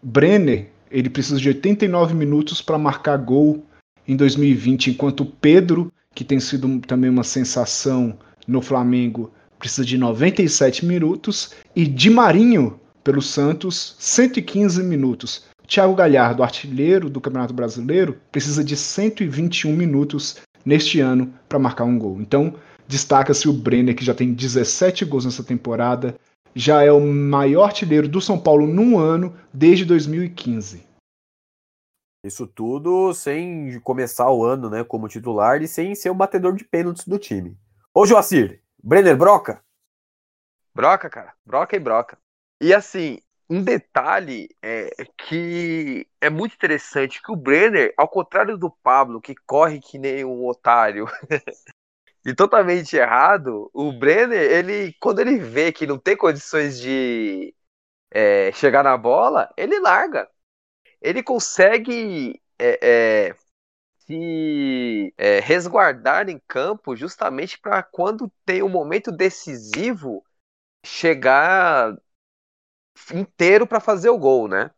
Brenner 0.04 0.70
ele 0.92 1.10
precisa 1.10 1.40
de 1.40 1.48
89 1.48 2.14
minutos 2.14 2.62
para 2.62 2.78
marcar 2.78 3.18
gol 3.18 3.64
em 4.08 4.16
2020, 4.16 4.92
enquanto 4.92 5.26
Pedro 5.26 5.92
que 6.16 6.24
tem 6.24 6.40
sido 6.40 6.80
também 6.80 7.10
uma 7.10 7.24
sensação 7.24 8.18
no 8.48 8.62
Flamengo, 8.62 9.32
precisa 9.60 9.86
de 9.86 9.98
97 9.98 10.86
minutos. 10.86 11.54
E 11.76 11.86
Di 11.86 12.10
Marinho, 12.10 12.80
pelo 13.04 13.22
Santos, 13.22 13.96
115 14.00 14.82
minutos. 14.82 15.48
Thiago 15.68 15.94
Galhardo, 15.94 16.42
artilheiro 16.42 17.10
do 17.10 17.22
Campeonato 17.22 17.54
Brasileiro, 17.54 18.18
precisa 18.32 18.64
de 18.64 18.76
121 18.76 19.76
minutos 19.76 20.38
neste 20.66 21.00
ano 21.00 21.32
para 21.48 21.60
marcar 21.60 21.84
um 21.84 22.00
gol. 22.00 22.20
Então, 22.20 22.56
destaca-se 22.88 23.48
o 23.48 23.54
Brenner, 23.54 23.96
que 23.96 24.04
já 24.04 24.16
tem 24.16 24.34
17 24.34 25.06
gols 25.06 25.26
nessa 25.26 25.44
temporada, 25.44 26.16
já 26.56 26.82
é 26.82 26.92
o 26.92 27.00
maior 27.00 27.66
artilheiro 27.66 28.08
do 28.08 28.20
São 28.20 28.40
Paulo 28.40 28.66
num 28.66 28.98
ano 28.98 29.36
desde 29.54 29.86
2015. 29.86 30.90
Isso 32.26 32.48
tudo 32.48 33.14
sem 33.14 33.80
começar 33.82 34.30
o 34.30 34.44
ano 34.44 34.70
né, 34.70 34.84
como 34.84 35.08
titular 35.08 35.62
e 35.62 35.68
sem 35.68 35.96
ser 35.96 36.10
o 36.10 36.16
batedor 36.16 36.56
de 36.56 36.66
pênaltis 36.66 37.08
do 37.08 37.18
time. 37.18 37.56
Ô 37.94 38.06
Joacir, 38.06 38.62
Brenner 38.84 39.18
broca? 39.18 39.64
Broca, 40.74 41.10
cara. 41.10 41.34
Broca 41.46 41.76
e 41.76 41.80
broca. 41.80 42.18
E 42.62 42.74
assim, 42.74 43.20
um 43.50 43.64
detalhe 43.64 44.50
é 44.62 44.90
que 45.18 46.08
é 46.22 46.30
muito 46.30 46.56
interessante 46.56 47.22
que 47.22 47.32
o 47.32 47.36
Brenner, 47.36 47.94
ao 47.98 48.08
contrário 48.08 48.58
do 48.58 48.70
Pablo, 48.70 49.22
que 49.22 49.36
corre 49.46 49.80
que 49.80 49.98
nem 49.98 50.24
um 50.24 50.46
otário 50.48 51.06
e 52.26 52.34
totalmente 52.36 52.96
errado, 52.96 53.70
o 53.74 53.92
Brenner, 53.92 54.40
ele, 54.40 54.94
quando 55.00 55.20
ele 55.20 55.38
vê 55.40 55.72
que 55.72 55.88
não 55.88 55.98
tem 55.98 56.16
condições 56.16 56.80
de 56.80 57.54
é, 58.12 58.52
chegar 58.54 58.84
na 58.84 58.98
bola, 58.98 59.52
ele 59.58 59.80
larga. 59.80 60.30
Ele 61.02 61.24
consegue 61.24 62.42
é, 62.60 62.80
é, 63.30 63.36
se 64.10 65.14
é, 65.18 65.40
resguardar 65.40 66.30
em 66.30 66.42
campo 66.48 66.96
justamente 66.96 67.60
para 67.60 67.84
quando 67.84 68.32
tem 68.44 68.64
um 68.64 68.70
momento 68.70 69.12
decisivo 69.12 70.26
chegar 70.86 71.96
inteiro 73.14 73.68
para 73.68 73.80
fazer 73.80 74.10
o 74.10 74.18
gol, 74.18 74.48
né? 74.48 74.72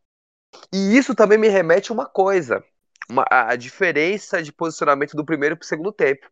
E 0.74 0.98
isso 0.98 1.16
também 1.16 1.38
me 1.38 1.48
remete 1.48 1.92
a 1.92 1.94
uma 1.94 2.06
coisa, 2.08 2.64
uma, 3.10 3.26
a 3.30 3.56
diferença 3.56 4.44
de 4.44 4.52
posicionamento 4.52 5.16
do 5.16 5.26
primeiro 5.26 5.58
para 5.58 5.64
o 5.66 5.68
segundo 5.68 5.92
tempo. 5.92 6.30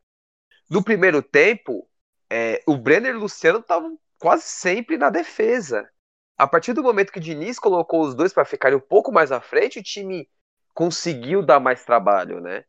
No 0.69 0.83
primeiro 0.83 1.21
tempo, 1.21 1.89
é, 2.29 2.61
o 2.67 2.77
Brenner 2.77 3.13
e 3.13 3.17
o 3.17 3.21
Luciano 3.21 3.59
estavam 3.59 3.99
quase 4.19 4.43
sempre 4.43 4.97
na 4.97 5.09
defesa. 5.09 5.89
A 6.37 6.47
partir 6.47 6.73
do 6.73 6.83
momento 6.83 7.11
que 7.11 7.19
o 7.19 7.21
Diniz 7.21 7.59
colocou 7.59 8.03
os 8.03 8.15
dois 8.15 8.33
para 8.33 8.45
ficarem 8.45 8.77
um 8.77 8.81
pouco 8.81 9.11
mais 9.11 9.31
à 9.31 9.41
frente, 9.41 9.79
o 9.79 9.83
time 9.83 10.29
conseguiu 10.73 11.43
dar 11.45 11.59
mais 11.59 11.83
trabalho, 11.85 12.41
né? 12.41 12.65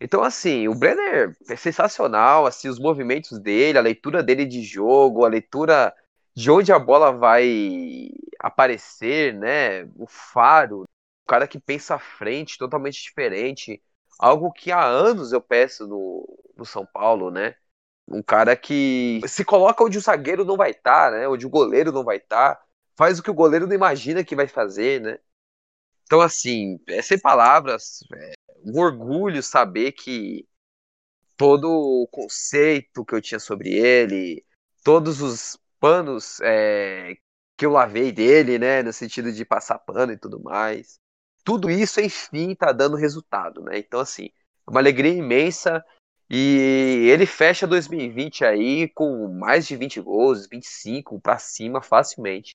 Então, 0.00 0.22
assim, 0.22 0.68
o 0.68 0.74
Brenner 0.74 1.36
é 1.48 1.56
sensacional, 1.56 2.46
assim, 2.46 2.68
os 2.68 2.78
movimentos 2.78 3.38
dele, 3.38 3.78
a 3.78 3.82
leitura 3.82 4.22
dele 4.22 4.44
de 4.44 4.62
jogo, 4.62 5.24
a 5.24 5.28
leitura 5.28 5.94
de 6.34 6.50
onde 6.50 6.72
a 6.72 6.78
bola 6.78 7.12
vai 7.12 8.10
aparecer, 8.40 9.32
né? 9.34 9.84
O 9.96 10.06
faro, 10.06 10.82
o 10.82 11.26
cara 11.26 11.46
que 11.48 11.58
pensa 11.60 11.94
à 11.94 11.98
frente, 11.98 12.58
totalmente 12.58 13.02
diferente. 13.02 13.82
Algo 14.18 14.52
que 14.52 14.70
há 14.72 14.84
anos 14.84 15.32
eu 15.32 15.40
peço 15.40 15.86
no, 15.86 16.26
no 16.56 16.64
São 16.64 16.84
Paulo, 16.86 17.30
né? 17.30 17.56
Um 18.06 18.22
cara 18.22 18.56
que 18.56 19.20
se 19.26 19.44
coloca 19.44 19.82
onde 19.82 19.98
o 19.98 20.00
zagueiro 20.00 20.44
não 20.44 20.56
vai 20.56 20.72
estar, 20.72 21.10
tá, 21.10 21.16
né? 21.16 21.28
Onde 21.28 21.46
o 21.46 21.50
goleiro 21.50 21.92
não 21.92 22.04
vai 22.04 22.18
estar. 22.18 22.56
Tá, 22.56 22.62
faz 22.96 23.18
o 23.18 23.22
que 23.22 23.30
o 23.30 23.34
goleiro 23.34 23.66
não 23.66 23.74
imagina 23.74 24.24
que 24.24 24.36
vai 24.36 24.46
fazer, 24.48 25.00
né? 25.00 25.18
Então, 26.04 26.20
assim, 26.20 26.78
é 26.88 27.02
sem 27.02 27.18
palavras, 27.18 28.00
é 28.14 28.32
um 28.64 28.78
orgulho 28.78 29.42
saber 29.42 29.92
que 29.92 30.46
todo 31.36 31.68
o 31.68 32.08
conceito 32.08 33.04
que 33.04 33.14
eu 33.14 33.20
tinha 33.20 33.40
sobre 33.40 33.70
ele, 33.72 34.44
todos 34.82 35.20
os 35.20 35.58
panos 35.80 36.40
é, 36.42 37.16
que 37.56 37.66
eu 37.66 37.70
lavei 37.70 38.12
dele, 38.12 38.58
né, 38.58 38.82
no 38.82 38.92
sentido 38.92 39.32
de 39.32 39.44
passar 39.44 39.78
pano 39.78 40.12
e 40.12 40.18
tudo 40.18 40.40
mais. 40.42 40.98
Tudo 41.44 41.70
isso, 41.70 42.00
enfim, 42.00 42.54
tá 42.54 42.72
dando 42.72 42.96
resultado, 42.96 43.62
né? 43.62 43.78
Então, 43.78 44.00
assim, 44.00 44.30
é 44.66 44.70
uma 44.70 44.80
alegria 44.80 45.12
imensa. 45.12 45.84
E 46.30 47.08
ele 47.10 47.26
fecha 47.26 47.66
2020 47.66 48.44
aí 48.44 48.88
com 48.88 49.28
mais 49.28 49.66
de 49.66 49.76
20 49.76 50.00
gols, 50.00 50.48
25 50.48 51.20
para 51.20 51.38
cima 51.38 51.82
facilmente. 51.82 52.54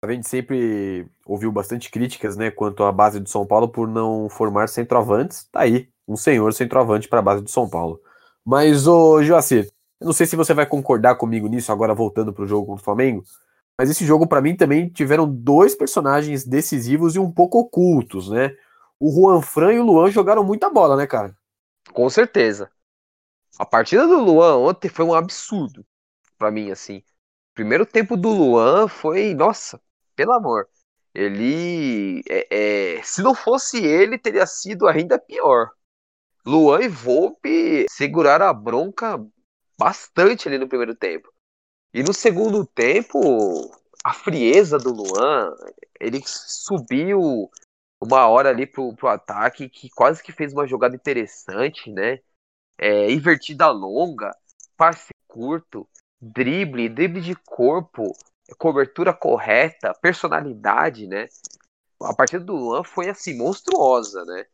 A 0.00 0.12
gente 0.12 0.28
sempre 0.28 1.08
ouviu 1.26 1.50
bastante 1.50 1.90
críticas, 1.90 2.36
né, 2.36 2.50
quanto 2.50 2.84
à 2.84 2.92
base 2.92 3.18
do 3.18 3.28
São 3.28 3.44
Paulo 3.44 3.68
por 3.68 3.88
não 3.88 4.28
formar 4.28 4.68
centroavantes. 4.68 5.48
Tá 5.50 5.60
aí, 5.60 5.88
um 6.06 6.16
senhor 6.16 6.52
centroavante 6.52 7.08
para 7.08 7.18
a 7.18 7.22
base 7.22 7.42
do 7.42 7.50
São 7.50 7.68
Paulo. 7.68 8.00
Mas, 8.44 8.86
ô 8.86 9.22
Joacir, 9.22 9.68
eu 10.00 10.06
não 10.06 10.12
sei 10.12 10.24
se 10.26 10.36
você 10.36 10.54
vai 10.54 10.66
concordar 10.66 11.16
comigo 11.16 11.48
nisso, 11.48 11.72
agora 11.72 11.94
voltando 11.94 12.32
para 12.32 12.44
o 12.44 12.46
jogo 12.46 12.66
contra 12.66 12.80
o 12.80 12.84
Flamengo, 12.84 13.24
mas 13.76 13.90
esse 13.90 14.04
jogo, 14.04 14.26
para 14.26 14.40
mim, 14.40 14.56
também 14.56 14.88
tiveram 14.88 15.28
dois 15.28 15.74
personagens 15.74 16.44
decisivos 16.44 17.14
e 17.14 17.18
um 17.18 17.30
pouco 17.30 17.58
ocultos, 17.58 18.28
né? 18.28 18.56
O 18.98 19.10
Juan 19.10 19.40
Fran 19.40 19.74
e 19.74 19.78
o 19.78 19.84
Luan 19.84 20.10
jogaram 20.10 20.42
muita 20.42 20.68
bola, 20.68 20.96
né, 20.96 21.06
cara? 21.06 21.36
Com 21.92 22.08
certeza. 22.10 22.70
A 23.58 23.64
partida 23.66 24.06
do 24.06 24.18
Luan 24.18 24.56
ontem 24.56 24.88
foi 24.88 25.04
um 25.04 25.14
absurdo 25.14 25.84
para 26.36 26.50
mim, 26.50 26.70
assim. 26.70 27.02
Primeiro 27.54 27.86
tempo 27.86 28.16
do 28.16 28.30
Luan 28.30 28.88
foi, 28.88 29.34
nossa, 29.34 29.80
pelo 30.18 30.32
amor. 30.32 30.68
Ele, 31.14 32.24
é, 32.28 32.96
é, 32.96 33.02
se 33.04 33.22
não 33.22 33.36
fosse 33.36 33.78
ele, 33.78 34.18
teria 34.18 34.46
sido 34.46 34.88
ainda 34.88 35.16
pior. 35.16 35.70
Luan 36.44 36.80
e 36.82 36.88
Volpe 36.88 37.86
seguraram 37.88 38.46
a 38.46 38.52
bronca 38.52 39.24
bastante 39.78 40.48
ali 40.48 40.58
no 40.58 40.68
primeiro 40.68 40.94
tempo. 40.96 41.32
E 41.94 42.02
no 42.02 42.12
segundo 42.12 42.66
tempo, 42.66 43.70
a 44.04 44.12
frieza 44.12 44.76
do 44.76 44.92
Luan, 44.92 45.54
ele 46.00 46.20
subiu 46.26 47.48
uma 48.00 48.26
hora 48.26 48.48
ali 48.48 48.66
pro, 48.66 48.94
pro 48.96 49.08
ataque 49.08 49.68
que 49.68 49.88
quase 49.90 50.20
que 50.20 50.32
fez 50.32 50.52
uma 50.52 50.66
jogada 50.66 50.96
interessante, 50.96 51.92
né? 51.92 52.18
É, 52.76 53.10
invertida 53.10 53.68
longa, 53.68 54.36
passe 54.76 55.10
curto, 55.28 55.88
drible, 56.20 56.88
drible 56.88 57.20
de 57.20 57.36
corpo, 57.36 58.12
cobertura 58.56 59.12
correta, 59.12 59.92
personalidade, 60.00 61.06
né? 61.06 61.26
A 62.02 62.14
partida 62.14 62.44
do 62.44 62.54
Luan 62.54 62.84
foi 62.84 63.08
assim 63.08 63.36
monstruosa, 63.36 64.24
né? 64.24 64.46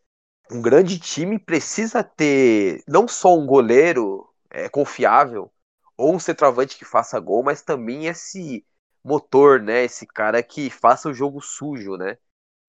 Um 0.51 0.61
grande 0.61 0.99
time 0.99 1.39
precisa 1.39 2.03
ter 2.03 2.83
não 2.87 3.07
só 3.09 3.37
um 3.37 3.47
goleiro 3.47 4.29
é, 4.51 4.69
confiável 4.69 5.51
ou 5.97 6.15
um 6.15 6.19
centroavante 6.19 6.77
que 6.77 6.85
faça 6.85 7.21
gol, 7.21 7.43
mas 7.43 7.63
também 7.63 8.07
esse 8.07 8.65
motor, 9.03 9.61
né? 9.61 9.85
Esse 9.85 10.07
cara 10.07 10.43
que 10.43 10.71
faça 10.71 11.09
o 11.09 11.15
jogo 11.15 11.41
sujo, 11.41 11.97
né? 11.97 12.19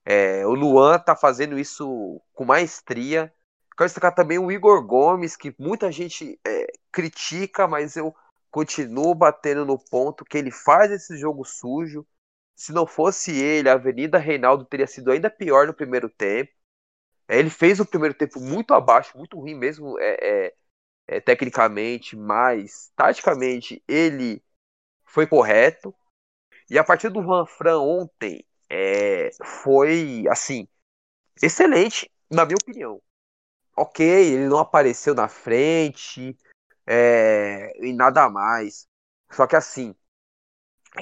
É, 0.05 0.45
o 0.45 0.53
Luan 0.53 0.99
tá 0.99 1.15
fazendo 1.15 1.57
isso 1.57 2.21
com 2.33 2.45
maestria. 2.45 3.33
Quero 3.75 3.88
destacar 3.88 4.13
também 4.13 4.38
o 4.38 4.51
Igor 4.51 4.85
Gomes, 4.85 5.35
que 5.35 5.53
muita 5.57 5.91
gente 5.91 6.39
é, 6.45 6.67
critica, 6.91 7.67
mas 7.67 7.95
eu 7.95 8.15
continuo 8.55 9.13
batendo 9.13 9.65
no 9.65 9.77
ponto 9.77 10.23
que 10.23 10.37
ele 10.37 10.49
faz 10.49 10.89
esse 10.89 11.17
jogo 11.17 11.43
sujo. 11.43 12.07
Se 12.55 12.71
não 12.71 12.87
fosse 12.87 13.37
ele, 13.37 13.67
a 13.67 13.73
Avenida 13.73 14.17
Reinaldo 14.17 14.63
teria 14.63 14.87
sido 14.87 15.11
ainda 15.11 15.29
pior 15.29 15.67
no 15.67 15.73
primeiro 15.73 16.09
tempo. 16.09 16.53
É, 17.27 17.37
ele 17.37 17.49
fez 17.49 17.81
o 17.81 17.85
primeiro 17.85 18.15
tempo 18.15 18.39
muito 18.39 18.73
abaixo, 18.73 19.17
muito 19.17 19.37
ruim 19.37 19.55
mesmo 19.55 19.99
é, 19.99 20.45
é, 20.47 20.53
é, 21.05 21.19
tecnicamente, 21.19 22.15
mas 22.15 22.93
taticamente 22.95 23.83
ele 23.89 24.41
foi 25.03 25.27
correto. 25.27 25.93
E 26.69 26.79
a 26.79 26.83
partir 26.83 27.09
do 27.09 27.21
Juan 27.21 27.45
Fran 27.45 27.79
ontem 27.79 28.45
é, 28.69 29.31
foi 29.43 30.23
assim 30.29 30.65
excelente, 31.43 32.09
na 32.31 32.45
minha 32.45 32.57
opinião. 32.61 33.01
Ok, 33.75 34.05
ele 34.05 34.47
não 34.47 34.59
apareceu 34.59 35.13
na 35.13 35.27
frente, 35.27 36.37
é, 36.88 37.74
e 37.86 37.93
nada 37.93 38.30
mais. 38.30 38.88
Só 39.32 39.48
que 39.48 39.56
assim, 39.56 39.95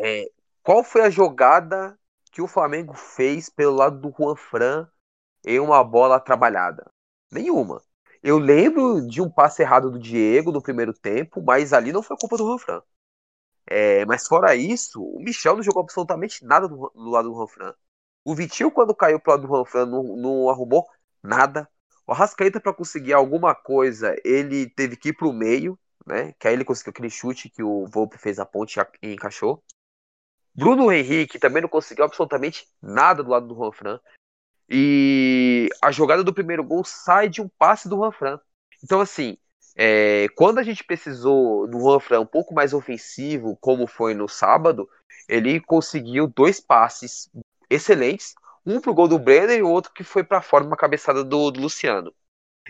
é, 0.02 0.26
qual 0.64 0.84
foi 0.84 1.02
a 1.02 1.10
jogada 1.10 1.98
que 2.32 2.42
o 2.42 2.48
Flamengo 2.48 2.94
fez 2.94 3.50
pelo 3.50 3.76
lado 3.76 4.00
do 4.00 4.14
Juan 4.18 4.36
Fran 4.36 4.88
em 5.46 5.60
uma 5.60 5.84
bola 5.84 6.20
trabalhada? 6.20 6.90
Nenhuma. 7.32 7.82
Eu 8.24 8.40
lembro 8.40 9.06
de 9.08 9.22
um 9.22 9.30
passe 9.30 9.62
errado 9.62 9.92
do 9.92 10.00
Diego 10.00 10.52
no 10.52 10.62
primeiro 10.62 10.94
tempo, 10.94 11.42
mas 11.44 11.74
ali 11.74 11.92
não 11.92 12.04
foi 12.04 12.18
culpa 12.18 12.38
do 12.38 12.46
Juan 12.46 12.58
Fran. 12.60 12.82
É, 13.68 14.06
mas 14.06 14.28
fora 14.28 14.56
isso, 14.56 15.02
o 15.04 15.20
Michel 15.22 15.56
não 15.56 15.64
jogou 15.64 15.82
absolutamente 15.82 16.46
nada 16.46 16.68
do, 16.68 16.92
do 16.94 17.10
lado 17.10 17.30
do 17.30 17.36
Juan 17.36 17.48
Fran. 17.48 17.76
O 18.26 18.36
Vitinho, 18.36 18.72
quando 18.72 18.96
caiu 18.96 19.20
pro 19.20 19.32
lado 19.34 19.42
do 19.44 19.48
Juan 19.48 19.66
Fran, 19.66 19.86
não, 19.86 20.04
não 20.18 20.50
arrumou 20.50 20.88
nada. 21.24 21.70
O 22.06 22.12
Arrascaeta, 22.12 22.60
para 22.60 22.74
conseguir 22.74 23.14
alguma 23.14 23.56
coisa, 23.56 24.16
ele 24.26 24.70
teve 24.70 24.96
que 24.96 25.10
ir 25.10 25.14
pro 25.14 25.32
meio, 25.32 25.80
né? 26.06 26.34
Que 26.40 26.48
aí 26.48 26.54
ele 26.54 26.66
conseguiu 26.66 26.92
aquele 26.92 27.10
chute 27.10 27.50
que 27.50 27.64
o 27.64 27.86
Volpe 27.88 28.18
fez 28.18 28.40
a 28.40 28.46
ponte 28.46 28.80
e 29.02 29.14
encaixou. 29.14 29.64
Bruno 30.54 30.92
Henrique 30.92 31.40
também 31.40 31.62
não 31.62 31.70
conseguiu 31.70 32.06
absolutamente 32.06 32.68
nada 32.82 33.24
do 33.24 33.30
lado 33.30 33.48
do 33.48 33.56
Juan 33.56 33.72
Fran. 33.72 34.00
E 34.70 35.70
a 35.82 35.92
jogada 35.92 36.24
do 36.24 36.34
primeiro 36.34 36.64
gol 36.64 36.84
sai 36.84 37.30
de 37.30 37.42
um 37.42 37.50
passe 37.58 37.88
do 37.88 37.96
Juan 37.96 38.12
Fran. 38.12 38.40
Então, 38.84 39.00
assim, 39.00 39.38
É, 39.76 40.28
quando 40.36 40.60
a 40.60 40.64
gente 40.64 40.84
precisou 40.84 41.68
do 41.68 41.80
Juan 41.80 42.20
um 42.20 42.26
pouco 42.28 42.54
mais 42.54 42.74
ofensivo, 42.74 43.58
como 43.60 43.88
foi 43.88 44.14
no 44.14 44.30
sábado, 44.30 44.88
ele 45.28 45.60
conseguiu 45.60 46.28
dois 46.28 46.60
passes 46.60 47.28
excelentes, 47.70 48.36
um 48.66 48.80
pro 48.80 48.94
gol 48.94 49.08
do 49.08 49.20
Brenner 49.20 49.60
e 49.60 49.64
o 49.64 49.70
outro 49.70 49.94
que 49.94 50.04
foi 50.04 50.24
para 50.24 50.42
fora 50.42 50.64
uma 50.64 50.78
cabeçada 50.78 51.24
do, 51.24 51.52
do, 51.52 51.62
Luciano. 51.62 52.14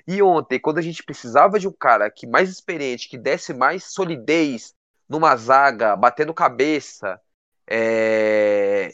E 0.07 0.21
ontem, 0.23 0.59
quando 0.59 0.79
a 0.79 0.81
gente 0.81 1.03
precisava 1.03 1.59
de 1.59 1.67
um 1.67 1.71
cara 1.71 2.09
que 2.09 2.25
mais 2.25 2.49
experiente, 2.49 3.07
que 3.07 3.17
desse 3.17 3.53
mais 3.53 3.83
solidez 3.85 4.73
numa 5.07 5.35
zaga, 5.35 5.95
batendo 5.95 6.33
cabeça, 6.33 7.21
é... 7.67 8.91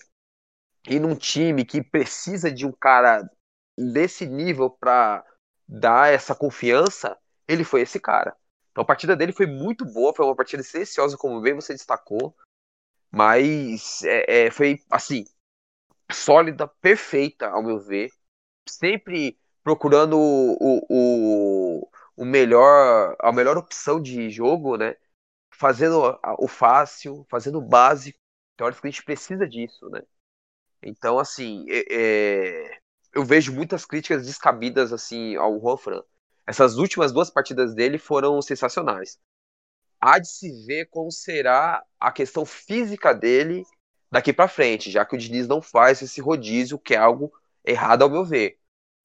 e 0.87 0.99
num 0.99 1.15
time 1.15 1.63
que 1.63 1.81
precisa 1.81 2.51
de 2.51 2.65
um 2.65 2.71
cara 2.71 3.29
desse 3.77 4.25
nível 4.25 4.69
para 4.69 5.23
dar 5.65 6.11
essa 6.11 6.35
confiança, 6.35 7.17
ele 7.47 7.63
foi 7.63 7.81
esse 7.81 7.99
cara. 7.99 8.35
Então 8.71 8.81
a 8.81 8.85
partida 8.85 9.15
dele 9.15 9.31
foi 9.31 9.45
muito 9.45 9.85
boa, 9.85 10.13
foi 10.13 10.25
uma 10.25 10.35
partida 10.35 10.63
silenciosa, 10.63 11.17
como 11.17 11.39
bem 11.41 11.53
você 11.53 11.73
destacou, 11.73 12.35
mas 13.09 14.03
é, 14.03 14.47
é, 14.47 14.51
foi 14.51 14.81
assim 14.89 15.25
sólida, 16.11 16.67
perfeita 16.67 17.47
ao 17.49 17.63
meu 17.63 17.79
ver, 17.79 18.09
sempre 18.67 19.39
procurando 19.63 20.17
o, 20.17 20.85
o, 20.89 21.89
o 22.17 22.25
melhor, 22.25 23.15
a 23.19 23.31
melhor 23.31 23.57
opção 23.57 24.01
de 24.01 24.29
jogo, 24.29 24.77
né? 24.77 24.95
Fazendo 25.51 26.17
o 26.39 26.47
fácil, 26.47 27.25
fazendo 27.29 27.59
o 27.59 27.61
básico. 27.61 28.19
Teoricamente 28.57 28.95
a 28.95 28.97
gente 28.97 29.05
precisa 29.05 29.47
disso, 29.47 29.89
né? 29.89 30.01
Então, 30.81 31.19
assim, 31.19 31.65
é, 31.69 31.85
é, 32.69 32.79
eu 33.13 33.23
vejo 33.25 33.53
muitas 33.53 33.85
críticas 33.85 34.25
descabidas 34.25 34.93
assim 34.93 35.35
ao 35.35 35.59
Juan 35.59 35.77
Fran. 35.77 36.03
Essas 36.47 36.77
últimas 36.77 37.11
duas 37.11 37.29
partidas 37.29 37.75
dele 37.75 37.97
foram 37.97 38.41
sensacionais. 38.41 39.19
Há 39.99 40.19
de 40.19 40.29
se 40.29 40.65
ver 40.65 40.87
como 40.87 41.11
será 41.11 41.83
a 41.99 42.11
questão 42.11 42.45
física 42.45 43.13
dele 43.13 43.63
daqui 44.11 44.33
para 44.33 44.47
frente, 44.47 44.91
já 44.91 45.05
que 45.05 45.15
o 45.15 45.17
Diniz 45.17 45.47
não 45.47 45.61
faz 45.61 46.01
esse 46.01 46.21
rodízio, 46.21 46.79
que 46.79 46.93
é 46.93 46.97
algo 46.97 47.31
errado 47.63 48.03
ao 48.03 48.09
meu 48.09 48.25
ver. 48.25 48.57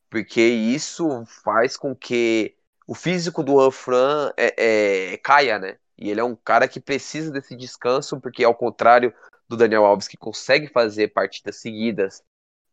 Porque 0.08 0.40
isso 0.40 1.24
faz 1.42 1.76
com 1.76 1.94
que 1.94 2.54
o 2.86 2.94
físico 2.94 3.42
do 3.42 3.58
Ranfran 3.58 4.32
é, 4.36 5.12
é, 5.12 5.16
caia, 5.18 5.58
né? 5.58 5.76
E 5.98 6.10
ele 6.10 6.20
é 6.20 6.24
um 6.24 6.36
cara 6.36 6.68
que 6.68 6.80
precisa 6.80 7.30
desse 7.30 7.56
descanso, 7.56 8.20
porque 8.20 8.44
ao 8.44 8.54
contrário 8.54 9.12
do 9.48 9.56
Daniel 9.56 9.84
Alves, 9.84 10.08
que 10.08 10.16
consegue 10.16 10.68
fazer 10.68 11.08
partidas 11.08 11.56
seguidas 11.56 12.22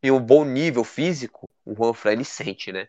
em 0.01 0.11
um 0.11 0.19
bom 0.19 0.43
nível 0.43 0.83
físico, 0.83 1.47
o 1.65 1.75
Juan 1.75 1.93
Fran 1.93 2.13
ele 2.13 2.23
sente, 2.23 2.71
né? 2.71 2.87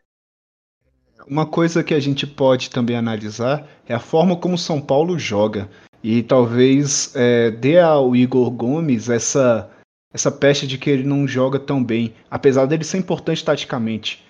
Uma 1.27 1.47
coisa 1.47 1.85
que 1.85 1.95
a 1.95 2.01
gente 2.01 2.27
pode 2.27 2.71
também 2.71 2.97
analisar 2.97 3.69
é 3.87 3.95
a 3.95 4.01
forma 4.01 4.37
como 4.37 4.55
o 4.55 4.59
São 4.59 4.81
Paulo 4.81 5.19
joga. 5.19 5.71
E 6.03 6.23
talvez 6.23 7.13
é, 7.15 7.51
dê 7.51 7.79
ao 7.79 8.17
Igor 8.17 8.51
Gomes 8.51 9.09
essa, 9.09 9.71
essa 10.13 10.31
peste 10.31 10.67
de 10.67 10.77
que 10.77 10.91
ele 10.91 11.05
não 11.05 11.29
joga 11.29 11.59
tão 11.59 11.83
bem, 11.83 12.13
apesar 12.31 12.67
dele 12.67 12.85
ser 12.85 12.99
importante 12.99 13.45
taticamente. 13.45 14.25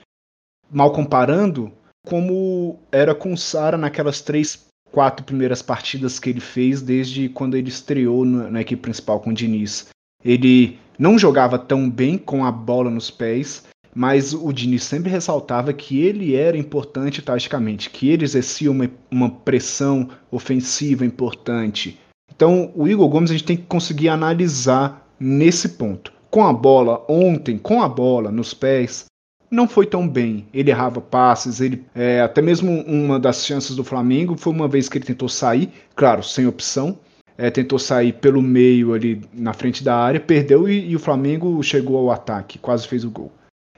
Mal 0.70 0.92
comparando, 0.92 1.72
como 2.06 2.78
era 2.90 3.14
com 3.14 3.32
o 3.32 3.38
Sara 3.38 3.78
naquelas 3.78 4.20
três, 4.20 4.66
quatro 4.90 5.24
primeiras 5.24 5.62
partidas 5.62 6.18
que 6.18 6.28
ele 6.28 6.40
fez 6.40 6.82
desde 6.82 7.28
quando 7.28 7.56
ele 7.56 7.68
estreou 7.68 8.24
na, 8.24 8.50
na 8.50 8.60
equipe 8.60 8.82
principal 8.82 9.20
com 9.20 9.30
o 9.30 9.34
Diniz. 9.34 9.88
Ele 10.22 10.78
não 10.98 11.18
jogava 11.18 11.58
tão 11.58 11.88
bem 11.88 12.18
com 12.18 12.44
a 12.44 12.52
bola 12.52 12.90
nos 12.90 13.10
pés, 13.10 13.64
mas 13.94 14.32
o 14.32 14.52
Diniz 14.52 14.84
sempre 14.84 15.10
ressaltava 15.10 15.72
que 15.72 16.00
ele 16.00 16.34
era 16.34 16.56
importante 16.56 17.20
taticamente, 17.20 17.90
que 17.90 18.08
ele 18.08 18.24
exercia 18.24 18.70
uma, 18.70 18.90
uma 19.10 19.30
pressão 19.30 20.08
ofensiva 20.30 21.04
importante. 21.04 21.98
Então, 22.34 22.72
o 22.74 22.88
Igor 22.88 23.08
Gomes 23.08 23.30
a 23.30 23.34
gente 23.34 23.44
tem 23.44 23.56
que 23.56 23.64
conseguir 23.64 24.08
analisar 24.08 25.06
nesse 25.20 25.70
ponto. 25.70 26.12
Com 26.30 26.46
a 26.46 26.52
bola, 26.52 27.04
ontem, 27.08 27.58
com 27.58 27.82
a 27.82 27.88
bola 27.88 28.32
nos 28.32 28.54
pés, 28.54 29.04
não 29.50 29.68
foi 29.68 29.84
tão 29.84 30.08
bem. 30.08 30.46
Ele 30.54 30.70
errava 30.70 31.00
passes, 31.00 31.60
ele 31.60 31.84
é, 31.94 32.22
até 32.22 32.40
mesmo 32.40 32.80
uma 32.86 33.20
das 33.20 33.44
chances 33.44 33.76
do 33.76 33.84
Flamengo 33.84 34.34
foi 34.36 34.52
uma 34.52 34.66
vez 34.66 34.88
que 34.88 34.96
ele 34.96 35.04
tentou 35.04 35.28
sair, 35.28 35.70
claro, 35.94 36.22
sem 36.22 36.46
opção, 36.46 36.98
é, 37.36 37.50
tentou 37.50 37.78
sair 37.78 38.14
pelo 38.14 38.40
meio 38.40 38.94
ali 38.94 39.20
na 39.34 39.52
frente 39.52 39.84
da 39.84 39.94
área, 39.94 40.18
perdeu 40.18 40.66
e, 40.66 40.90
e 40.90 40.96
o 40.96 40.98
Flamengo 40.98 41.62
chegou 41.62 41.98
ao 41.98 42.10
ataque, 42.10 42.58
quase 42.58 42.88
fez 42.88 43.04
o 43.04 43.10
gol. 43.10 43.30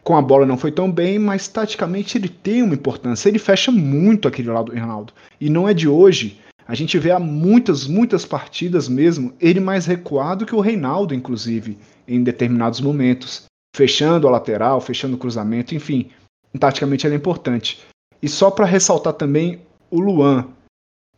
Com 0.05 0.15
a 0.15 0.21
bola 0.21 0.45
não 0.45 0.59
foi 0.59 0.71
tão 0.71 0.93
bem, 0.93 1.19
mas 1.19 1.49
taticamente 1.49 2.19
ele 2.19 2.29
tem 2.29 2.63
uma 2.63 2.75
importância. 2.75 3.27
Ele 3.27 3.39
fecha 3.39 3.73
muito 3.73 4.29
aquele 4.29 4.51
lado 4.51 4.71
do 4.71 4.79
Ronaldo. 4.79 5.15
E 5.41 5.49
não 5.49 5.67
é 5.67 5.73
de 5.73 5.89
hoje. 5.89 6.39
A 6.69 6.75
gente 6.75 6.99
vê 6.99 7.11
há 7.11 7.19
muitas, 7.19 7.87
muitas 7.87 8.25
partidas 8.25 8.87
mesmo, 8.87 9.35
ele 9.41 9.61
mais 9.61 9.87
recuado 9.87 10.47
que 10.47 10.55
o 10.55 10.61
Reinaldo, 10.61 11.15
inclusive, 11.15 11.79
em 12.07 12.23
determinados 12.23 12.81
momentos. 12.83 13.45
Fechando 13.75 14.29
a 14.29 14.31
lateral, 14.31 14.81
fechando 14.81 15.17
o 15.17 15.19
cruzamento, 15.19 15.75
enfim. 15.75 16.11
Taticamente 16.59 17.07
ele 17.07 17.15
é 17.15 17.19
importante. 17.19 17.81
E 18.23 18.29
só 18.29 18.51
para 18.51 18.67
ressaltar 18.67 19.15
também 19.15 19.61
o 19.91 20.01
Luan, 20.01 20.49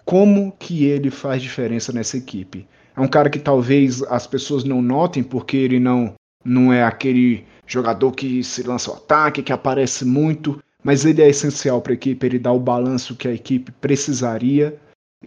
como 0.05 0.53
que 0.53 0.85
ele 0.85 1.11
faz 1.11 1.43
diferença 1.43 1.93
nessa 1.93 2.17
equipe. 2.17 2.67
É 2.97 3.01
um 3.01 3.09
cara 3.09 3.29
que 3.29 3.39
talvez 3.39 4.03
as 4.05 4.27
pessoas 4.27 4.65
não 4.65 4.81
notem 4.81 5.23
porque 5.23 5.57
ele 5.57 5.79
não 5.79 6.15
não 6.45 6.73
é 6.73 6.83
aquele 6.83 7.45
jogador 7.67 8.13
que 8.13 8.43
se 8.45 8.63
lança 8.63 8.91
ao 8.91 8.97
ataque, 8.97 9.43
que 9.43 9.53
aparece 9.53 10.05
muito, 10.05 10.63
mas 10.83 11.05
ele 11.05 11.21
é 11.21 11.29
essencial 11.29 11.81
para 11.81 11.93
a 11.93 11.95
equipe, 11.95 12.25
ele 12.25 12.39
dá 12.39 12.53
o 12.53 12.61
balanço 12.61 13.17
que 13.17 13.27
a 13.27 13.33
equipe 13.33 13.73
precisaria, 13.73 14.79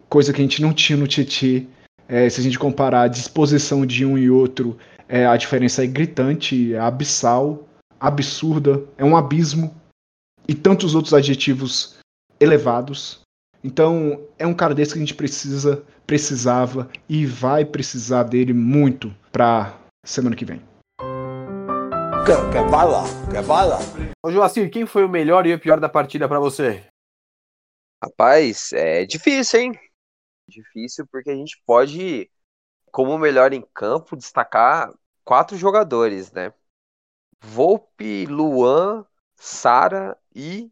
coisa 0.08 0.32
que 0.32 0.40
a 0.40 0.44
gente 0.44 0.62
não 0.62 0.74
tinha 0.74 0.98
no 0.98 1.08
Tietchan. 1.08 1.66
É, 2.08 2.28
se 2.28 2.40
a 2.40 2.44
gente 2.44 2.58
comparar 2.58 3.04
a 3.04 3.08
disposição 3.08 3.86
de 3.86 4.04
um 4.04 4.18
e 4.18 4.32
outro, 4.32 4.78
é, 5.08 5.28
a 5.28 5.38
diferença 5.38 5.84
é 5.84 5.88
gritante, 5.88 6.74
é 6.74 6.80
abissal, 6.80 7.68
absurda, 8.00 8.84
é 8.98 9.04
um 9.04 9.16
abismo, 9.16 9.76
e 10.48 10.56
tantos 10.56 10.96
outros 10.96 11.14
adjetivos 11.14 11.98
elevados. 12.40 13.20
Então, 13.64 14.22
é 14.40 14.48
um 14.48 14.54
cara 14.54 14.74
desse 14.74 14.94
que 14.94 14.98
a 14.98 15.02
gente 15.02 15.14
precisa, 15.14 15.84
precisava 16.08 16.90
e 17.08 17.26
vai 17.26 17.66
precisar 17.66 18.24
dele 18.24 18.54
muito 18.54 19.14
para 19.32 19.78
semana 20.04 20.36
que 20.36 20.46
vem. 20.46 20.69
Quer, 22.30 22.52
quer 22.52 22.70
bala? 22.70 23.02
Quer 23.32 23.44
bala? 23.44 23.80
Ô 24.24 24.30
Joacir, 24.30 24.70
quem 24.70 24.86
foi 24.86 25.04
o 25.04 25.10
melhor 25.10 25.48
e 25.48 25.54
o 25.56 25.60
pior 25.60 25.80
da 25.80 25.90
partida 25.90 26.28
para 26.28 26.40
você? 26.40 26.86
Rapaz, 28.04 28.72
é 28.72 29.04
difícil, 29.04 29.60
hein? 29.60 29.80
Difícil 30.48 31.08
porque 31.12 31.32
a 31.32 31.36
gente 31.36 31.60
pode, 31.66 32.30
como 32.92 33.18
melhor 33.18 33.52
em 33.52 33.64
campo, 33.74 34.16
destacar 34.16 34.94
quatro 35.26 35.58
jogadores, 35.58 36.32
né? 36.32 36.54
Volpe, 37.42 38.28
Luan, 38.28 39.08
Sara 39.36 40.16
e 40.36 40.72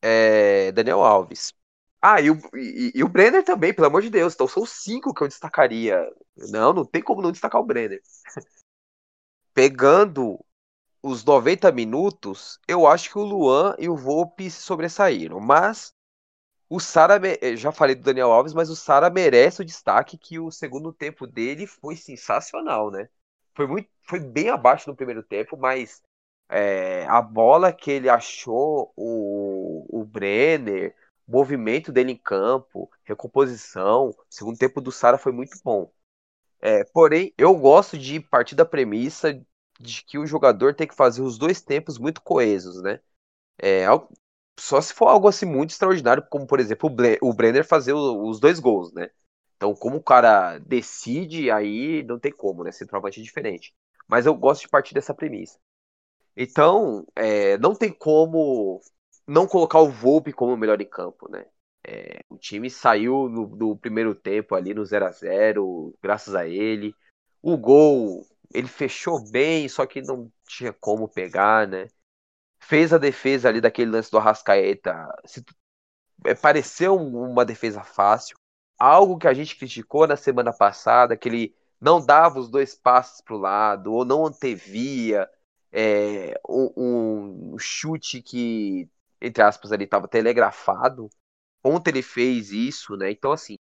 é, 0.00 0.72
Daniel 0.72 1.02
Alves. 1.02 1.52
Ah, 2.00 2.18
e 2.22 2.30
o, 2.30 2.40
e, 2.54 2.92
e 2.94 3.04
o 3.04 3.08
Brenner 3.08 3.44
também, 3.44 3.74
pelo 3.74 3.88
amor 3.88 4.00
de 4.00 4.08
Deus. 4.08 4.32
Então 4.32 4.48
são 4.48 4.64
cinco 4.64 5.12
que 5.12 5.22
eu 5.22 5.28
destacaria. 5.28 6.10
Não, 6.34 6.72
não 6.72 6.86
tem 6.86 7.02
como 7.02 7.20
não 7.20 7.30
destacar 7.30 7.60
o 7.60 7.66
Brenner. 7.66 8.00
Pegando 9.52 10.42
os 11.04 11.22
90 11.22 11.70
minutos, 11.70 12.58
eu 12.66 12.86
acho 12.86 13.10
que 13.10 13.18
o 13.18 13.22
Luan 13.22 13.76
e 13.78 13.90
o 13.90 13.96
Volpe 13.96 14.50
se 14.50 14.62
sobressaíram. 14.62 15.38
Mas 15.38 15.94
o 16.68 16.80
Sara, 16.80 17.20
eh, 17.42 17.56
já 17.56 17.70
falei 17.72 17.94
do 17.94 18.02
Daniel 18.02 18.32
Alves, 18.32 18.54
mas 18.54 18.70
o 18.70 18.76
Sara 18.76 19.10
merece 19.10 19.60
o 19.62 19.64
destaque 19.64 20.16
que 20.16 20.38
o 20.38 20.50
segundo 20.50 20.92
tempo 20.94 21.26
dele 21.26 21.66
foi 21.66 21.96
sensacional, 21.96 22.90
né? 22.90 23.08
Foi, 23.54 23.66
muito, 23.66 23.88
foi 24.02 24.18
bem 24.18 24.48
abaixo 24.48 24.88
no 24.90 24.96
primeiro 24.96 25.22
tempo, 25.22 25.58
mas 25.58 26.02
é, 26.48 27.06
a 27.06 27.20
bola 27.20 27.72
que 27.72 27.90
ele 27.90 28.08
achou, 28.08 28.92
o, 28.96 29.86
o 30.00 30.04
Brenner, 30.04 30.94
movimento 31.28 31.92
dele 31.92 32.12
em 32.12 32.16
campo, 32.16 32.90
recomposição, 33.04 34.08
o 34.10 34.16
segundo 34.30 34.58
tempo 34.58 34.80
do 34.80 34.90
Sara 34.90 35.18
foi 35.18 35.32
muito 35.32 35.58
bom. 35.62 35.92
É, 36.60 36.84
porém, 36.84 37.32
eu 37.36 37.54
gosto 37.54 37.98
de 37.98 38.20
partir 38.20 38.54
da 38.54 38.64
premissa 38.64 39.38
de 39.80 40.04
que 40.04 40.18
o 40.18 40.26
jogador 40.26 40.74
tem 40.74 40.86
que 40.86 40.94
fazer 40.94 41.22
os 41.22 41.38
dois 41.38 41.60
tempos 41.62 41.98
muito 41.98 42.22
coesos, 42.22 42.82
né? 42.82 43.00
É, 43.58 43.86
só 44.58 44.80
se 44.80 44.94
for 44.94 45.08
algo 45.08 45.28
assim 45.28 45.46
muito 45.46 45.70
extraordinário, 45.70 46.26
como 46.28 46.46
por 46.46 46.60
exemplo 46.60 46.90
o, 47.22 47.34
Brenner 47.34 47.66
fazer 47.66 47.92
os 47.92 48.40
dois 48.40 48.58
gols, 48.60 48.92
né? 48.92 49.10
Então, 49.56 49.74
como 49.74 49.96
o 49.96 50.02
cara 50.02 50.58
decide, 50.58 51.50
aí 51.50 52.02
não 52.04 52.18
tem 52.18 52.32
como, 52.32 52.64
né? 52.64 52.72
Centroavante 52.72 53.20
é 53.20 53.22
diferente. 53.22 53.74
Mas 54.06 54.26
eu 54.26 54.34
gosto 54.34 54.62
de 54.62 54.68
partir 54.68 54.94
dessa 54.94 55.14
premissa. 55.14 55.58
Então, 56.36 57.06
é, 57.16 57.56
não 57.58 57.74
tem 57.74 57.92
como 57.92 58.80
não 59.26 59.46
colocar 59.46 59.80
o 59.80 59.90
Volpe 59.90 60.32
como 60.32 60.54
o 60.54 60.56
melhor 60.56 60.80
em 60.80 60.88
campo, 60.88 61.30
né? 61.30 61.46
É, 61.86 62.20
o 62.28 62.36
time 62.38 62.70
saiu 62.70 63.28
no, 63.28 63.46
no 63.48 63.76
primeiro 63.76 64.14
tempo 64.14 64.54
ali 64.54 64.74
no 64.74 64.84
0 64.84 65.06
a 65.06 65.10
0 65.10 65.94
graças 66.02 66.34
a 66.34 66.46
ele. 66.46 66.94
O 67.42 67.56
gol 67.56 68.26
ele 68.52 68.68
fechou 68.68 69.20
bem, 69.30 69.68
só 69.68 69.86
que 69.86 70.02
não 70.02 70.30
tinha 70.46 70.72
como 70.72 71.08
pegar, 71.08 71.66
né? 71.66 71.88
Fez 72.60 72.92
a 72.92 72.98
defesa 72.98 73.48
ali 73.48 73.60
daquele 73.60 73.90
lance 73.90 74.10
do 74.10 74.18
Arrascaeta. 74.18 74.94
Se 75.24 75.44
é, 76.24 76.34
pareceu 76.34 76.96
uma 76.96 77.44
defesa 77.44 77.82
fácil. 77.82 78.36
Algo 78.78 79.18
que 79.18 79.28
a 79.28 79.34
gente 79.34 79.56
criticou 79.56 80.06
na 80.06 80.16
semana 80.16 80.52
passada, 80.52 81.16
que 81.16 81.28
ele 81.28 81.56
não 81.80 82.04
dava 82.04 82.38
os 82.40 82.48
dois 82.50 82.74
passos 82.74 83.20
para 83.20 83.34
o 83.34 83.38
lado, 83.38 83.92
ou 83.92 84.04
não 84.04 84.26
antevia 84.26 85.28
é, 85.72 86.40
um, 86.48 87.52
um, 87.54 87.58
chute 87.58 88.22
que, 88.22 88.88
entre 89.20 89.42
aspas, 89.42 89.72
ali 89.72 89.84
estava 89.84 90.08
telegrafado. 90.08 91.08
Ontem 91.62 91.90
ele 91.90 92.02
fez 92.02 92.50
isso, 92.50 92.96
né? 92.96 93.10
Então, 93.10 93.32
assim, 93.32 93.56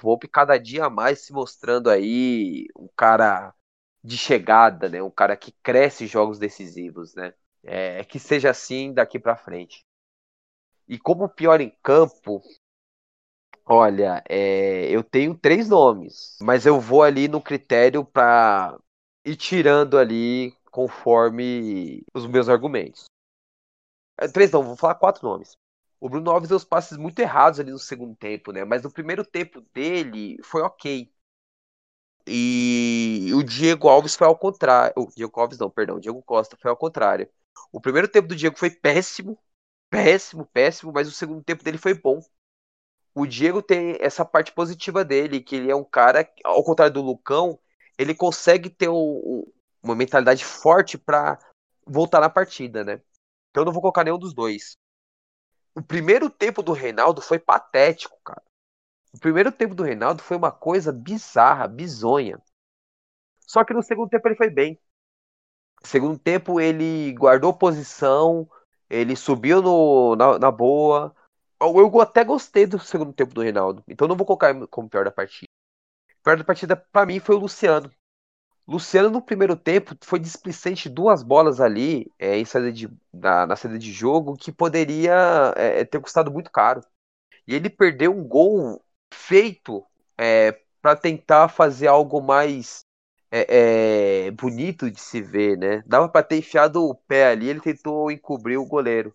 Volpe 0.00 0.28
cada 0.28 0.56
dia 0.58 0.88
mais 0.88 1.20
se 1.20 1.32
mostrando 1.32 1.90
aí 1.90 2.66
um 2.76 2.88
cara 2.96 3.52
de 4.02 4.16
chegada, 4.16 4.88
né? 4.88 5.02
Um 5.02 5.10
cara 5.10 5.36
que 5.36 5.52
cresce 5.62 6.06
jogos 6.06 6.38
decisivos, 6.38 7.14
né? 7.14 7.34
É, 7.64 8.04
que 8.04 8.18
seja 8.18 8.50
assim 8.50 8.92
daqui 8.92 9.18
para 9.18 9.36
frente. 9.36 9.84
E 10.88 10.98
como 10.98 11.28
pior 11.28 11.60
em 11.60 11.70
campo, 11.84 12.42
olha, 13.64 14.22
é, 14.28 14.88
eu 14.90 15.02
tenho 15.04 15.34
três 15.36 15.68
nomes, 15.68 16.36
mas 16.40 16.66
eu 16.66 16.80
vou 16.80 17.02
ali 17.02 17.28
no 17.28 17.40
critério 17.40 18.04
para 18.04 18.78
ir 19.24 19.36
tirando 19.36 19.98
ali 19.98 20.52
conforme 20.70 22.02
os 22.14 22.26
meus 22.26 22.48
argumentos. 22.48 23.06
É, 24.16 24.28
três 24.28 24.50
não, 24.50 24.62
vou 24.62 24.76
falar 24.76 24.94
quatro 24.96 25.26
nomes. 25.26 25.56
O 26.00 26.08
Bruno 26.08 26.30
Alves 26.30 26.48
deu 26.48 26.56
os 26.56 26.64
passes 26.64 26.96
muito 26.96 27.18
errados 27.18 27.58
ali 27.58 27.70
no 27.72 27.78
segundo 27.78 28.14
tempo, 28.16 28.52
né? 28.52 28.64
Mas 28.64 28.82
no 28.82 28.92
primeiro 28.92 29.24
tempo 29.24 29.60
dele 29.74 30.36
foi 30.44 30.62
ok. 30.62 31.10
E 32.28 33.30
o 33.34 33.42
Diego 33.42 33.88
Alves 33.88 34.14
foi 34.14 34.26
ao 34.26 34.36
contrário. 34.36 34.92
O 34.96 35.06
Diego 35.14 35.40
Alves 35.40 35.58
não, 35.58 35.70
perdão, 35.70 35.96
o 35.96 36.00
Diego 36.00 36.22
Costa 36.22 36.56
foi 36.60 36.70
ao 36.70 36.76
contrário. 36.76 37.28
O 37.72 37.80
primeiro 37.80 38.08
tempo 38.08 38.28
do 38.28 38.36
Diego 38.36 38.58
foi 38.58 38.70
péssimo, 38.70 39.38
péssimo, 39.90 40.46
péssimo, 40.46 40.92
mas 40.92 41.08
o 41.08 41.12
segundo 41.12 41.42
tempo 41.42 41.64
dele 41.64 41.78
foi 41.78 41.94
bom. 41.94 42.20
O 43.14 43.26
Diego 43.26 43.62
tem 43.62 43.96
essa 44.00 44.24
parte 44.24 44.52
positiva 44.52 45.04
dele, 45.04 45.40
que 45.40 45.56
ele 45.56 45.70
é 45.70 45.74
um 45.74 45.84
cara, 45.84 46.28
ao 46.44 46.62
contrário 46.62 46.94
do 46.94 47.02
Lucão, 47.02 47.58
ele 47.98 48.14
consegue 48.14 48.70
ter 48.70 48.88
um, 48.88 49.44
uma 49.82 49.94
mentalidade 49.96 50.44
forte 50.44 50.96
para 50.96 51.38
voltar 51.86 52.20
na 52.20 52.30
partida, 52.30 52.84
né? 52.84 53.00
Então 53.50 53.62
eu 53.62 53.64
não 53.64 53.72
vou 53.72 53.82
colocar 53.82 54.04
nenhum 54.04 54.18
dos 54.18 54.34
dois. 54.34 54.76
O 55.74 55.82
primeiro 55.82 56.30
tempo 56.30 56.62
do 56.62 56.72
Reinaldo 56.72 57.20
foi 57.20 57.38
patético, 57.38 58.16
cara. 58.24 58.42
O 59.12 59.18
primeiro 59.18 59.50
tempo 59.50 59.74
do 59.74 59.82
Reinaldo 59.82 60.22
foi 60.22 60.36
uma 60.36 60.52
coisa 60.52 60.92
bizarra, 60.92 61.66
bizonha. 61.66 62.40
Só 63.40 63.64
que 63.64 63.72
no 63.72 63.82
segundo 63.82 64.10
tempo 64.10 64.28
ele 64.28 64.36
foi 64.36 64.50
bem. 64.50 64.78
No 65.80 65.88
segundo 65.88 66.18
tempo 66.18 66.60
ele 66.60 67.12
guardou 67.14 67.54
posição, 67.54 68.48
ele 68.90 69.16
subiu 69.16 69.62
no, 69.62 70.16
na, 70.16 70.38
na 70.38 70.50
boa. 70.50 71.14
Eu 71.60 72.00
até 72.00 72.22
gostei 72.24 72.66
do 72.66 72.78
segundo 72.78 73.12
tempo 73.12 73.34
do 73.34 73.42
Reinaldo. 73.42 73.82
Então 73.88 74.06
não 74.06 74.16
vou 74.16 74.26
colocar 74.26 74.54
como 74.68 74.88
pior 74.88 75.04
da 75.04 75.10
partida. 75.10 75.48
O 76.20 76.22
pior 76.22 76.36
da 76.36 76.44
partida 76.44 76.76
para 76.76 77.06
mim 77.06 77.18
foi 77.20 77.34
o 77.34 77.38
Luciano. 77.38 77.90
Luciano, 78.66 79.08
no 79.08 79.22
primeiro 79.22 79.56
tempo, 79.56 79.96
foi 80.02 80.18
displicente 80.18 80.90
duas 80.90 81.22
bolas 81.22 81.58
ali 81.58 82.12
é, 82.18 82.36
em 82.36 82.44
saída 82.44 82.70
de, 82.70 82.90
na, 83.10 83.46
na 83.46 83.56
saída 83.56 83.78
de 83.78 83.90
jogo 83.90 84.36
que 84.36 84.52
poderia 84.52 85.54
é, 85.56 85.86
ter 85.86 85.98
custado 85.98 86.30
muito 86.30 86.50
caro. 86.50 86.82
E 87.46 87.54
ele 87.54 87.70
perdeu 87.70 88.14
um 88.14 88.22
gol 88.22 88.84
feito 89.12 89.84
é, 90.16 90.60
para 90.80 90.96
tentar 90.96 91.48
fazer 91.48 91.86
algo 91.86 92.20
mais 92.20 92.80
é, 93.30 94.26
é, 94.26 94.30
bonito 94.30 94.90
de 94.90 95.00
se 95.00 95.20
ver, 95.20 95.56
né? 95.58 95.82
Dava 95.86 96.08
para 96.08 96.22
ter 96.24 96.38
enfiado 96.38 96.84
o 96.84 96.94
pé 96.94 97.28
ali, 97.28 97.48
ele 97.48 97.60
tentou 97.60 98.10
encobrir 98.10 98.58
o 98.58 98.66
goleiro. 98.66 99.14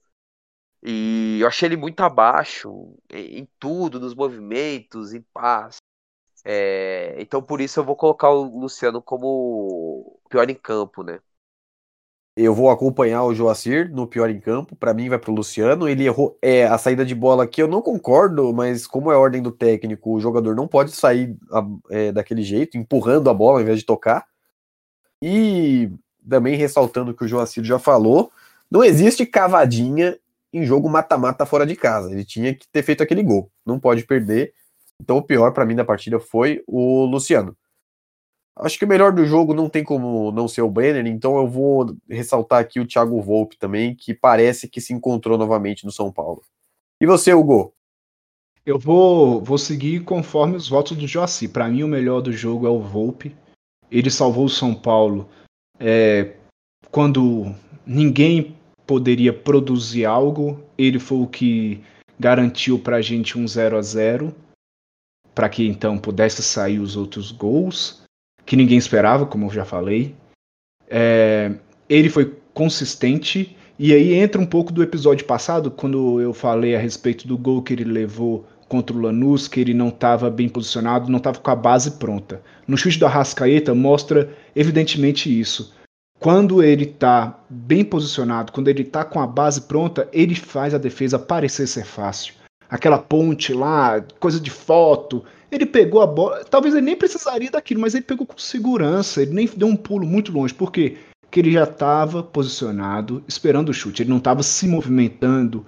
E 0.83 1.39
eu 1.41 1.47
achei 1.47 1.67
ele 1.67 1.77
muito 1.77 2.01
abaixo 2.01 2.95
em 3.09 3.47
tudo, 3.57 3.99
nos 3.99 4.13
movimentos, 4.13 5.13
em 5.13 5.21
paz. 5.33 5.77
É, 6.45 7.15
então 7.21 7.41
por 7.41 7.61
isso 7.61 7.79
eu 7.79 7.85
vou 7.85 7.95
colocar 7.95 8.29
o 8.29 8.43
Luciano 8.59 9.01
como 9.01 10.19
pior 10.29 10.49
em 10.49 10.55
campo, 10.55 11.03
né? 11.03 11.21
Eu 12.35 12.55
vou 12.55 12.71
acompanhar 12.71 13.23
o 13.23 13.33
Joacir 13.33 13.91
no 13.93 14.07
pior 14.07 14.27
em 14.29 14.39
campo. 14.39 14.75
Para 14.75 14.93
mim 14.93 15.07
vai 15.07 15.19
pro 15.19 15.31
Luciano. 15.31 15.87
Ele 15.87 16.05
errou 16.05 16.37
é, 16.41 16.65
a 16.65 16.77
saída 16.79 17.05
de 17.05 17.13
bola 17.13 17.43
aqui. 17.43 17.61
Eu 17.61 17.67
não 17.67 17.81
concordo, 17.81 18.51
mas 18.51 18.87
como 18.87 19.11
é 19.11 19.15
ordem 19.15 19.41
do 19.41 19.51
técnico, 19.51 20.11
o 20.11 20.19
jogador 20.19 20.55
não 20.55 20.67
pode 20.67 20.91
sair 20.91 21.37
é, 21.91 22.11
daquele 22.11 22.41
jeito, 22.41 22.75
empurrando 22.75 23.29
a 23.29 23.33
bola 23.33 23.59
ao 23.59 23.61
invés 23.61 23.79
de 23.79 23.85
tocar. 23.85 24.25
E 25.21 25.91
também 26.27 26.55
ressaltando 26.55 27.11
o 27.11 27.13
que 27.13 27.23
o 27.23 27.27
Joacir 27.27 27.63
já 27.63 27.77
falou, 27.77 28.31
não 28.69 28.83
existe 28.83 29.25
cavadinha 29.25 30.17
em 30.51 30.65
jogo 30.65 30.89
mata-mata 30.89 31.45
fora 31.45 31.65
de 31.67 31.75
casa. 31.75 32.11
Ele 32.11 32.25
tinha 32.25 32.53
que 32.55 32.67
ter 32.67 32.81
feito 32.81 33.03
aquele 33.03 33.21
gol. 33.21 33.51
Não 33.63 33.79
pode 33.79 34.05
perder. 34.05 34.53
Então 34.99 35.17
o 35.17 35.23
pior 35.23 35.51
para 35.51 35.65
mim 35.65 35.75
da 35.75 35.85
partida 35.85 36.19
foi 36.19 36.63
o 36.65 37.05
Luciano. 37.05 37.55
Acho 38.55 38.77
que 38.77 38.85
o 38.85 38.87
melhor 38.87 39.11
do 39.11 39.25
jogo 39.25 39.53
não 39.53 39.67
tem 39.67 39.83
como 39.83 40.31
não 40.31 40.47
ser 40.47 40.61
o 40.61 40.69
Brenner, 40.69 41.07
então 41.07 41.37
eu 41.37 41.47
vou 41.47 41.95
ressaltar 42.07 42.59
aqui 42.59 42.79
o 42.79 42.85
Thiago 42.85 43.19
Volpe 43.21 43.57
também, 43.57 43.95
que 43.95 44.13
parece 44.13 44.67
que 44.67 44.79
se 44.79 44.93
encontrou 44.93 45.37
novamente 45.37 45.85
no 45.85 45.91
São 45.91 46.11
Paulo. 46.11 46.41
E 47.01 47.05
você, 47.05 47.33
Hugo? 47.33 47.73
Eu 48.65 48.79
vou, 48.79 49.41
vou 49.43 49.57
seguir 49.57 50.03
conforme 50.03 50.55
os 50.55 50.69
votos 50.69 50.95
do 50.95 51.07
Joaci. 51.07 51.47
Para 51.47 51.67
mim, 51.67 51.83
o 51.83 51.87
melhor 51.87 52.21
do 52.21 52.31
jogo 52.31 52.65
é 52.65 52.69
o 52.69 52.79
Volpe. 52.79 53.35
Ele 53.91 54.09
salvou 54.09 54.45
o 54.45 54.49
São 54.49 54.73
Paulo 54.73 55.27
é, 55.79 56.35
quando 56.89 57.53
ninguém 57.85 58.55
poderia 58.85 59.33
produzir 59.33 60.05
algo. 60.05 60.63
Ele 60.77 60.99
foi 60.99 61.17
o 61.17 61.27
que 61.27 61.83
garantiu 62.19 62.79
para 62.79 62.97
a 62.97 63.01
gente 63.01 63.37
um 63.37 63.47
0 63.47 63.77
a 63.77 63.81
0 63.81 64.33
para 65.33 65.49
que 65.49 65.67
então 65.67 65.97
pudesse 65.97 66.43
sair 66.43 66.79
os 66.79 66.95
outros 66.95 67.31
gols, 67.31 68.02
que 68.45 68.55
ninguém 68.55 68.77
esperava, 68.77 69.25
como 69.25 69.45
eu 69.45 69.49
já 69.51 69.65
falei. 69.65 70.15
É, 70.89 71.51
ele 71.89 72.09
foi 72.09 72.35
consistente, 72.53 73.55
e 73.79 73.93
aí 73.93 74.13
entra 74.13 74.41
um 74.41 74.45
pouco 74.45 74.71
do 74.71 74.83
episódio 74.83 75.25
passado, 75.25 75.71
quando 75.71 76.21
eu 76.21 76.33
falei 76.33 76.75
a 76.75 76.79
respeito 76.79 77.27
do 77.27 77.37
gol 77.37 77.61
que 77.61 77.73
ele 77.73 77.83
levou 77.83 78.45
contra 78.67 78.95
o 78.95 79.01
Lanús, 79.01 79.47
que 79.47 79.59
ele 79.59 79.73
não 79.73 79.89
estava 79.89 80.29
bem 80.29 80.49
posicionado, 80.49 81.09
não 81.09 81.17
estava 81.17 81.39
com 81.39 81.51
a 81.51 81.55
base 81.55 81.91
pronta. 81.91 82.41
No 82.67 82.77
chute 82.77 82.99
do 82.99 83.05
Arrascaeta 83.05 83.73
mostra 83.73 84.29
evidentemente 84.55 85.39
isso. 85.39 85.73
Quando 86.19 86.63
ele 86.63 86.85
está 86.85 87.39
bem 87.49 87.83
posicionado, 87.83 88.51
quando 88.51 88.69
ele 88.69 88.83
está 88.83 89.03
com 89.03 89.19
a 89.19 89.27
base 89.27 89.61
pronta, 89.61 90.07
ele 90.13 90.35
faz 90.35 90.73
a 90.73 90.77
defesa 90.77 91.19
parecer 91.19 91.67
ser 91.67 91.85
fácil 91.85 92.33
aquela 92.73 92.97
ponte 92.97 93.53
lá, 93.53 94.03
coisa 94.19 94.39
de 94.39 94.49
foto. 94.49 95.23
Ele 95.53 95.65
pegou 95.67 96.01
a 96.01 96.07
bola, 96.07 96.43
talvez 96.43 96.73
ele 96.73 96.85
nem 96.85 96.95
precisaria 96.95 97.51
daquilo, 97.51 97.79
mas 97.79 97.93
ele 97.93 98.03
pegou 98.03 98.25
com 98.25 98.37
segurança, 98.37 99.21
ele 99.21 99.33
nem 99.33 99.47
deu 99.47 99.67
um 99.67 99.75
pulo 99.75 100.05
muito 100.05 100.31
longe? 100.31 100.53
Porque 100.53 100.97
ele 101.35 101.51
já 101.51 101.63
estava 101.63 102.23
posicionado, 102.23 103.23
esperando 103.27 103.69
o 103.69 103.73
chute, 103.73 104.01
ele 104.01 104.09
não 104.09 104.17
estava 104.17 104.41
se 104.41 104.67
movimentando. 104.67 105.65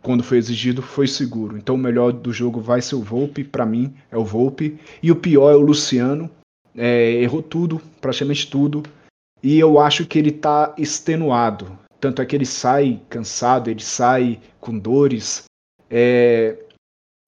Quando 0.00 0.22
foi 0.22 0.38
exigido, 0.38 0.80
foi 0.80 1.08
seguro. 1.08 1.58
Então 1.58 1.74
o 1.74 1.78
melhor 1.78 2.12
do 2.12 2.32
jogo 2.32 2.60
vai 2.60 2.80
ser 2.80 2.94
o 2.94 3.02
Volpe, 3.02 3.42
para 3.42 3.66
mim 3.66 3.92
é 4.10 4.16
o 4.16 4.24
Volpe. 4.24 4.78
E 5.02 5.10
o 5.10 5.16
pior 5.16 5.50
é 5.52 5.56
o 5.56 5.60
Luciano. 5.60 6.30
É, 6.76 7.12
errou 7.14 7.42
tudo, 7.42 7.82
praticamente 8.00 8.48
tudo. 8.48 8.84
E 9.42 9.58
eu 9.58 9.80
acho 9.80 10.06
que 10.06 10.18
ele 10.18 10.30
está 10.30 10.72
extenuado. 10.78 11.76
Tanto 12.00 12.22
é 12.22 12.26
que 12.26 12.36
ele 12.36 12.46
sai 12.46 13.00
cansado, 13.08 13.68
ele 13.68 13.82
sai 13.82 14.38
com 14.60 14.78
dores, 14.78 15.44
é, 15.90 16.56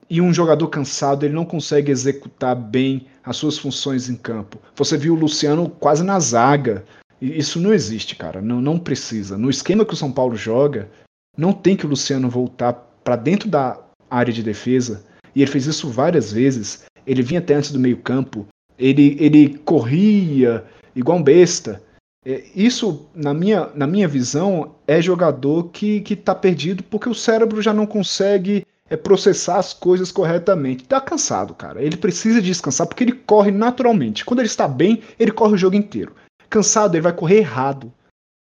e 0.09 0.19
um 0.19 0.33
jogador 0.33 0.67
cansado 0.69 1.25
ele 1.25 1.33
não 1.33 1.45
consegue 1.45 1.91
executar 1.91 2.55
bem 2.55 3.05
as 3.23 3.37
suas 3.37 3.57
funções 3.57 4.09
em 4.09 4.15
campo. 4.15 4.57
Você 4.75 4.97
viu 4.97 5.13
o 5.13 5.19
Luciano 5.19 5.69
quase 5.69 6.03
na 6.03 6.19
zaga. 6.19 6.83
Isso 7.21 7.59
não 7.59 7.73
existe, 7.73 8.15
cara. 8.15 8.41
Não, 8.41 8.59
não 8.59 8.79
precisa. 8.79 9.37
No 9.37 9.49
esquema 9.49 9.85
que 9.85 9.93
o 9.93 9.97
São 9.97 10.11
Paulo 10.11 10.35
joga, 10.35 10.89
não 11.37 11.53
tem 11.53 11.75
que 11.75 11.85
o 11.85 11.89
Luciano 11.89 12.29
voltar 12.29 12.73
para 13.03 13.15
dentro 13.15 13.47
da 13.47 13.79
área 14.09 14.33
de 14.33 14.41
defesa. 14.41 15.05
E 15.35 15.41
ele 15.41 15.51
fez 15.51 15.67
isso 15.67 15.89
várias 15.89 16.31
vezes. 16.31 16.85
Ele 17.05 17.21
vinha 17.21 17.39
até 17.39 17.53
antes 17.53 17.71
do 17.71 17.79
meio-campo. 17.79 18.47
Ele, 18.77 19.15
ele 19.19 19.57
corria 19.59 20.63
igual 20.95 21.19
um 21.19 21.23
besta. 21.23 21.83
É, 22.25 22.43
isso, 22.55 23.07
na 23.13 23.33
minha, 23.33 23.69
na 23.75 23.85
minha 23.85 24.07
visão, 24.07 24.75
é 24.87 25.01
jogador 25.01 25.69
que 25.69 26.03
está 26.09 26.33
perdido 26.33 26.83
porque 26.83 27.07
o 27.07 27.15
cérebro 27.15 27.61
já 27.61 27.73
não 27.73 27.85
consegue 27.85 28.65
é, 28.89 28.97
processar 28.97 29.57
as 29.57 29.73
coisas 29.73 30.11
corretamente. 30.11 30.83
Está 30.83 30.99
cansado, 30.99 31.53
cara. 31.53 31.81
Ele 31.81 31.97
precisa 31.97 32.41
descansar 32.41 32.87
porque 32.87 33.03
ele 33.03 33.11
corre 33.11 33.51
naturalmente. 33.51 34.25
Quando 34.25 34.39
ele 34.39 34.47
está 34.47 34.67
bem, 34.67 35.01
ele 35.19 35.31
corre 35.31 35.53
o 35.53 35.57
jogo 35.57 35.75
inteiro. 35.75 36.13
Cansado, 36.49 36.95
ele 36.95 37.03
vai 37.03 37.13
correr 37.13 37.37
errado. 37.37 37.93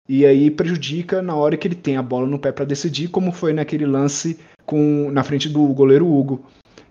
E 0.06 0.26
aí 0.26 0.50
prejudica 0.50 1.22
na 1.22 1.34
hora 1.34 1.56
que 1.56 1.66
ele 1.66 1.74
tem 1.74 1.96
a 1.96 2.02
bola 2.02 2.26
no 2.26 2.38
pé 2.38 2.52
para 2.52 2.66
decidir, 2.66 3.08
como 3.08 3.32
foi 3.32 3.54
naquele 3.54 3.86
lance 3.86 4.38
com 4.66 5.10
na 5.10 5.22
frente 5.22 5.48
do 5.48 5.66
goleiro 5.68 6.06
Hugo, 6.06 6.44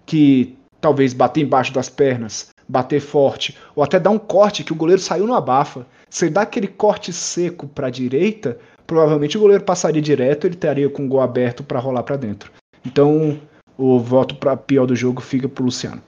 que 0.05 0.57
talvez 0.81 1.13
bater 1.13 1.41
embaixo 1.41 1.71
das 1.71 1.89
pernas, 1.89 2.49
bater 2.67 2.99
forte, 2.99 3.55
ou 3.75 3.83
até 3.83 3.99
dar 3.99 4.09
um 4.09 4.17
corte 4.17 4.63
que 4.63 4.73
o 4.73 4.75
goleiro 4.75 5.01
saiu 5.01 5.27
no 5.27 5.35
abafa. 5.35 5.85
Se 6.09 6.29
dá 6.29 6.41
aquele 6.41 6.67
corte 6.67 7.13
seco 7.13 7.67
para 7.67 7.87
a 7.87 7.91
direita, 7.91 8.57
provavelmente 8.85 9.37
o 9.37 9.41
goleiro 9.41 9.63
passaria 9.63 10.01
direto, 10.01 10.47
ele 10.47 10.55
estaria 10.55 10.89
com 10.89 11.05
o 11.05 11.07
gol 11.07 11.21
aberto 11.21 11.63
para 11.63 11.79
rolar 11.79 12.03
para 12.03 12.17
dentro. 12.17 12.51
Então, 12.85 13.39
o, 13.77 13.99
voto 13.99 14.35
para 14.35 14.57
pior 14.57 14.85
do 14.85 14.95
jogo 14.95 15.21
fica 15.21 15.47
pro 15.47 15.63
Luciano. 15.63 16.01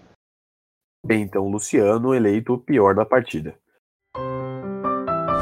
Bem, 1.06 1.22
então, 1.22 1.48
Luciano 1.48 2.14
eleito 2.14 2.54
o 2.54 2.60
pior 2.60 2.94
da 2.94 3.06
partida. 3.06 3.58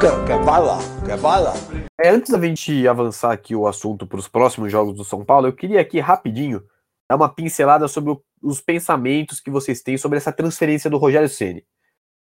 Quer, 0.00 0.26
quer 0.26 0.44
bala? 0.44 0.78
Quer 1.04 1.18
bala? 1.18 1.52
É, 2.00 2.10
antes 2.10 2.30
da 2.30 2.40
gente 2.40 2.86
avançar 2.86 3.32
aqui 3.32 3.54
o 3.56 3.66
assunto 3.66 4.06
para 4.06 4.18
os 4.18 4.28
próximos 4.28 4.70
jogos 4.70 4.94
do 4.94 5.04
São 5.04 5.24
Paulo, 5.24 5.48
eu 5.48 5.52
queria 5.52 5.80
aqui 5.80 5.98
rapidinho 5.98 6.62
dar 7.10 7.16
uma 7.16 7.28
pincelada 7.28 7.88
sobre 7.88 8.12
o, 8.12 8.22
os 8.42 8.60
pensamentos 8.60 9.40
que 9.40 9.50
vocês 9.50 9.82
têm 9.82 9.96
sobre 9.96 10.18
essa 10.18 10.32
transferência 10.32 10.88
do 10.88 10.98
Rogério 10.98 11.28
Ceni. 11.28 11.64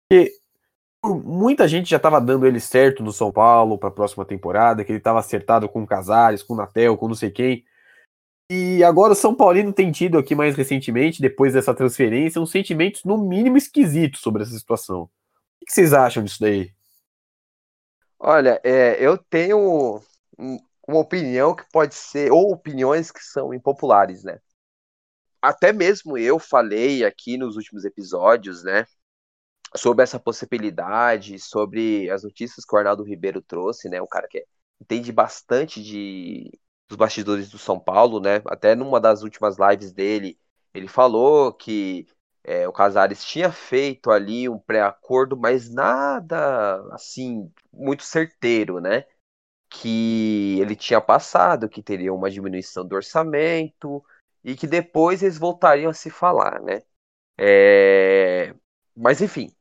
Porque 0.09 0.33
muita 1.05 1.67
gente 1.67 1.89
já 1.89 1.97
estava 1.97 2.19
dando 2.19 2.45
ele 2.45 2.59
certo 2.59 3.03
no 3.03 3.13
São 3.13 3.31
Paulo 3.31 3.77
para 3.77 3.89
a 3.89 3.91
próxima 3.91 4.25
temporada, 4.25 4.83
que 4.83 4.91
ele 4.91 4.99
estava 4.99 5.19
acertado 5.19 5.69
com 5.69 5.83
o 5.83 5.87
Casares, 5.87 6.43
com 6.43 6.53
o 6.53 6.57
Natel, 6.57 6.97
com 6.97 7.07
não 7.07 7.15
sei 7.15 7.31
quem. 7.31 7.63
E 8.49 8.81
agora 8.81 9.11
o 9.11 9.15
São 9.15 9.35
Paulino 9.35 9.73
tem 9.73 9.91
tido 9.91 10.17
aqui 10.17 10.33
mais 10.33 10.55
recentemente, 10.55 11.21
depois 11.21 11.53
dessa 11.53 11.73
transferência, 11.73 12.41
uns 12.41 12.51
sentimentos 12.51 13.03
no 13.03 13.17
mínimo 13.17 13.57
esquisitos 13.57 14.21
sobre 14.21 14.43
essa 14.43 14.57
situação. 14.57 15.03
O 15.61 15.65
que 15.65 15.73
vocês 15.73 15.93
acham 15.93 16.23
disso 16.23 16.39
daí? 16.39 16.73
Olha, 18.17 18.59
é, 18.63 19.03
eu 19.05 19.17
tenho 19.17 20.01
uma 20.87 20.99
opinião 20.99 21.53
que 21.53 21.65
pode 21.71 21.93
ser, 21.93 22.31
ou 22.31 22.53
opiniões 22.53 23.11
que 23.11 23.21
são 23.21 23.53
impopulares, 23.53 24.23
né? 24.23 24.39
Até 25.41 25.73
mesmo 25.73 26.17
eu 26.17 26.39
falei 26.39 27.03
aqui 27.03 27.37
nos 27.37 27.57
últimos 27.57 27.83
episódios, 27.83 28.63
né? 28.63 28.85
Sobre 29.75 30.03
essa 30.03 30.19
possibilidade, 30.19 31.37
sobre 31.37 32.09
as 32.09 32.23
notícias 32.23 32.65
que 32.65 32.73
o 32.73 32.77
Arnaldo 32.79 33.03
Ribeiro 33.03 33.41
trouxe, 33.41 33.89
né? 33.89 34.01
Um 34.01 34.07
cara 34.07 34.27
que 34.29 34.45
entende 34.81 35.11
bastante 35.11 35.83
de, 35.83 36.49
dos 36.87 36.97
bastidores 36.97 37.49
do 37.49 37.57
São 37.57 37.79
Paulo, 37.79 38.19
né? 38.19 38.41
Até 38.45 38.75
numa 38.75 38.99
das 38.99 39.23
últimas 39.23 39.57
lives 39.57 39.91
dele, 39.91 40.39
ele 40.73 40.87
falou 40.87 41.53
que 41.53 42.07
é, 42.43 42.67
o 42.67 42.71
Casares 42.71 43.23
tinha 43.25 43.51
feito 43.51 44.09
ali 44.11 44.47
um 44.47 44.57
pré-acordo, 44.59 45.35
mas 45.37 45.69
nada 45.69 46.81
assim 46.93 47.51
muito 47.73 48.03
certeiro, 48.03 48.79
né? 48.79 49.05
Que 49.69 50.59
ele 50.61 50.75
tinha 50.75 51.01
passado, 51.01 51.69
que 51.69 51.83
teria 51.83 52.13
uma 52.13 52.31
diminuição 52.31 52.87
do 52.87 52.95
orçamento 52.95 54.03
e 54.43 54.55
que 54.55 54.67
depois 54.67 55.23
eles 55.23 55.37
voltariam 55.37 55.91
a 55.91 55.93
se 55.93 56.09
falar, 56.09 56.61
né? 56.61 56.83
É... 57.37 58.55
Mas 58.95 59.21
enfim, 59.21 59.51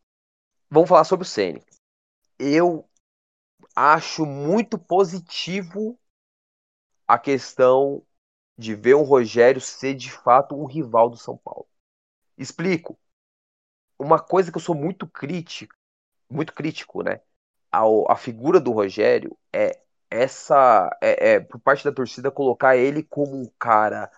vamos 0.71 0.89
falar 0.89 1.05
sobre 1.05 1.25
o 1.25 1.29
Ceni. 1.29 1.63
Eu 2.39 2.89
acho 3.75 4.27
muito 4.27 4.79
positivo 4.79 5.99
a 7.07 7.19
questão 7.19 8.03
de 8.59 8.75
ver 8.75 8.95
o 8.95 9.03
Rogério 9.03 9.61
ser 9.61 9.95
de 9.95 10.11
fato 10.11 10.57
um 10.57 10.65
rival 10.65 11.11
do 11.11 11.17
São 11.17 11.37
Paulo. 11.37 11.67
Explico. 12.39 12.99
Uma 13.99 14.19
coisa 14.19 14.51
que 14.51 14.57
eu 14.57 14.63
sou 14.63 14.75
muito 14.75 15.07
crítico, 15.07 15.75
muito 16.31 16.53
crítico, 16.53 17.03
né? 17.03 17.21
A 17.71 18.17
figura 18.17 18.59
do 18.59 18.73
Rogério 18.73 19.37
é 19.53 19.79
essa, 20.11 20.89
é, 21.03 21.33
é, 21.33 21.41
por 21.41 21.61
parte 21.61 21.85
da 21.85 21.93
torcida, 21.93 22.31
colocar 22.31 22.77
ele 22.77 23.03
como 23.03 23.37
um 23.37 23.51
cara 23.59 24.11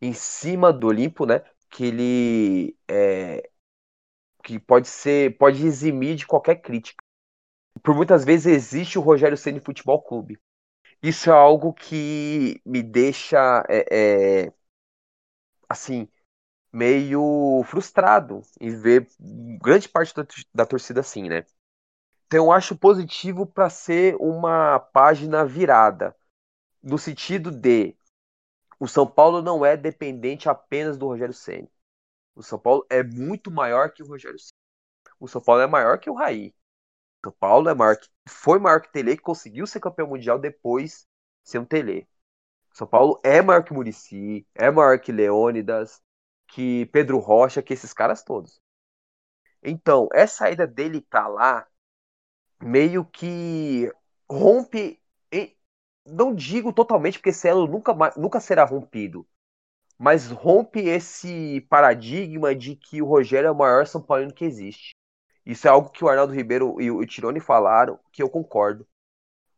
em 0.00 0.12
cima 0.12 0.72
do 0.72 0.88
Olimpo, 0.88 1.24
né? 1.24 1.42
Que 1.70 1.84
ele 1.84 2.76
é, 2.88 3.48
que 4.42 4.58
pode 4.58 4.88
ser, 4.88 5.36
pode 5.38 5.64
eximir 5.64 6.16
de 6.16 6.26
qualquer 6.26 6.56
crítica. 6.56 7.02
Por 7.82 7.94
muitas 7.94 8.24
vezes 8.24 8.46
existe 8.46 8.98
o 8.98 9.02
Rogério 9.02 9.36
Ceni 9.36 9.60
Futebol 9.60 10.02
Clube. 10.02 10.38
Isso 11.02 11.30
é 11.30 11.32
algo 11.32 11.72
que 11.72 12.60
me 12.64 12.82
deixa 12.82 13.64
é, 13.68 14.44
é, 14.46 14.52
assim 15.68 16.08
meio 16.72 17.62
frustrado 17.66 18.42
em 18.60 18.70
ver 18.76 19.08
grande 19.62 19.88
parte 19.88 20.14
da, 20.14 20.26
da 20.54 20.66
torcida 20.66 21.00
assim, 21.00 21.28
né? 21.28 21.46
Então 22.26 22.46
eu 22.46 22.52
acho 22.52 22.76
positivo 22.76 23.46
para 23.46 23.70
ser 23.70 24.16
uma 24.20 24.78
página 24.80 25.44
virada, 25.44 26.16
no 26.82 26.98
sentido 26.98 27.50
de 27.50 27.96
o 28.80 28.88
São 28.88 29.06
Paulo 29.06 29.42
não 29.42 29.64
é 29.66 29.76
dependente 29.76 30.48
apenas 30.48 30.98
do 30.98 31.06
Rogério 31.06 31.34
Ceni. 31.34 31.70
O 32.34 32.42
São 32.42 32.58
Paulo 32.58 32.86
é 32.90 33.02
muito 33.02 33.50
maior 33.50 33.92
que 33.92 34.02
o 34.02 34.06
Rogério 34.06 34.38
Ceni. 34.38 34.58
O 35.20 35.28
São 35.28 35.40
Paulo 35.42 35.62
é 35.62 35.68
maior 35.68 35.98
que 35.98 36.10
o 36.10 36.14
Raí. 36.14 36.54
São 37.22 37.32
Paulo 37.32 37.68
é 37.68 37.74
maior 37.74 37.96
que, 37.96 38.08
foi 38.28 38.58
maior 38.58 38.80
que 38.80 38.90
Tele, 38.92 39.16
que 39.16 39.22
conseguiu 39.22 39.66
ser 39.66 39.80
campeão 39.80 40.08
mundial 40.08 40.38
depois 40.38 41.06
um 41.54 41.64
Tele. 41.64 42.08
São 42.72 42.86
Paulo 42.86 43.20
é 43.24 43.42
maior 43.42 43.64
que 43.64 43.72
Murici, 43.72 44.46
é 44.54 44.70
maior 44.70 44.98
que 45.00 45.10
Leônidas, 45.10 46.00
que 46.46 46.86
Pedro 46.86 47.18
Rocha, 47.18 47.62
que 47.62 47.74
esses 47.74 47.92
caras 47.92 48.22
todos. 48.22 48.60
Então, 49.62 50.08
essa 50.12 50.36
saída 50.36 50.66
dele 50.66 51.00
pra 51.00 51.26
lá 51.28 51.66
meio 52.62 53.04
que 53.04 53.92
rompe. 54.30 54.98
Não 56.06 56.34
digo 56.34 56.72
totalmente, 56.72 57.18
porque 57.18 57.28
esse 57.28 57.46
elo 57.46 57.66
nunca, 57.66 57.92
nunca 58.16 58.40
será 58.40 58.64
rompido. 58.64 59.26
Mas 59.98 60.30
rompe 60.30 60.80
esse 60.80 61.60
paradigma 61.68 62.54
de 62.54 62.74
que 62.74 63.02
o 63.02 63.06
Rogério 63.06 63.48
é 63.48 63.50
o 63.50 63.54
maior 63.54 63.86
São 63.86 64.00
Paulino 64.00 64.32
que 64.32 64.44
existe. 64.44 64.96
Isso 65.44 65.66
é 65.66 65.70
algo 65.70 65.90
que 65.90 66.04
o 66.04 66.08
Arnaldo 66.08 66.34
Ribeiro 66.34 66.80
e 66.80 66.90
o 66.90 67.04
Tirone 67.06 67.40
falaram, 67.40 67.98
que 68.12 68.22
eu 68.22 68.28
concordo. 68.30 68.86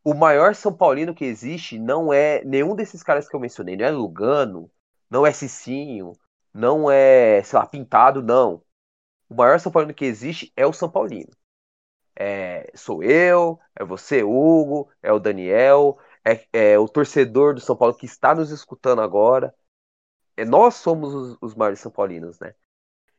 O 0.05 0.15
maior 0.15 0.55
São 0.55 0.73
Paulino 0.73 1.15
que 1.15 1.25
existe 1.25 1.79
não 1.79 2.13
é 2.13 2.45
nenhum 2.45 2.75
desses 2.75 3.03
caras 3.03 3.29
que 3.29 3.37
eu 3.37 3.41
mencionei. 3.41 3.77
Não 3.77 3.85
é 3.87 3.91
Lugano, 3.91 4.71
não 5.11 5.27
é 5.27 5.33
Cicinho, 5.33 6.13
não 6.53 6.91
é, 6.91 7.43
sei 7.45 7.59
lá, 7.59 7.67
pintado, 7.67 8.23
não. 8.23 8.63
O 9.29 9.35
maior 9.35 9.59
São 9.61 9.73
Paulino 9.73 9.95
que 9.95 10.05
existe 10.05 10.53
é 10.57 10.67
o 10.67 10.73
São 10.73 10.91
Paulino. 10.91 11.31
É, 12.17 12.71
sou 12.75 13.03
eu, 13.03 13.59
é 13.75 13.85
você, 13.85 14.23
Hugo, 14.23 14.91
é 15.03 15.13
o 15.13 15.19
Daniel, 15.19 15.99
é, 16.25 16.47
é, 16.53 16.79
o 16.79 16.89
torcedor 16.89 17.55
do 17.55 17.61
São 17.61 17.77
Paulo 17.77 17.95
que 17.95 18.07
está 18.07 18.35
nos 18.35 18.51
escutando 18.51 19.01
agora. 19.03 19.55
É, 20.37 20.45
nós 20.45 20.75
somos 20.77 21.15
os, 21.15 21.39
os 21.41 21.55
maiores 21.55 21.81
São 21.81 21.93
Paulinos, 21.93 22.39
né? 22.41 22.55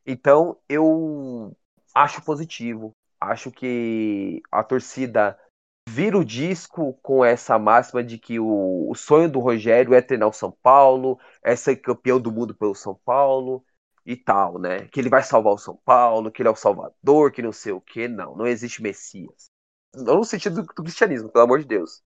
Então 0.06 0.58
eu 0.70 1.56
acho 1.94 2.22
positivo. 2.22 2.96
Acho 3.20 3.52
que 3.52 4.42
a 4.52 4.64
torcida 4.64 5.40
vira 5.88 6.18
o 6.18 6.26
disco 6.26 6.94
com 7.02 7.24
essa 7.24 7.60
máxima 7.60 8.04
de 8.04 8.18
que 8.18 8.40
o, 8.40 8.90
o 8.90 8.96
sonho 8.96 9.30
do 9.30 9.40
Rogério 9.40 9.94
é 9.94 10.02
treinar 10.02 10.30
o 10.30 10.34
São 10.34 10.52
Paulo, 10.52 11.20
é 11.44 11.56
ser 11.56 11.78
campeão 11.78 12.20
do 12.20 12.32
mundo 12.32 12.56
pelo 12.56 12.76
São 12.76 12.96
Paulo 13.06 13.64
e 14.06 14.16
tal, 14.16 14.60
né? 14.60 14.88
Que 14.88 15.00
ele 15.00 15.10
vai 15.10 15.24
salvar 15.24 15.54
o 15.54 15.58
São 15.58 15.76
Paulo, 15.86 16.32
que 16.32 16.42
ele 16.42 16.50
é 16.50 16.52
o 16.52 16.56
salvador, 16.56 17.32
que 17.32 17.42
não 17.42 17.52
sei 17.52 17.72
o 17.72 17.82
que. 17.82 18.08
Não, 18.08 18.36
não 18.36 18.48
existe 18.48 18.82
Messias. 18.82 19.52
Não 19.96 20.18
no 20.18 20.26
sentido 20.26 20.62
do, 20.62 20.64
do 20.64 20.84
cristianismo, 20.84 21.30
pelo 21.30 21.46
amor 21.46 21.60
de 21.60 21.66
Deus. 21.66 22.02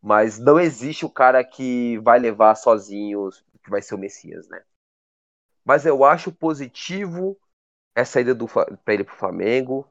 Mas 0.00 0.38
não 0.38 0.58
existe 0.60 1.04
o 1.04 1.10
cara 1.10 1.42
que 1.44 1.98
vai 1.98 2.18
levar 2.18 2.54
sozinho, 2.54 3.28
que 3.62 3.70
vai 3.70 3.82
ser 3.82 3.94
o 3.94 3.98
Messias, 3.98 4.48
né? 4.48 4.62
Mas 5.64 5.84
eu 5.84 6.04
acho 6.04 6.32
positivo 6.32 7.38
essa 7.98 8.20
ida 8.20 8.36
para 8.84 8.94
ele 8.94 9.02
pro 9.02 9.16
Flamengo, 9.16 9.84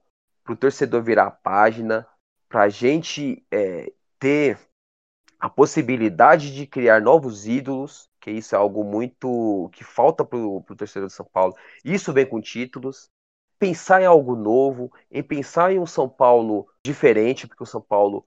pro 0.44 0.56
torcedor 0.56 1.04
virar 1.04 1.28
a 1.28 1.32
página, 1.32 2.08
para 2.48 2.64
a 2.64 2.70
gente 2.70 3.46
é, 3.52 3.92
ter 4.18 4.58
a 5.38 5.50
possibilidade 5.50 6.56
de 6.56 6.66
criar 6.66 7.02
novos 7.02 7.46
ídolos, 7.46 8.10
que 8.22 8.32
isso 8.32 8.56
é 8.56 8.58
algo 8.58 8.84
muito 8.84 9.70
que 9.74 9.84
falta 9.84 10.24
para 10.24 10.40
o 10.40 10.62
torcedor 10.62 11.10
de 11.10 11.14
São 11.14 11.26
Paulo. 11.26 11.54
Isso 11.84 12.14
vem 12.14 12.26
com 12.26 12.40
títulos. 12.40 13.10
Pensar 13.60 14.02
em 14.02 14.06
algo 14.06 14.36
novo, 14.36 14.92
em 15.12 15.22
pensar 15.22 15.74
em 15.74 15.80
um 15.80 15.86
São 15.86 16.08
Paulo 16.08 16.68
diferente, 16.84 17.46
porque 17.46 17.64
o 17.64 17.68
São 17.68 17.82
Paulo 17.82 18.26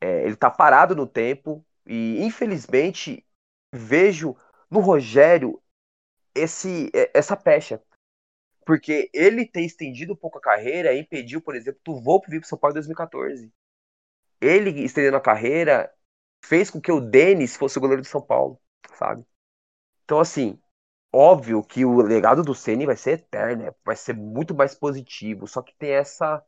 é, 0.00 0.22
ele 0.22 0.34
está 0.34 0.50
parado 0.50 0.96
no 0.96 1.06
tempo 1.06 1.64
e 1.86 2.24
infelizmente 2.24 3.26
vejo 3.74 4.34
no 4.70 4.80
Rogério 4.80 5.60
esse 6.34 6.90
essa 7.12 7.36
pecha 7.36 7.82
porque 8.68 9.08
ele 9.14 9.46
ter 9.46 9.62
estendido 9.62 10.12
um 10.12 10.16
pouco 10.16 10.36
a 10.36 10.42
carreira 10.42 10.94
impediu, 10.94 11.40
por 11.40 11.56
exemplo, 11.56 11.80
do 11.82 11.98
Volpe 12.02 12.30
vir 12.30 12.40
para 12.40 12.48
São 12.50 12.58
Paulo 12.58 12.72
em 12.72 12.74
2014. 12.74 13.50
Ele 14.42 14.84
estendendo 14.84 15.16
a 15.16 15.22
carreira 15.22 15.90
fez 16.44 16.68
com 16.68 16.78
que 16.78 16.92
o 16.92 17.00
Denis 17.00 17.56
fosse 17.56 17.78
o 17.78 17.80
goleiro 17.80 18.02
de 18.02 18.08
São 18.08 18.20
Paulo, 18.20 18.60
sabe? 18.92 19.26
Então, 20.04 20.20
assim, 20.20 20.60
óbvio 21.10 21.62
que 21.62 21.82
o 21.86 22.02
legado 22.02 22.42
do 22.42 22.54
Ceni 22.54 22.84
vai 22.84 22.94
ser 22.94 23.12
eterno, 23.12 23.64
né? 23.64 23.74
vai 23.82 23.96
ser 23.96 24.12
muito 24.12 24.54
mais 24.54 24.74
positivo, 24.74 25.48
só 25.48 25.62
que 25.62 25.74
tem 25.78 25.92
essa 25.92 26.44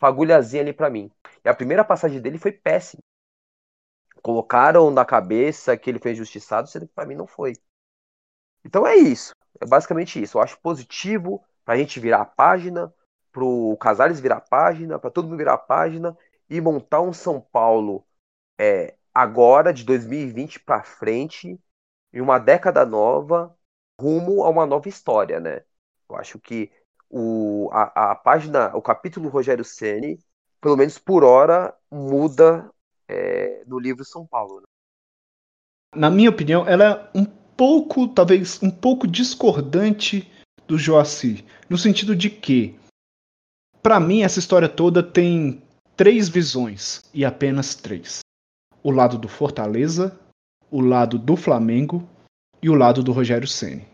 fagulhazinha 0.00 0.62
ali 0.62 0.72
para 0.72 0.88
mim. 0.88 1.12
E 1.44 1.50
a 1.50 1.54
primeira 1.54 1.84
passagem 1.84 2.18
dele 2.18 2.38
foi 2.38 2.52
péssima. 2.52 3.02
Colocaram 4.22 4.90
na 4.90 5.04
cabeça 5.04 5.76
que 5.76 5.90
ele 5.90 5.98
foi 5.98 6.12
injustiçado, 6.12 6.66
sendo 6.66 6.88
que 6.88 6.94
para 6.94 7.06
mim 7.06 7.14
não 7.14 7.26
foi. 7.26 7.52
Então 8.64 8.86
é 8.86 8.96
isso. 8.96 9.34
É 9.60 9.66
basicamente 9.66 10.22
isso. 10.22 10.38
Eu 10.38 10.42
acho 10.42 10.58
positivo 10.60 11.44
para 11.68 11.74
a 11.74 11.78
gente 11.78 12.00
virar 12.00 12.22
a 12.22 12.24
página, 12.24 12.90
para 13.30 13.44
o 13.44 13.76
Casares 13.76 14.18
virar 14.18 14.36
a 14.36 14.40
página, 14.40 14.98
para 14.98 15.10
todo 15.10 15.28
mundo 15.28 15.36
virar 15.36 15.52
a 15.52 15.58
página 15.58 16.16
e 16.48 16.62
montar 16.62 17.02
um 17.02 17.12
São 17.12 17.42
Paulo 17.42 18.06
é, 18.58 18.94
agora, 19.12 19.70
de 19.70 19.84
2020 19.84 20.60
para 20.60 20.82
frente, 20.82 21.60
em 22.10 22.22
uma 22.22 22.38
década 22.38 22.86
nova, 22.86 23.54
rumo 24.00 24.44
a 24.44 24.48
uma 24.48 24.64
nova 24.64 24.88
história, 24.88 25.38
né? 25.40 25.60
Eu 26.08 26.16
acho 26.16 26.38
que 26.38 26.72
o, 27.10 27.68
a, 27.70 28.12
a 28.12 28.14
página, 28.14 28.74
o 28.74 28.80
capítulo 28.80 29.28
Rogério 29.28 29.62
Ceni, 29.62 30.18
pelo 30.62 30.74
menos 30.74 30.96
por 30.96 31.22
hora, 31.22 31.76
muda 31.90 32.70
é, 33.06 33.62
no 33.66 33.78
livro 33.78 34.06
São 34.06 34.26
Paulo. 34.26 34.60
Né? 34.60 34.66
Na 35.94 36.08
minha 36.08 36.30
opinião, 36.30 36.66
ela 36.66 36.84
é 36.84 37.10
um 37.14 37.26
pouco, 37.26 38.08
talvez 38.08 38.58
um 38.62 38.70
pouco 38.70 39.06
discordante 39.06 40.32
do 40.68 40.78
Joaci, 40.78 41.44
no 41.68 41.78
sentido 41.78 42.14
de 42.14 42.28
que, 42.28 42.76
para 43.82 43.98
mim, 43.98 44.22
essa 44.22 44.38
história 44.38 44.68
toda 44.68 45.02
tem 45.02 45.62
três 45.96 46.28
visões 46.28 47.00
e 47.12 47.24
apenas 47.24 47.74
três: 47.74 48.20
o 48.82 48.90
lado 48.90 49.18
do 49.18 49.26
Fortaleza, 49.26 50.16
o 50.70 50.80
lado 50.80 51.18
do 51.18 51.34
Flamengo 51.34 52.06
e 52.62 52.68
o 52.68 52.74
lado 52.74 53.02
do 53.02 53.10
Rogério 53.10 53.48
Ceni. 53.48 53.86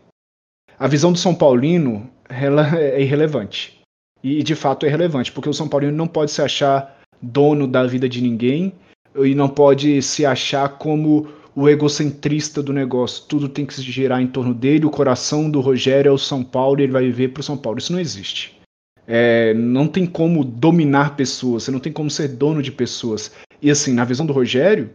A 0.77 0.87
visão 0.87 1.13
do 1.13 1.17
São 1.17 1.33
Paulino 1.33 2.11
ela 2.29 2.77
é 2.77 3.01
irrelevante. 3.01 3.81
E 4.21 4.43
de 4.43 4.55
fato 4.55 4.85
é 4.85 4.89
irrelevante, 4.89 5.31
porque 5.31 5.49
o 5.49 5.53
São 5.53 5.69
Paulino 5.69 5.95
não 5.95 6.07
pode 6.07 6.31
se 6.31 6.41
achar 6.41 6.99
dono 7.21 7.67
da 7.67 7.85
vida 7.85 8.09
de 8.09 8.21
ninguém 8.21 8.73
e 9.15 9.33
não 9.33 9.47
pode 9.47 10.01
se 10.01 10.25
achar 10.25 10.67
como 10.77 11.27
o 11.55 11.69
egocentrista 11.69 12.61
do 12.61 12.73
negócio. 12.73 13.23
Tudo 13.27 13.47
tem 13.47 13.65
que 13.65 13.73
se 13.73 13.81
girar 13.81 14.21
em 14.21 14.27
torno 14.27 14.53
dele. 14.53 14.85
O 14.85 14.91
coração 14.91 15.49
do 15.49 15.61
Rogério 15.61 16.09
é 16.09 16.11
o 16.11 16.17
São 16.17 16.43
Paulo 16.43 16.79
e 16.79 16.83
ele 16.83 16.91
vai 16.91 17.05
viver 17.05 17.29
para 17.29 17.39
o 17.41 17.43
São 17.43 17.57
Paulo. 17.57 17.79
Isso 17.79 17.93
não 17.93 17.99
existe. 17.99 18.59
É, 19.07 19.53
não 19.53 19.87
tem 19.87 20.05
como 20.05 20.43
dominar 20.43 21.15
pessoas, 21.15 21.63
você 21.63 21.71
não 21.71 21.79
tem 21.79 21.93
como 21.93 22.09
ser 22.09 22.27
dono 22.29 22.61
de 22.61 22.71
pessoas. 22.71 23.31
E 23.61 23.69
assim, 23.69 23.93
na 23.93 24.03
visão 24.03 24.25
do 24.25 24.33
Rogério, 24.33 24.89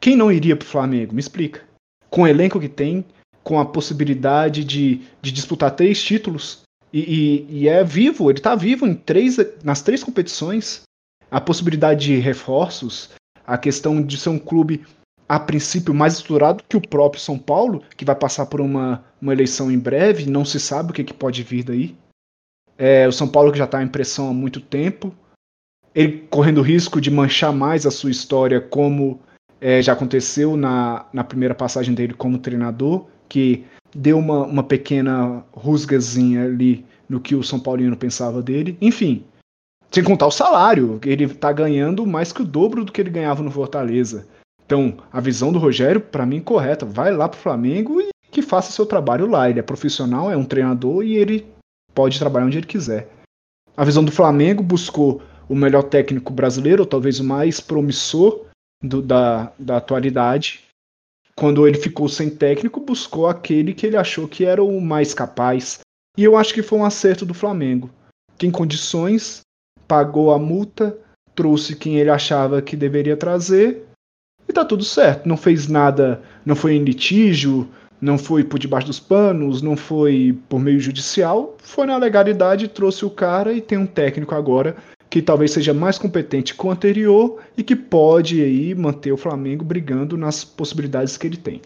quem 0.00 0.16
não 0.16 0.30
iria 0.30 0.56
para 0.56 0.66
o 0.66 0.68
Flamengo? 0.68 1.14
Me 1.14 1.20
explica. 1.20 1.62
Com 2.10 2.22
o 2.22 2.26
elenco 2.26 2.60
que 2.60 2.68
tem, 2.68 3.04
com 3.42 3.58
a 3.58 3.64
possibilidade 3.64 4.64
de, 4.64 5.02
de 5.22 5.32
disputar 5.32 5.70
três 5.70 6.02
títulos, 6.02 6.62
e, 6.92 7.00
e, 7.00 7.62
e 7.62 7.68
é 7.68 7.82
vivo, 7.82 8.30
ele 8.30 8.38
está 8.38 8.54
vivo 8.54 8.86
em 8.86 8.94
três, 8.94 9.36
nas 9.62 9.82
três 9.82 10.02
competições. 10.02 10.82
A 11.30 11.40
possibilidade 11.40 12.06
de 12.06 12.16
reforços, 12.18 13.10
a 13.46 13.58
questão 13.58 14.02
de 14.02 14.16
ser 14.16 14.28
um 14.28 14.38
clube 14.38 14.84
a 15.28 15.38
princípio 15.40 15.94
mais 15.94 16.14
estruturado 16.14 16.64
que 16.68 16.76
o 16.76 16.88
próprio 16.88 17.20
São 17.20 17.38
Paulo, 17.38 17.82
que 17.96 18.04
vai 18.04 18.14
passar 18.14 18.46
por 18.46 18.60
uma, 18.60 19.04
uma 19.20 19.32
eleição 19.32 19.70
em 19.70 19.78
breve, 19.78 20.28
não 20.28 20.44
se 20.44 20.60
sabe 20.60 20.90
o 20.90 20.94
que, 20.94 21.04
que 21.04 21.14
pode 21.14 21.42
vir 21.42 21.64
daí. 21.64 21.96
É, 22.76 23.06
o 23.06 23.12
São 23.12 23.28
Paulo 23.28 23.52
que 23.52 23.58
já 23.58 23.64
está 23.64 23.82
em 23.82 23.88
pressão 23.88 24.28
há 24.28 24.34
muito 24.34 24.60
tempo, 24.60 25.14
ele 25.94 26.26
correndo 26.28 26.60
risco 26.60 27.00
de 27.00 27.10
manchar 27.10 27.52
mais 27.52 27.86
a 27.86 27.90
sua 27.90 28.10
história, 28.10 28.60
como 28.60 29.20
é, 29.60 29.80
já 29.80 29.92
aconteceu 29.92 30.56
na, 30.56 31.06
na 31.12 31.24
primeira 31.24 31.54
passagem 31.54 31.94
dele 31.94 32.12
como 32.12 32.38
treinador, 32.38 33.06
que 33.28 33.64
deu 33.94 34.18
uma, 34.18 34.44
uma 34.44 34.62
pequena 34.62 35.44
rusgazinha 35.52 36.44
ali 36.44 36.84
no 37.08 37.20
que 37.20 37.34
o 37.34 37.42
São 37.42 37.60
Paulino 37.60 37.96
pensava 37.96 38.42
dele. 38.42 38.76
Enfim, 38.80 39.24
sem 39.90 40.02
contar 40.02 40.26
o 40.26 40.32
salário, 40.32 40.98
ele 41.04 41.24
está 41.24 41.52
ganhando 41.52 42.04
mais 42.04 42.32
que 42.32 42.42
o 42.42 42.44
dobro 42.44 42.84
do 42.84 42.90
que 42.90 43.00
ele 43.00 43.10
ganhava 43.10 43.42
no 43.42 43.50
Fortaleza. 43.50 44.26
Então, 44.66 44.96
a 45.12 45.20
visão 45.20 45.52
do 45.52 45.58
Rogério, 45.58 46.00
para 46.00 46.24
mim, 46.24 46.40
correta. 46.40 46.86
Vai 46.86 47.12
lá 47.12 47.28
pro 47.28 47.38
Flamengo 47.38 48.00
e 48.00 48.08
que 48.30 48.42
faça 48.42 48.72
seu 48.72 48.86
trabalho 48.86 49.26
lá. 49.26 49.48
Ele 49.48 49.60
é 49.60 49.62
profissional, 49.62 50.30
é 50.30 50.36
um 50.36 50.44
treinador 50.44 51.04
e 51.04 51.16
ele 51.16 51.46
pode 51.94 52.18
trabalhar 52.18 52.46
onde 52.46 52.58
ele 52.58 52.66
quiser. 52.66 53.08
A 53.76 53.84
visão 53.84 54.04
do 54.04 54.12
Flamengo 54.12 54.62
buscou 54.62 55.22
o 55.48 55.54
melhor 55.54 55.82
técnico 55.82 56.32
brasileiro, 56.32 56.82
ou 56.82 56.86
talvez 56.86 57.20
o 57.20 57.24
mais 57.24 57.60
promissor 57.60 58.46
do, 58.82 59.02
da, 59.02 59.52
da 59.58 59.76
atualidade. 59.76 60.64
Quando 61.36 61.66
ele 61.66 61.78
ficou 61.78 62.08
sem 62.08 62.30
técnico, 62.30 62.80
buscou 62.80 63.26
aquele 63.26 63.74
que 63.74 63.86
ele 63.86 63.96
achou 63.96 64.26
que 64.26 64.44
era 64.44 64.62
o 64.62 64.80
mais 64.80 65.12
capaz. 65.12 65.80
E 66.16 66.22
eu 66.22 66.36
acho 66.36 66.54
que 66.54 66.62
foi 66.62 66.78
um 66.78 66.84
acerto 66.84 67.26
do 67.26 67.34
Flamengo. 67.34 67.90
Tem 68.38 68.50
condições, 68.50 69.40
pagou 69.86 70.32
a 70.32 70.38
multa, 70.38 70.96
trouxe 71.34 71.74
quem 71.74 71.96
ele 71.96 72.10
achava 72.10 72.62
que 72.62 72.76
deveria 72.76 73.16
trazer 73.16 73.84
tá 74.54 74.64
tudo 74.64 74.84
certo. 74.84 75.28
Não 75.28 75.36
fez 75.36 75.68
nada, 75.68 76.22
não 76.44 76.56
foi 76.56 76.74
em 76.74 76.84
litígio, 76.84 77.68
não 78.00 78.18
foi 78.18 78.44
por 78.44 78.58
debaixo 78.58 78.86
dos 78.86 79.00
panos, 79.00 79.62
não 79.62 79.76
foi 79.76 80.38
por 80.48 80.60
meio 80.60 80.78
judicial, 80.80 81.56
foi 81.58 81.86
na 81.86 81.96
legalidade, 81.96 82.68
trouxe 82.68 83.04
o 83.04 83.10
cara 83.10 83.52
e 83.52 83.60
tem 83.60 83.78
um 83.78 83.86
técnico 83.86 84.34
agora 84.34 84.76
que 85.08 85.22
talvez 85.22 85.52
seja 85.52 85.72
mais 85.72 85.96
competente 85.96 86.54
que 86.54 86.66
o 86.66 86.70
anterior 86.70 87.40
e 87.56 87.62
que 87.62 87.76
pode 87.76 88.42
aí 88.42 88.74
manter 88.74 89.12
o 89.12 89.16
Flamengo 89.16 89.64
brigando 89.64 90.16
nas 90.16 90.44
possibilidades 90.44 91.16
que 91.16 91.26
ele 91.26 91.36
tem. 91.36 91.62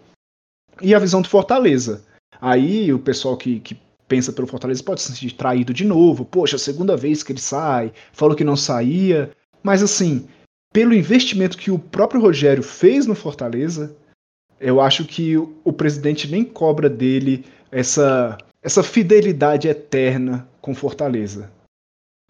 E 0.83 0.95
a 0.95 0.99
visão 0.99 1.23
do 1.23 1.29
Fortaleza. 1.29 2.05
Aí 2.41 2.93
o 2.93 2.99
pessoal 2.99 3.37
que, 3.37 3.59
que 3.61 3.77
pensa 4.07 4.33
pelo 4.33 4.47
Fortaleza 4.47 4.83
pode 4.83 5.01
se 5.01 5.09
sentir 5.09 5.35
traído 5.35 5.73
de 5.73 5.85
novo. 5.85 6.25
Poxa, 6.25 6.59
segunda 6.59 6.97
vez 6.97 7.23
que 7.23 7.33
ele 7.33 7.41
sai, 7.41 7.91
falou 8.13 8.37
que 8.37 8.45
não 8.45 8.55
saía. 8.55 9.31
Mas 9.63 9.83
assim, 9.83 10.29
pelo 10.73 10.95
investimento 10.95 11.57
que 11.57 11.71
o 11.71 11.79
próprio 11.79 12.21
Rogério 12.21 12.63
fez 12.63 13.07
no 13.07 13.15
Fortaleza, 13.15 13.97
eu 14.61 14.81
acho 14.81 15.05
que 15.05 15.37
o 15.37 15.73
presidente 15.73 16.31
nem 16.31 16.45
cobra 16.45 16.91
dele 16.91 17.45
essa, 17.71 18.37
essa 18.63 18.83
fidelidade 18.83 19.69
eterna 19.69 20.49
com 20.61 20.75
Fortaleza. 20.75 21.51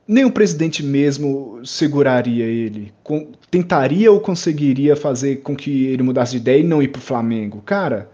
Nem 0.06 0.24
o 0.24 0.32
presidente 0.32 0.82
mesmo 0.82 1.60
seguraria 1.64 2.44
ele. 2.44 2.92
Com, 3.02 3.32
tentaria 3.50 4.10
ou 4.10 4.20
conseguiria 4.20 4.96
fazer 4.96 5.42
com 5.42 5.54
que 5.54 5.86
ele 5.86 6.02
mudasse 6.02 6.32
de 6.32 6.38
ideia 6.38 6.60
e 6.60 6.66
não 6.66 6.82
ir 6.82 6.88
para 6.88 7.00
o 7.00 7.02
Flamengo. 7.02 7.60
Cara, 7.62 8.10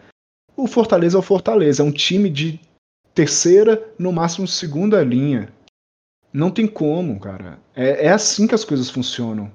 o 0.57 0.67
Fortaleza 0.67 1.17
é 1.17 1.21
o 1.21 1.23
Fortaleza. 1.23 1.83
É 1.83 1.87
um 1.87 1.93
time 1.93 2.29
de 2.29 2.59
terceira, 3.15 3.81
no 3.97 4.13
máximo 4.13 4.47
segunda 4.47 5.03
linha. 5.05 5.49
Não 6.33 6.51
tem 6.51 6.67
como, 6.67 7.21
cara. 7.21 7.61
É, 7.77 8.07
é 8.07 8.09
assim 8.11 8.47
que 8.49 8.55
as 8.57 8.65
coisas 8.65 8.91
funcionam. 8.91 9.51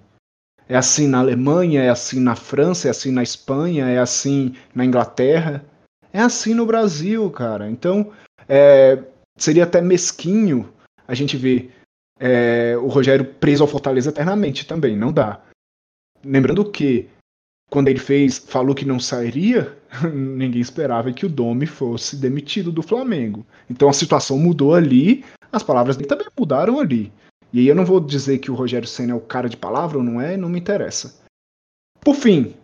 É 0.70 0.78
assim 0.78 1.08
na 1.08 1.20
Alemanha, 1.20 1.82
é 1.82 1.90
assim 1.90 2.20
na 2.20 2.36
França, 2.36 2.88
é 2.88 2.92
assim 2.92 3.12
na 3.12 3.24
Espanha, 3.24 3.88
é 3.88 3.98
assim 3.98 4.56
na 4.74 4.86
Inglaterra. 4.86 5.66
É 6.14 6.22
assim 6.22 6.54
no 6.54 6.66
Brasil, 6.66 7.28
cara. 7.32 7.70
Então, 7.70 8.12
é, 8.48 9.04
seria 9.36 9.64
até 9.64 9.82
mesquinho 9.82 10.72
a 11.08 11.16
gente 11.16 11.36
ver 11.36 11.74
é, 12.20 12.78
o 12.78 12.88
Rogério 12.88 13.26
preso 13.26 13.64
ao 13.64 13.68
Fortaleza 13.68 14.10
eternamente 14.10 14.68
também. 14.68 14.96
Não 14.96 15.12
dá. 15.12 15.42
Lembrando 16.24 16.70
que 16.70 17.10
quando 17.70 17.88
ele 17.88 18.00
fez, 18.00 18.38
falou 18.38 18.76
que 18.76 18.86
não 18.86 19.00
sairia, 19.00 19.78
ninguém 20.14 20.62
esperava 20.62 21.12
que 21.12 21.26
o 21.26 21.30
Domi 21.30 21.66
fosse 21.66 22.16
demitido 22.16 22.72
do 22.72 22.84
Flamengo. 22.84 23.46
Então 23.70 23.90
a 23.90 23.94
situação 23.94 24.38
mudou 24.38 24.76
ali, 24.76 25.24
as 25.52 25.64
palavras 25.64 25.96
dele 25.96 26.10
também 26.10 26.28
mudaram 26.38 26.80
ali. 26.80 27.12
E 27.52 27.60
aí 27.60 27.68
eu 27.68 27.76
não 27.76 27.86
vou 27.86 28.00
dizer 28.00 28.40
que 28.40 28.52
o 28.52 28.56
Rogério 28.56 28.88
Senna 28.88 29.14
é 29.14 29.16
o 29.16 29.22
cara 29.22 29.50
de 29.50 29.58
palavra 29.58 29.98
ou 29.98 30.04
não 30.04 30.22
é, 30.22 30.38
não 30.38 30.50
me 30.50 30.60
interessa. 30.60 31.20
Por 32.02 32.16
fim, 32.16 32.56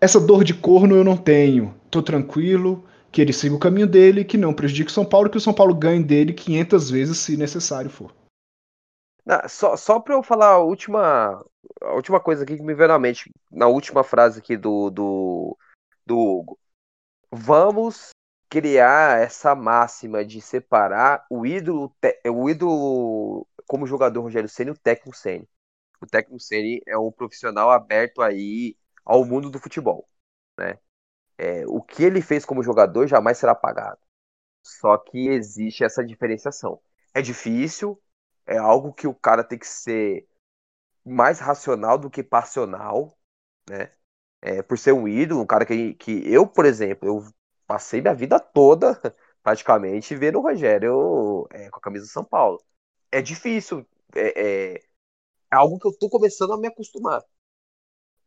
essa 0.00 0.20
dor 0.20 0.44
de 0.44 0.54
corno 0.54 0.96
eu 0.96 1.04
não 1.04 1.16
tenho. 1.16 1.74
Tô 1.90 2.02
tranquilo, 2.02 2.84
que 3.10 3.20
ele 3.20 3.32
siga 3.32 3.54
o 3.54 3.58
caminho 3.58 3.86
dele, 3.86 4.24
que 4.24 4.36
não 4.36 4.52
prejudique 4.52 4.90
o 4.90 4.94
São 4.94 5.04
Paulo, 5.04 5.30
que 5.30 5.38
o 5.38 5.40
São 5.40 5.54
Paulo 5.54 5.74
ganhe 5.74 6.02
dele 6.02 6.34
500 6.34 6.90
vezes 6.90 7.18
se 7.18 7.36
necessário 7.36 7.90
for. 7.90 8.12
Não, 9.24 9.40
só 9.48 9.76
só 9.76 9.98
para 9.98 10.14
eu 10.14 10.22
falar 10.22 10.50
a 10.50 10.58
última, 10.58 11.44
a 11.80 11.94
última 11.94 12.20
coisa 12.20 12.44
aqui 12.44 12.56
que 12.56 12.62
me 12.62 12.74
veio 12.74 12.88
na 12.88 12.98
mente, 12.98 13.30
na 13.50 13.66
última 13.66 14.04
frase 14.04 14.38
aqui 14.38 14.56
do, 14.56 14.90
do, 14.90 15.56
do 16.04 16.18
Hugo. 16.18 16.58
Vamos 17.32 18.10
criar 18.48 19.20
essa 19.20 19.54
máxima 19.54 20.24
de 20.24 20.40
separar 20.40 21.24
o 21.30 21.44
ídolo, 21.44 21.92
o 22.32 22.48
ídolo 22.48 23.46
como 23.66 23.86
jogador 23.86 24.20
Rogério 24.22 24.48
Ceni, 24.48 24.70
o 24.70 24.78
técnico 24.78 25.16
Ceni. 25.16 25.48
O 26.00 26.06
técnico 26.06 26.40
Ceni 26.40 26.82
é 26.86 26.98
um 26.98 27.10
profissional 27.12 27.70
aberto 27.70 28.22
aí 28.22 28.76
ao 29.04 29.24
mundo 29.24 29.50
do 29.50 29.58
futebol, 29.58 30.08
né? 30.58 30.78
É, 31.38 31.66
o 31.66 31.82
que 31.82 32.02
ele 32.04 32.22
fez 32.22 32.44
como 32.44 32.62
jogador 32.62 33.06
jamais 33.06 33.38
será 33.38 33.54
pagado. 33.54 33.98
Só 34.62 34.98
que 34.98 35.28
existe 35.28 35.84
essa 35.84 36.04
diferenciação. 36.04 36.80
É 37.14 37.22
difícil, 37.22 38.00
é 38.46 38.58
algo 38.58 38.92
que 38.92 39.06
o 39.06 39.14
cara 39.14 39.44
tem 39.44 39.58
que 39.58 39.66
ser 39.68 40.28
mais 41.04 41.38
racional 41.40 41.98
do 41.98 42.10
que 42.10 42.22
passional, 42.22 43.16
né? 43.68 43.92
É, 44.42 44.62
por 44.62 44.78
ser 44.78 44.92
um 44.92 45.08
ídolo, 45.08 45.42
um 45.42 45.46
cara 45.46 45.66
que, 45.66 45.94
que 45.94 46.22
eu, 46.32 46.46
por 46.46 46.66
exemplo, 46.66 47.08
eu 47.08 47.34
passei 47.66 48.00
minha 48.00 48.14
vida 48.14 48.38
toda 48.40 49.00
praticamente 49.42 50.14
vendo 50.14 50.38
o 50.38 50.42
Rogério 50.42 51.48
é, 51.52 51.70
com 51.70 51.78
a 51.78 51.82
camisa 51.82 52.04
do 52.06 52.10
São 52.10 52.24
Paulo 52.24 52.62
é 53.10 53.22
difícil. 53.22 53.86
É, 54.14 54.20
é, 54.20 54.74
é, 54.76 54.82
algo 55.50 55.78
que 55.78 55.86
eu 55.86 55.96
tô 55.98 56.08
começando 56.08 56.52
a 56.52 56.58
me 56.58 56.68
acostumar. 56.68 57.22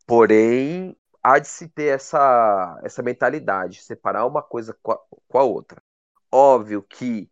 Porém, 0.06 0.96
há 1.24 1.40
de 1.40 1.48
se 1.48 1.68
ter 1.68 1.96
essa, 1.96 2.80
essa 2.84 3.04
mentalidade, 3.04 3.82
separar 3.82 4.26
uma 4.26 4.42
coisa 4.42 4.78
com 4.82 4.92
a, 4.92 5.00
com 5.28 5.38
a 5.38 5.44
outra. 5.44 5.82
Óbvio 6.32 6.82
que 6.84 7.30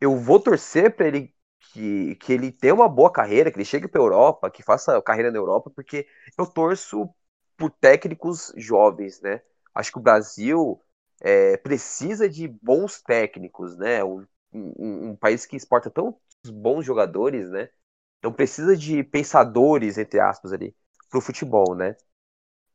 eu 0.00 0.16
vou 0.16 0.40
torcer 0.40 0.94
para 0.96 1.08
ele 1.08 1.34
que, 1.72 2.16
que 2.16 2.32
ele 2.32 2.52
tenha 2.52 2.74
uma 2.74 2.88
boa 2.88 3.10
carreira, 3.12 3.50
que 3.50 3.56
ele 3.58 3.64
chegue 3.64 3.88
para 3.88 4.00
Europa, 4.00 4.50
que 4.50 4.62
faça 4.62 5.00
carreira 5.02 5.30
na 5.30 5.38
Europa, 5.38 5.70
porque 5.70 6.06
eu 6.38 6.46
torço 6.46 7.08
por 7.56 7.70
técnicos 7.70 8.52
jovens, 8.56 9.20
né? 9.20 9.42
Acho 9.74 9.92
que 9.92 9.98
o 9.98 10.02
Brasil 10.02 10.80
é, 11.20 11.56
precisa 11.56 12.28
de 12.28 12.48
bons 12.48 13.02
técnicos, 13.02 13.76
né? 13.76 14.04
Um, 14.04 14.26
um, 14.52 15.08
um, 15.10 15.16
país 15.16 15.44
que 15.46 15.56
exporta 15.56 15.90
tão 15.90 16.18
bons 16.44 16.84
jogadores, 16.84 17.50
né? 17.50 17.68
Então 18.18 18.32
precisa 18.32 18.76
de 18.76 19.02
pensadores, 19.04 19.98
entre 19.98 20.20
aspas, 20.20 20.52
ali, 20.52 20.74
pro 21.10 21.20
futebol, 21.20 21.74
né? 21.74 21.96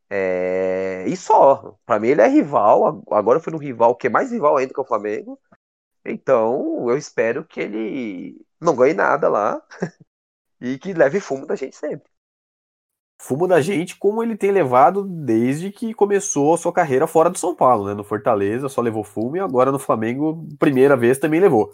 É... 0.10 1.06
E 1.08 1.16
só. 1.16 1.78
Para 1.86 2.00
mim 2.00 2.10
ele 2.10 2.22
é 2.22 2.28
rival. 2.28 3.04
Agora 3.12 3.40
foi 3.40 3.54
no 3.54 3.60
rival 3.60 3.96
que 3.96 4.08
é 4.08 4.10
mais 4.10 4.32
rival 4.32 4.58
ainda 4.58 4.74
que 4.74 4.82
o 4.82 4.86
Flamengo. 4.86 5.40
Então 6.06 6.90
eu 6.90 6.98
espero 6.98 7.46
que 7.46 7.60
ele 7.62 8.46
não 8.60 8.76
ganhe 8.76 8.94
nada 8.94 9.30
lá 9.30 9.62
e 10.62 10.78
que 10.80 10.94
leve 10.94 11.20
fumo 11.20 11.46
da 11.46 11.56
gente 11.56 11.76
sempre. 11.76 12.10
Fumo 13.22 13.48
da 13.48 13.62
gente, 13.62 13.98
como 13.98 14.24
ele 14.24 14.36
tem 14.36 14.52
levado 14.52 15.04
desde 15.04 15.72
que 15.72 15.94
começou 15.94 16.56
a 16.56 16.58
sua 16.58 16.74
carreira 16.74 17.06
fora 17.06 17.30
do 17.30 17.38
São 17.38 17.56
Paulo, 17.56 17.86
né? 17.88 17.94
No 17.94 18.04
Fortaleza 18.04 18.68
só 18.68 18.82
levou 18.82 19.04
fumo 19.04 19.38
e 19.38 19.40
agora 19.40 19.72
no 19.72 19.78
Flamengo, 19.78 20.48
primeira 20.58 20.98
vez, 20.98 21.20
também 21.20 21.40
levou. 21.40 21.72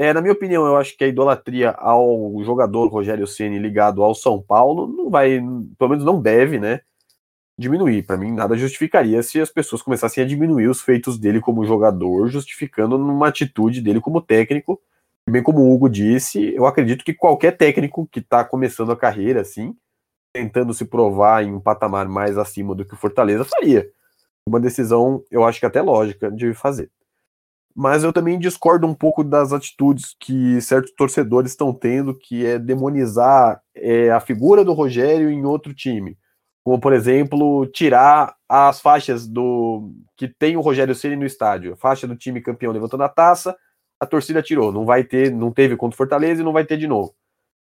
É, 0.00 0.12
na 0.12 0.20
minha 0.20 0.32
opinião, 0.32 0.64
eu 0.64 0.76
acho 0.76 0.96
que 0.96 1.02
a 1.02 1.08
idolatria 1.08 1.72
ao 1.72 2.40
jogador 2.44 2.86
Rogério 2.86 3.26
Ceni 3.26 3.58
ligado 3.58 4.02
ao 4.04 4.14
São 4.14 4.40
Paulo 4.40 4.86
não 4.86 5.10
vai, 5.10 5.40
pelo 5.76 5.90
menos 5.90 6.04
não 6.04 6.22
deve, 6.22 6.60
né? 6.60 6.82
Diminuir. 7.58 8.04
Para 8.04 8.16
mim, 8.16 8.32
nada 8.32 8.56
justificaria 8.56 9.20
se 9.24 9.40
as 9.40 9.50
pessoas 9.50 9.82
começassem 9.82 10.22
a 10.22 10.26
diminuir 10.26 10.68
os 10.68 10.80
feitos 10.80 11.18
dele 11.18 11.40
como 11.40 11.64
jogador, 11.64 12.28
justificando 12.28 12.96
numa 12.96 13.28
atitude 13.28 13.80
dele 13.82 14.00
como 14.00 14.22
técnico. 14.22 14.80
Bem 15.28 15.42
como 15.42 15.60
o 15.62 15.74
Hugo 15.74 15.88
disse, 15.88 16.54
eu 16.54 16.66
acredito 16.66 17.04
que 17.04 17.12
qualquer 17.12 17.56
técnico 17.56 18.06
que 18.06 18.20
está 18.20 18.44
começando 18.44 18.92
a 18.92 18.96
carreira 18.96 19.40
assim, 19.42 19.76
tentando 20.32 20.72
se 20.74 20.84
provar 20.86 21.44
em 21.44 21.52
um 21.52 21.60
patamar 21.60 22.08
mais 22.08 22.38
acima 22.38 22.74
do 22.74 22.84
que 22.84 22.94
o 22.94 22.96
Fortaleza 22.96 23.44
faria. 23.44 23.90
Uma 24.48 24.60
decisão, 24.60 25.24
eu 25.30 25.44
acho 25.44 25.60
que 25.60 25.66
até 25.66 25.82
lógica 25.82 26.30
de 26.30 26.54
fazer 26.54 26.90
mas 27.78 28.02
eu 28.02 28.12
também 28.12 28.40
discordo 28.40 28.88
um 28.88 28.92
pouco 28.92 29.22
das 29.22 29.52
atitudes 29.52 30.16
que 30.18 30.60
certos 30.60 30.90
torcedores 30.96 31.52
estão 31.52 31.72
tendo, 31.72 32.12
que 32.12 32.44
é 32.44 32.58
demonizar 32.58 33.62
é, 33.72 34.10
a 34.10 34.18
figura 34.18 34.64
do 34.64 34.72
Rogério 34.72 35.30
em 35.30 35.44
outro 35.44 35.72
time. 35.72 36.18
Como, 36.64 36.80
por 36.80 36.92
exemplo, 36.92 37.64
tirar 37.66 38.34
as 38.48 38.80
faixas 38.80 39.28
do 39.28 39.92
que 40.16 40.26
tem 40.26 40.56
o 40.56 40.60
Rogério 40.60 40.92
Ceni 40.92 41.14
no 41.14 41.24
estádio. 41.24 41.74
A 41.74 41.76
faixa 41.76 42.04
do 42.04 42.16
time 42.16 42.40
campeão 42.40 42.72
levantando 42.72 43.04
a 43.04 43.08
taça, 43.08 43.56
a 44.00 44.04
torcida 44.04 44.42
tirou. 44.42 44.72
Não 44.72 44.84
vai 44.84 45.04
ter, 45.04 45.30
não 45.30 45.52
teve 45.52 45.76
contra 45.76 45.94
o 45.94 45.98
Fortaleza 45.98 46.42
e 46.42 46.44
não 46.44 46.52
vai 46.52 46.64
ter 46.64 46.78
de 46.78 46.88
novo. 46.88 47.14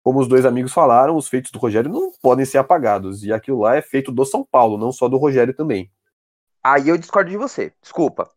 Como 0.04 0.20
os 0.20 0.28
dois 0.28 0.46
amigos 0.46 0.72
falaram, 0.72 1.16
os 1.16 1.26
feitos 1.26 1.50
do 1.50 1.59
Rogério 1.59 1.90
não 1.90 2.12
podem 2.22 2.44
ser 2.44 2.59
apagados. 2.59 3.24
E 3.24 3.32
aquilo 3.32 3.62
lá 3.62 3.74
é 3.74 3.82
feito 3.82 4.12
do 4.12 4.24
São 4.24 4.46
Paulo, 4.48 4.78
não 4.78 4.92
só 4.92 5.09
do 5.09 5.16
Rogério 5.16 5.52
também. 5.52 5.90
Aí 6.62 6.88
eu 6.88 6.96
discordo 6.96 7.28
de 7.28 7.36
você, 7.36 7.72
desculpa. 7.82 8.30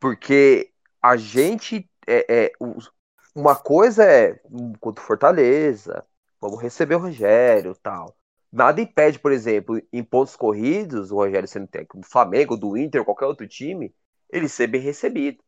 Porque 0.00 0.73
a 1.04 1.18
gente. 1.18 1.86
É, 2.06 2.46
é, 2.46 2.52
uma 3.34 3.54
coisa 3.54 4.04
é 4.04 4.40
contra 4.80 5.02
o 5.02 5.06
Fortaleza, 5.06 6.06
vamos 6.40 6.60
receber 6.62 6.94
o 6.94 6.98
Rogério 6.98 7.74
tal. 7.74 8.16
Nada 8.50 8.80
impede, 8.80 9.18
por 9.18 9.32
exemplo, 9.32 9.82
em 9.92 10.02
pontos 10.02 10.36
corridos, 10.36 11.10
o 11.10 11.16
Rogério 11.16 11.48
sendo 11.48 11.66
técnico 11.66 11.98
do 11.98 12.06
Flamengo, 12.06 12.56
do 12.56 12.76
Inter, 12.76 13.04
qualquer 13.04 13.26
outro 13.26 13.46
time, 13.48 13.94
ele 14.30 14.48
ser 14.48 14.68
bem 14.68 14.80
recebido. 14.80 15.42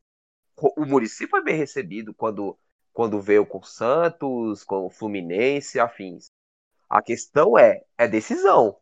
O 0.76 0.84
Murici 0.84 1.26
foi 1.26 1.42
bem 1.42 1.56
recebido 1.56 2.12
quando, 2.14 2.58
quando 2.92 3.20
veio 3.20 3.46
com 3.46 3.58
o 3.58 3.64
Santos, 3.64 4.64
com 4.64 4.86
o 4.86 4.90
Fluminense, 4.90 5.78
afins. 5.78 6.30
A 6.88 7.00
questão 7.00 7.56
é, 7.56 7.82
é 7.96 8.08
decisão. 8.08 8.76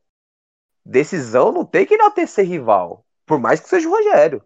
Decisão 0.84 1.52
não 1.52 1.64
tem 1.64 1.86
que 1.86 1.94
enaltecer 1.94 2.46
rival, 2.46 3.04
por 3.26 3.38
mais 3.38 3.60
que 3.60 3.68
seja 3.68 3.88
o 3.88 3.92
Rogério 3.92 4.42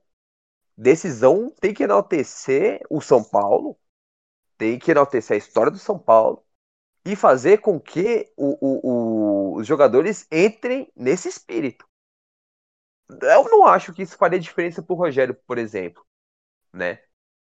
decisão 0.79 1.51
tem 1.61 1.75
que 1.75 1.83
enaltecer 1.83 2.81
o 2.89 3.01
São 3.01 3.23
Paulo, 3.23 3.77
tem 4.57 4.79
que 4.79 4.93
enaltecer 4.93 5.35
a 5.35 5.39
história 5.39 5.73
do 5.73 5.79
São 5.79 5.99
Paulo 5.99 6.45
e 7.05 7.17
fazer 7.17 7.59
com 7.59 7.81
que 7.81 8.33
o, 8.37 8.57
o, 8.61 9.55
o, 9.55 9.57
os 9.57 9.67
jogadores 9.67 10.27
entrem 10.31 10.91
nesse 10.97 11.29
espírito. 11.29 11.85
Eu 13.11 13.45
não 13.45 13.67
acho 13.67 13.93
que 13.93 14.03
isso 14.03 14.17
faria 14.17 14.39
diferença 14.39 14.83
para 14.83 14.93
o 14.93 14.97
Rogério, 14.97 15.35
por 15.47 15.59
exemplo, 15.59 16.05
né? 16.73 17.01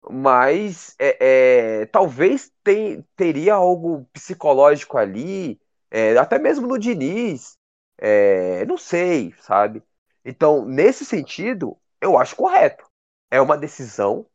Mas 0.09 0.95
é, 0.99 1.81
é, 1.81 1.85
talvez 1.87 2.51
tem, 2.63 3.03
teria 3.15 3.55
algo 3.55 4.05
psicológico 4.13 4.97
ali, 4.97 5.59
é, 5.91 6.17
até 6.17 6.39
mesmo 6.39 6.67
no 6.67 6.79
Diniz, 6.79 7.57
é, 7.97 8.65
não 8.65 8.77
sei, 8.77 9.33
sabe? 9.39 9.83
Então, 10.23 10.65
nesse 10.65 11.03
sentido, 11.05 11.77
eu 12.01 12.17
acho 12.17 12.35
correto 12.35 12.86
é 13.29 13.41
uma 13.41 13.57
decisão, 13.57 14.25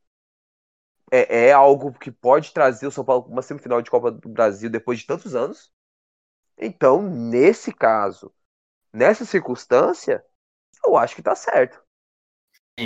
é, 1.11 1.49
é 1.49 1.53
algo 1.53 1.93
que 1.93 2.11
pode 2.11 2.53
trazer 2.53 2.87
o 2.87 2.91
São 2.91 3.05
Paulo 3.05 3.25
para 3.25 3.33
uma 3.33 3.43
semifinal 3.43 3.83
de 3.83 3.91
Copa 3.91 4.11
do 4.11 4.29
Brasil 4.29 4.71
depois 4.71 4.99
de 4.99 5.07
tantos 5.07 5.35
anos. 5.35 5.73
Então, 6.57 7.03
nesse 7.03 7.73
caso, 7.73 8.33
nessa 8.93 9.25
circunstância, 9.25 10.25
eu 10.85 10.97
acho 10.97 11.15
que 11.15 11.23
tá 11.23 11.35
certo. 11.35 11.83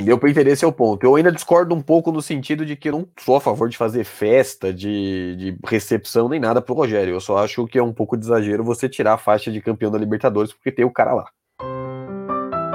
Deu 0.04 0.18
para 0.18 0.28
entender 0.28 0.50
esse 0.50 0.64
é 0.64 0.68
o 0.68 0.72
ponto. 0.72 1.04
Eu 1.04 1.14
ainda 1.14 1.30
discordo 1.30 1.74
um 1.74 1.80
pouco 1.80 2.10
no 2.10 2.20
sentido 2.20 2.66
de 2.66 2.74
que 2.74 2.88
eu 2.88 2.92
não 2.92 3.08
sou 3.18 3.36
a 3.36 3.40
favor 3.40 3.68
de 3.68 3.76
fazer 3.76 4.04
festa, 4.04 4.74
de, 4.74 5.36
de 5.36 5.58
recepção, 5.64 6.28
nem 6.28 6.40
nada 6.40 6.60
pro 6.60 6.74
Rogério. 6.74 7.14
Eu 7.14 7.20
só 7.20 7.38
acho 7.38 7.66
que 7.66 7.78
é 7.78 7.82
um 7.82 7.92
pouco 7.92 8.16
de 8.16 8.24
exagero 8.26 8.64
você 8.64 8.88
tirar 8.88 9.14
a 9.14 9.18
faixa 9.18 9.50
de 9.50 9.62
campeão 9.62 9.90
da 9.90 9.98
Libertadores 9.98 10.52
porque 10.52 10.72
tem 10.72 10.84
o 10.84 10.92
cara 10.92 11.14
lá. 11.14 11.30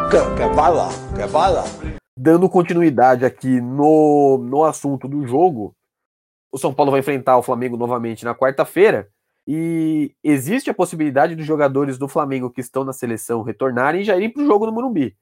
Quer, 0.10 0.36
quer 0.36 0.56
bala? 0.56 0.90
Quer 1.16 1.28
bala? 1.30 1.64
Dando 2.18 2.50
continuidade 2.50 3.26
aqui 3.26 3.62
no, 3.62 4.38
no 4.38 4.64
assunto 4.64 5.08
do 5.08 5.26
jogo, 5.26 5.76
o 6.52 6.58
São 6.58 6.74
Paulo 6.74 6.92
vai 6.92 7.00
enfrentar 7.00 7.38
o 7.38 7.44
Flamengo 7.44 7.78
novamente 7.78 8.26
na 8.26 8.36
quarta-feira. 8.36 9.10
E 9.48 10.14
existe 10.24 10.70
a 10.70 10.74
possibilidade 10.74 11.36
dos 11.36 11.46
jogadores 11.46 11.98
do 11.98 12.08
Flamengo 12.08 12.52
que 12.52 12.62
estão 12.62 12.84
na 12.84 12.94
seleção 12.94 13.42
retornarem 13.42 14.02
e 14.02 14.04
já 14.04 14.16
irem 14.16 14.30
para 14.30 14.44
o 14.44 14.46
jogo 14.46 14.66
no 14.66 14.72
Morumbi. 14.72 15.16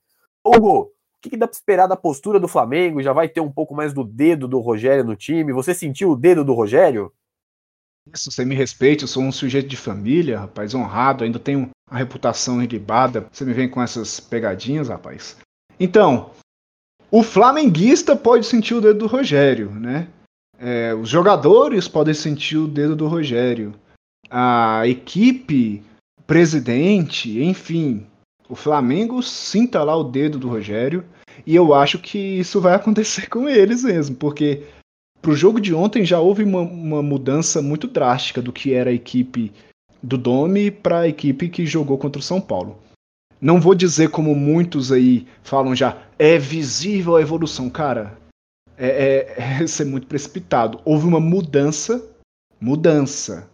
Hugo, 0.44 0.82
o 0.82 1.22
que, 1.22 1.30
que 1.30 1.38
dá 1.38 1.48
para 1.48 1.56
esperar 1.56 1.88
da 1.88 1.96
postura 1.96 2.40
do 2.40 2.48
Flamengo? 2.48 3.02
Já 3.02 3.14
vai 3.14 3.30
ter 3.30 3.40
um 3.40 3.52
pouco 3.52 3.74
mais 3.74 3.94
do 3.94 4.04
dedo 4.04 4.48
do 4.48 4.60
Rogério 4.60 5.04
no 5.04 5.16
time? 5.16 5.54
Você 5.54 5.74
sentiu 5.74 6.12
o 6.12 6.16
dedo 6.16 6.44
do 6.44 6.54
Rogério? 6.54 7.14
Isso, 8.14 8.32
você 8.32 8.44
me 8.44 8.56
respeite, 8.56 9.04
eu 9.04 9.08
sou 9.08 9.24
um 9.24 9.32
sujeito 9.32 9.68
de 9.68 9.78
família, 9.78 10.40
rapaz, 10.40 10.74
honrado, 10.74 11.24
ainda 11.24 11.38
tenho 11.38 11.70
a 11.90 11.98
reputação 11.98 12.62
irribada. 12.62 13.28
Você 13.32 13.46
me 13.46 13.54
vem 13.54 13.70
com 13.70 13.82
essas 13.82 14.20
pegadinhas, 14.20 14.90
rapaz. 14.90 15.38
Então, 15.80 16.32
o 17.12 17.24
flamenguista 17.24 18.16
pode 18.16 18.46
sentir 18.46 18.76
o 18.76 18.82
dedo 18.82 19.00
do 19.00 19.08
Rogério, 19.08 19.72
né? 19.72 20.08
É, 20.60 20.94
os 20.94 21.10
jogadores 21.10 21.88
podem 21.88 22.14
sentir 22.14 22.58
o 22.58 22.68
dedo 22.68 22.96
do 22.96 23.08
Rogério. 23.08 23.74
A 24.30 24.82
equipe, 24.86 25.82
presidente, 26.28 27.42
enfim. 27.42 28.06
O 28.48 28.56
Flamengo 28.56 29.24
sinta 29.24 29.84
lá 29.84 29.96
o 29.96 30.04
dedo 30.04 30.38
do 30.38 30.50
Rogério. 30.50 31.04
E 31.46 31.56
eu 31.56 31.74
acho 31.74 31.98
que 32.00 32.18
isso 32.18 32.60
vai 32.60 32.76
acontecer 32.76 33.28
com 33.28 33.48
eles 33.48 33.84
mesmo, 33.84 34.16
porque 34.16 34.64
pro 35.22 35.36
jogo 35.36 35.60
de 35.60 35.74
ontem 35.74 36.06
já 36.06 36.20
houve 36.20 36.44
uma, 36.44 36.62
uma 36.62 37.02
mudança 37.02 37.62
muito 37.62 37.88
drástica 37.88 38.42
do 38.42 38.52
que 38.52 38.74
era 38.74 38.90
a 38.90 38.94
equipe 38.94 39.52
do 40.04 40.18
Domi 40.18 40.70
para 40.70 41.00
a 41.00 41.08
equipe 41.08 41.50
que 41.50 41.66
jogou 41.66 41.98
contra 41.98 42.20
o 42.20 42.24
São 42.24 42.40
Paulo. 42.40 42.78
Não 43.42 43.60
vou 43.60 43.74
dizer 43.74 44.10
como 44.10 44.36
muitos 44.36 44.92
aí 44.92 45.26
falam 45.44 45.76
já, 45.76 45.98
é 46.18 46.38
visível 46.38 47.16
a 47.16 47.22
evolução. 47.22 47.70
Cara, 47.70 48.18
é, 48.78 48.88
é, 49.38 49.64
é 49.64 49.68
ser 49.68 49.86
muito 49.86 50.08
precipitado. 50.08 50.80
Houve 50.84 51.06
uma 51.06 51.20
mudança, 51.20 52.06
mudança. 52.60 53.50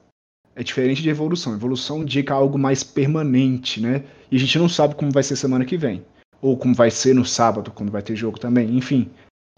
É 0.56 0.64
diferente 0.64 1.02
de 1.02 1.10
evolução. 1.10 1.54
Evolução 1.54 2.02
indica 2.02 2.34
algo 2.34 2.58
mais 2.58 2.84
permanente, 2.84 3.82
né? 3.82 4.04
E 4.32 4.38
a 4.38 4.40
gente 4.40 4.58
não 4.58 4.70
sabe 4.70 4.96
como 4.96 5.12
vai 5.12 5.22
ser 5.22 5.36
semana 5.36 5.66
que 5.66 5.78
vem. 5.78 6.04
Ou 6.42 6.58
como 6.58 6.74
vai 6.74 6.90
ser 6.90 7.14
no 7.14 7.26
sábado, 7.26 7.72
quando 7.72 7.92
vai 7.92 8.02
ter 8.02 8.16
jogo 8.16 8.40
também. 8.40 8.78
Enfim, 8.78 9.10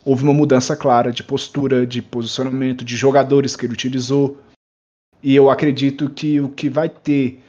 houve 0.03 0.23
uma 0.23 0.34
mudança 0.34 0.75
clara 0.75 1.11
de 1.11 1.23
postura, 1.23 1.86
de 1.86 2.01
posicionamento, 2.01 2.84
de 2.84 2.95
jogadores 2.95 3.55
que 3.55 3.65
ele 3.65 3.73
utilizou. 3.73 4.38
E 5.21 5.36
eu 5.36 5.49
acredito 5.49 6.09
que 6.09 6.39
o 6.41 6.49
que 6.49 6.69
vai 6.69 6.89
ter 6.89 7.43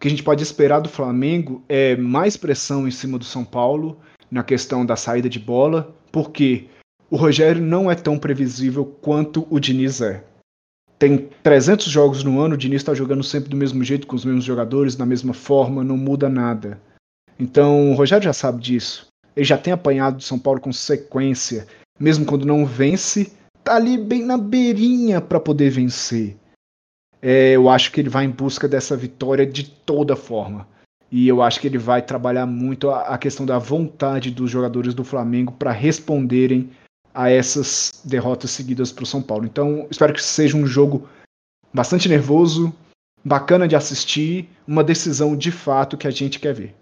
que 0.00 0.08
a 0.08 0.10
gente 0.10 0.22
pode 0.22 0.42
esperar 0.42 0.80
do 0.80 0.88
Flamengo 0.88 1.62
é 1.68 1.94
mais 1.94 2.34
pressão 2.34 2.88
em 2.88 2.90
cima 2.90 3.18
do 3.18 3.24
São 3.24 3.44
Paulo 3.44 4.00
na 4.30 4.42
questão 4.42 4.86
da 4.86 4.96
saída 4.96 5.28
de 5.28 5.38
bola, 5.38 5.94
porque 6.10 6.64
o 7.10 7.16
Rogério 7.16 7.60
não 7.60 7.90
é 7.90 7.94
tão 7.94 8.18
previsível 8.18 8.84
quanto 8.84 9.46
o 9.50 9.60
Diniz 9.60 10.00
é. 10.00 10.24
Tem 10.98 11.28
300 11.42 11.86
jogos 11.86 12.24
no 12.24 12.40
ano, 12.40 12.54
o 12.54 12.58
Diniz 12.58 12.80
está 12.80 12.94
jogando 12.94 13.22
sempre 13.22 13.50
do 13.50 13.56
mesmo 13.56 13.84
jeito, 13.84 14.06
com 14.06 14.16
os 14.16 14.24
mesmos 14.24 14.44
jogadores, 14.44 14.96
da 14.96 15.04
mesma 15.04 15.34
forma, 15.34 15.84
não 15.84 15.98
muda 15.98 16.28
nada. 16.28 16.80
Então 17.38 17.90
o 17.90 17.94
Rogério 17.94 18.24
já 18.24 18.32
sabe 18.32 18.62
disso. 18.62 19.06
Ele 19.36 19.44
já 19.44 19.58
tem 19.58 19.72
apanhado 19.72 20.16
do 20.16 20.22
São 20.22 20.38
Paulo 20.38 20.60
com 20.60 20.72
sequência. 20.72 21.66
Mesmo 21.98 22.24
quando 22.24 22.46
não 22.46 22.64
vence, 22.64 23.32
tá 23.62 23.76
ali 23.76 23.98
bem 23.98 24.24
na 24.24 24.38
beirinha 24.38 25.20
para 25.20 25.40
poder 25.40 25.70
vencer 25.70 26.39
é, 27.22 27.52
eu 27.52 27.68
acho 27.68 27.92
que 27.92 28.00
ele 28.00 28.08
vai 28.08 28.24
em 28.24 28.30
busca 28.30 28.66
dessa 28.66 28.96
vitória 28.96 29.46
de 29.46 29.68
toda 29.68 30.16
forma. 30.16 30.66
E 31.10 31.26
eu 31.26 31.42
acho 31.42 31.60
que 31.60 31.66
ele 31.66 31.78
vai 31.78 32.00
trabalhar 32.00 32.46
muito 32.46 32.88
a, 32.90 33.02
a 33.02 33.18
questão 33.18 33.44
da 33.44 33.58
vontade 33.58 34.30
dos 34.30 34.50
jogadores 34.50 34.94
do 34.94 35.04
Flamengo 35.04 35.52
para 35.52 35.72
responderem 35.72 36.70
a 37.12 37.28
essas 37.28 38.02
derrotas 38.04 38.52
seguidas 38.52 38.92
para 38.92 39.02
o 39.02 39.06
São 39.06 39.20
Paulo. 39.20 39.44
Então, 39.44 39.86
espero 39.90 40.14
que 40.14 40.22
seja 40.22 40.56
um 40.56 40.66
jogo 40.66 41.08
bastante 41.74 42.08
nervoso, 42.08 42.72
bacana 43.24 43.66
de 43.66 43.74
assistir, 43.74 44.48
uma 44.66 44.84
decisão 44.84 45.36
de 45.36 45.50
fato 45.50 45.96
que 45.96 46.06
a 46.06 46.10
gente 46.10 46.38
quer 46.38 46.54
ver. 46.54 46.74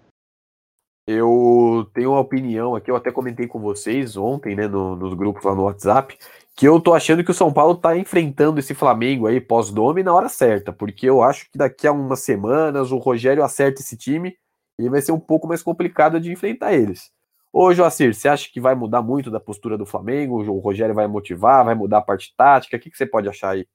Eu 1.07 1.89
tenho 1.91 2.11
uma 2.11 2.19
opinião 2.19 2.75
aqui, 2.75 2.91
eu 2.91 2.95
até 2.95 3.11
comentei 3.11 3.47
com 3.47 3.59
vocês 3.59 4.15
ontem, 4.15 4.55
né, 4.55 4.67
no, 4.67 4.95
nos 4.95 5.15
grupos 5.15 5.43
lá 5.43 5.55
no 5.55 5.63
WhatsApp, 5.63 6.15
que 6.59 6.67
eu 6.67 6.77
tô 6.81 6.93
achando 6.93 7.23
que 7.23 7.31
o 7.31 7.33
São 7.33 7.53
Paulo 7.53 7.73
tá 7.73 7.95
enfrentando 7.95 8.59
esse 8.59 8.75
Flamengo 8.75 9.27
aí 9.27 9.39
pós-dome 9.39 10.03
na 10.03 10.13
hora 10.13 10.27
certa, 10.27 10.73
porque 10.73 11.05
eu 11.05 11.23
acho 11.23 11.49
que 11.49 11.57
daqui 11.57 11.87
a 11.87 11.91
umas 11.93 12.19
semanas 12.19 12.91
o 12.91 12.97
Rogério 12.97 13.45
acerta 13.45 13.79
esse 13.79 13.95
time 13.95 14.37
e 14.77 14.89
vai 14.89 15.01
ser 15.01 15.13
um 15.13 15.19
pouco 15.21 15.47
mais 15.47 15.63
complicado 15.63 16.19
de 16.19 16.29
enfrentar 16.33 16.73
eles. 16.73 17.11
Ô, 17.53 17.73
Joacir, 17.73 18.13
você 18.13 18.27
acha 18.27 18.51
que 18.51 18.59
vai 18.59 18.75
mudar 18.75 19.01
muito 19.01 19.31
da 19.31 19.39
postura 19.39 19.77
do 19.77 19.85
Flamengo? 19.85 20.43
O 20.51 20.59
Rogério 20.59 20.93
vai 20.93 21.07
motivar, 21.07 21.63
vai 21.63 21.75
mudar 21.75 21.99
a 21.99 22.01
parte 22.01 22.33
tática? 22.35 22.75
O 22.75 22.79
que, 22.81 22.91
que 22.91 22.97
você 22.97 23.05
pode 23.05 23.29
achar 23.29 23.51
aí? 23.51 23.65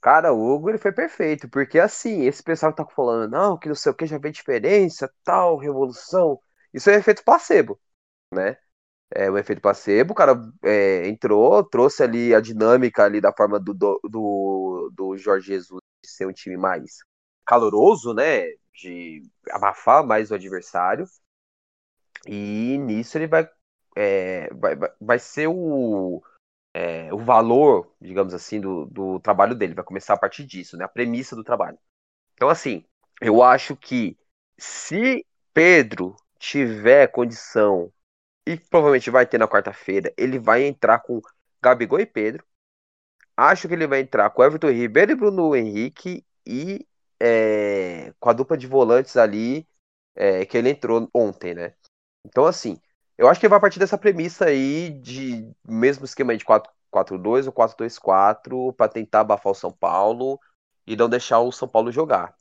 Cara, 0.00 0.32
o 0.32 0.54
Hugo 0.54 0.70
ele 0.70 0.78
foi 0.78 0.92
perfeito, 0.92 1.48
porque 1.48 1.80
assim, 1.80 2.22
esse 2.22 2.44
pessoal 2.44 2.72
que 2.72 2.80
tá 2.80 2.88
falando, 2.88 3.28
não, 3.28 3.58
que 3.58 3.66
não 3.66 3.74
sei 3.74 3.90
o 3.90 3.94
que 3.96 4.06
já 4.06 4.18
vê 4.18 4.30
diferença, 4.30 5.12
tal, 5.24 5.56
revolução, 5.56 6.38
isso 6.72 6.88
é 6.88 6.94
efeito 6.94 7.24
placebo, 7.24 7.76
né? 8.32 8.56
É 9.14 9.30
o 9.30 9.36
efeito 9.36 9.60
placebo, 9.60 10.12
o 10.12 10.16
cara 10.16 10.40
é, 10.62 11.06
entrou, 11.08 11.62
trouxe 11.64 12.02
ali 12.02 12.34
a 12.34 12.40
dinâmica 12.40 13.04
ali 13.04 13.20
da 13.20 13.32
forma 13.32 13.60
do, 13.60 13.74
do, 13.74 14.90
do 14.94 15.16
Jorge 15.16 15.48
Jesus 15.48 15.80
de 16.02 16.10
ser 16.10 16.26
um 16.26 16.32
time 16.32 16.56
mais 16.56 16.98
caloroso, 17.46 18.14
né? 18.14 18.46
De 18.74 19.22
abafar 19.50 20.04
mais 20.04 20.30
o 20.30 20.34
adversário. 20.34 21.06
E 22.26 22.78
nisso 22.78 23.18
ele 23.18 23.26
vai, 23.26 23.48
é, 23.96 24.52
vai, 24.54 24.76
vai 25.00 25.18
ser 25.18 25.48
o, 25.48 26.22
é, 26.74 27.12
o 27.12 27.18
valor, 27.18 27.94
digamos 28.00 28.34
assim, 28.34 28.60
do, 28.60 28.86
do 28.86 29.20
trabalho 29.20 29.54
dele. 29.54 29.74
Vai 29.74 29.84
começar 29.84 30.14
a 30.14 30.18
partir 30.18 30.44
disso, 30.44 30.76
né? 30.76 30.84
A 30.84 30.88
premissa 30.88 31.36
do 31.36 31.44
trabalho. 31.44 31.78
Então, 32.34 32.48
assim, 32.48 32.84
eu 33.20 33.42
acho 33.42 33.76
que 33.76 34.16
se 34.58 35.24
Pedro 35.52 36.16
tiver 36.38 37.08
condição, 37.08 37.92
e 38.46 38.56
provavelmente 38.56 39.10
vai 39.10 39.26
ter 39.26 39.38
na 39.38 39.48
quarta-feira, 39.48 40.12
ele 40.16 40.38
vai 40.38 40.64
entrar 40.64 40.98
com 41.00 41.20
Gabigol 41.62 42.00
e 42.00 42.06
Pedro. 42.06 42.44
Acho 43.36 43.68
que 43.68 43.74
ele 43.74 43.86
vai 43.86 44.00
entrar 44.00 44.30
com 44.30 44.42
Everton 44.42 44.70
Ribeiro 44.70 45.12
e 45.12 45.14
Bruno 45.14 45.56
Henrique 45.56 46.24
e 46.46 46.86
é, 47.20 48.12
com 48.18 48.28
a 48.28 48.32
dupla 48.32 48.56
de 48.56 48.66
volantes 48.66 49.16
ali 49.16 49.66
é, 50.14 50.44
que 50.44 50.58
ele 50.58 50.70
entrou 50.70 51.08
ontem, 51.14 51.54
né? 51.54 51.74
Então, 52.24 52.44
assim, 52.46 52.80
eu 53.16 53.28
acho 53.28 53.38
que 53.38 53.46
ele 53.46 53.50
vai 53.50 53.60
partir 53.60 53.78
dessa 53.78 53.96
premissa 53.96 54.46
aí 54.46 54.90
de 54.90 55.48
mesmo 55.66 56.04
esquema 56.04 56.36
de 56.36 56.44
4-4-2 56.44 57.46
ou 57.46 57.52
4-2-4 57.52 58.74
para 58.74 58.88
tentar 58.88 59.20
abafar 59.20 59.52
o 59.52 59.54
São 59.54 59.72
Paulo 59.72 60.40
e 60.86 60.96
não 60.96 61.08
deixar 61.08 61.40
o 61.40 61.52
São 61.52 61.68
Paulo 61.68 61.92
jogar. 61.92 62.34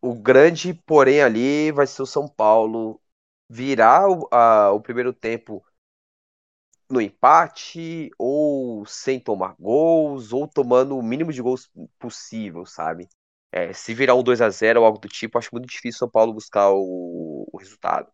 O 0.00 0.14
grande, 0.14 0.74
porém, 0.86 1.22
ali 1.22 1.70
vai 1.70 1.86
ser 1.86 2.02
o 2.02 2.06
São 2.06 2.26
Paulo 2.26 3.00
virar 3.52 4.08
o, 4.08 4.26
a, 4.32 4.72
o 4.72 4.80
primeiro 4.80 5.12
tempo 5.12 5.62
no 6.90 7.00
empate, 7.00 8.10
ou 8.18 8.84
sem 8.86 9.18
tomar 9.18 9.54
gols, 9.58 10.32
ou 10.32 10.46
tomando 10.46 10.96
o 10.96 11.02
mínimo 11.02 11.32
de 11.32 11.40
gols 11.40 11.70
possível, 11.98 12.66
sabe? 12.66 13.08
É, 13.50 13.72
se 13.72 13.94
virar 13.94 14.14
um 14.14 14.22
2 14.22 14.40
a 14.40 14.50
0 14.50 14.80
ou 14.80 14.86
algo 14.86 14.98
do 14.98 15.08
tipo, 15.08 15.38
acho 15.38 15.50
muito 15.52 15.66
difícil 15.68 15.98
São 16.00 16.10
Paulo 16.10 16.32
buscar 16.34 16.70
o, 16.70 17.48
o 17.52 17.56
resultado. 17.58 18.10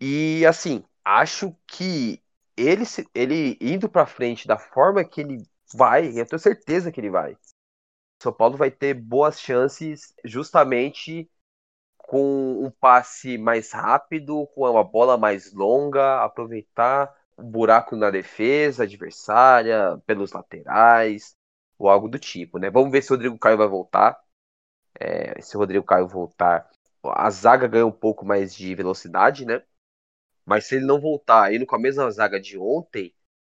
E 0.00 0.44
assim, 0.46 0.84
acho 1.04 1.56
que 1.66 2.22
ele, 2.56 2.84
ele 3.14 3.58
indo 3.60 3.88
para 3.88 4.06
frente 4.06 4.48
da 4.48 4.58
forma 4.58 5.04
que 5.04 5.20
ele 5.22 5.38
vai, 5.74 6.08
eu 6.18 6.26
tenho 6.26 6.40
certeza 6.40 6.92
que 6.92 7.00
ele 7.00 7.10
vai. 7.10 7.36
São 8.22 8.32
Paulo 8.32 8.56
vai 8.56 8.70
ter 8.70 8.94
boas 8.94 9.40
chances 9.40 10.14
justamente 10.24 11.30
com 12.06 12.64
um 12.64 12.70
passe 12.70 13.36
mais 13.38 13.72
rápido, 13.72 14.46
com 14.54 14.62
uma 14.68 14.84
bola 14.84 15.16
mais 15.18 15.52
longa, 15.52 16.22
aproveitar 16.22 17.14
o 17.36 17.42
buraco 17.42 17.96
na 17.96 18.10
defesa 18.10 18.84
adversária, 18.84 20.00
pelos 20.06 20.32
laterais, 20.32 21.34
ou 21.78 21.88
algo 21.88 22.08
do 22.08 22.18
tipo, 22.18 22.58
né? 22.58 22.70
Vamos 22.70 22.90
ver 22.90 23.02
se 23.02 23.10
o 23.12 23.14
Rodrigo 23.14 23.38
Caio 23.38 23.58
vai 23.58 23.68
voltar. 23.68 24.18
É, 24.98 25.40
se 25.42 25.56
o 25.56 25.60
Rodrigo 25.60 25.84
Caio 25.84 26.08
voltar, 26.08 26.70
a 27.04 27.30
zaga 27.30 27.66
ganha 27.68 27.86
um 27.86 27.92
pouco 27.92 28.24
mais 28.24 28.54
de 28.54 28.74
velocidade, 28.74 29.44
né? 29.44 29.62
Mas 30.44 30.66
se 30.66 30.76
ele 30.76 30.86
não 30.86 31.00
voltar 31.00 31.52
indo 31.52 31.66
com 31.66 31.76
a 31.76 31.78
mesma 31.78 32.10
zaga 32.10 32.40
de 32.40 32.58
ontem, 32.58 33.12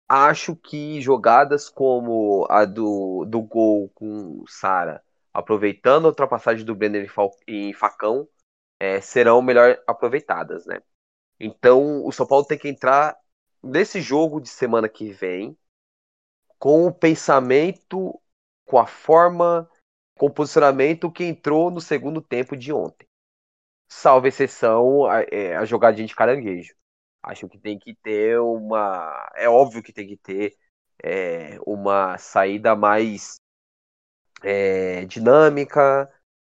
acho 0.07 0.55
que 0.55 0.99
jogadas 1.01 1.69
como 1.69 2.47
a 2.49 2.65
do, 2.65 3.25
do 3.25 3.41
gol 3.41 3.89
com 3.89 4.41
o 4.41 4.47
Sara, 4.47 5.03
aproveitando 5.33 6.05
a 6.05 6.09
ultrapassagem 6.09 6.65
do 6.65 6.75
Brenner 6.75 7.11
em 7.47 7.73
facão, 7.73 8.27
é, 8.79 9.01
serão 9.01 9.41
melhor 9.41 9.81
aproveitadas, 9.85 10.65
né? 10.65 10.81
Então 11.39 12.05
o 12.05 12.11
São 12.11 12.27
Paulo 12.27 12.45
tem 12.45 12.57
que 12.57 12.69
entrar 12.69 13.17
nesse 13.63 14.01
jogo 14.01 14.39
de 14.39 14.49
semana 14.49 14.87
que 14.89 15.11
vem 15.11 15.57
com 16.57 16.87
o 16.87 16.93
pensamento, 16.93 18.21
com 18.65 18.77
a 18.77 18.85
forma, 18.85 19.69
com 20.17 20.27
o 20.27 20.33
posicionamento 20.33 21.11
que 21.11 21.23
entrou 21.23 21.71
no 21.71 21.79
segundo 21.81 22.21
tempo 22.21 22.55
de 22.55 22.73
ontem. 22.73 23.07
Salvo 23.89 24.27
exceção 24.27 25.05
a, 25.05 25.21
é, 25.23 25.55
a 25.55 25.65
jogadinha 25.65 26.07
de 26.07 26.15
caranguejo. 26.15 26.75
Acho 27.23 27.49
que 27.49 27.57
tem 27.57 27.77
que 27.79 27.95
ter 27.95 28.39
uma. 28.39 29.29
É 29.35 29.49
óbvio 29.49 29.83
que 29.83 29.91
tem 29.91 30.07
que 30.07 30.17
ter 30.17 30.57
é, 31.03 31.57
uma 31.65 32.17
saída 32.17 32.75
mais 32.75 33.39
é, 34.43 35.05
dinâmica, 35.05 36.09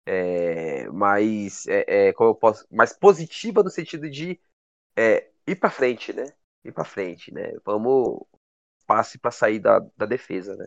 é, 0.07 0.89
mais, 0.91 1.67
é, 1.67 2.09
é, 2.09 2.13
como 2.13 2.31
eu 2.31 2.35
posso, 2.35 2.67
mais 2.71 2.93
positiva 2.93 3.63
no 3.63 3.71
sentido 3.71 4.09
de 4.11 4.41
é, 4.97 5.29
ir 5.47 5.57
para 5.57 5.71
frente, 5.71 6.13
né? 6.13 6.33
Ir 6.65 6.73
para 6.73 6.85
frente, 6.85 7.33
né? 7.33 7.55
Vamos 7.65 8.25
passe 8.87 9.19
para 9.19 9.31
sair 9.31 9.59
da, 9.59 9.81
da 9.97 10.07
defesa, 10.07 10.57
né? 10.57 10.67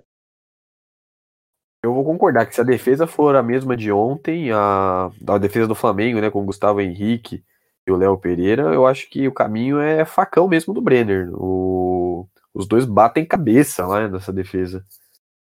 Eu 1.84 1.94
vou 1.94 2.04
concordar 2.04 2.46
que 2.46 2.56
se 2.56 2.62
a 2.62 2.64
defesa 2.64 3.06
for 3.08 3.36
a 3.36 3.44
mesma 3.44 3.78
de 3.78 3.92
ontem, 3.92 4.52
a, 4.52 5.12
a 5.28 5.38
defesa 5.38 5.68
do 5.68 5.76
Flamengo, 5.76 6.20
né, 6.20 6.30
com 6.30 6.42
o 6.42 6.46
Gustavo 6.46 6.82
Henrique 6.82 7.46
e 7.86 7.92
o 7.92 7.96
Léo 7.96 8.18
Pereira, 8.18 8.74
eu 8.74 8.86
acho 8.86 9.10
que 9.10 9.28
o 9.28 9.34
caminho 9.34 9.80
é 9.80 10.04
facão 10.04 10.48
mesmo 10.48 10.74
do 10.74 10.82
Brenner. 10.82 11.30
O, 11.34 12.28
os 12.54 12.68
dois 12.68 12.84
batem 12.86 13.26
cabeça 13.26 13.86
lá 13.86 14.08
nessa 14.08 14.34
defesa. 14.34 14.84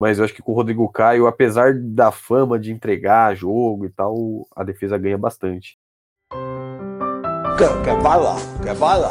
Mas 0.00 0.18
eu 0.18 0.24
acho 0.24 0.32
que 0.32 0.40
com 0.40 0.52
o 0.52 0.54
Rodrigo 0.54 0.88
Caio, 0.88 1.26
apesar 1.26 1.74
da 1.78 2.10
fama 2.10 2.58
de 2.58 2.72
entregar 2.72 3.36
jogo 3.36 3.84
e 3.84 3.90
tal, 3.90 4.48
a 4.56 4.64
defesa 4.64 4.96
ganha 4.96 5.18
bastante. 5.18 5.78
Quer, 7.58 7.84
quer 7.84 8.02
bala? 8.02 8.36
Quer 8.62 8.74
bala? 8.76 9.10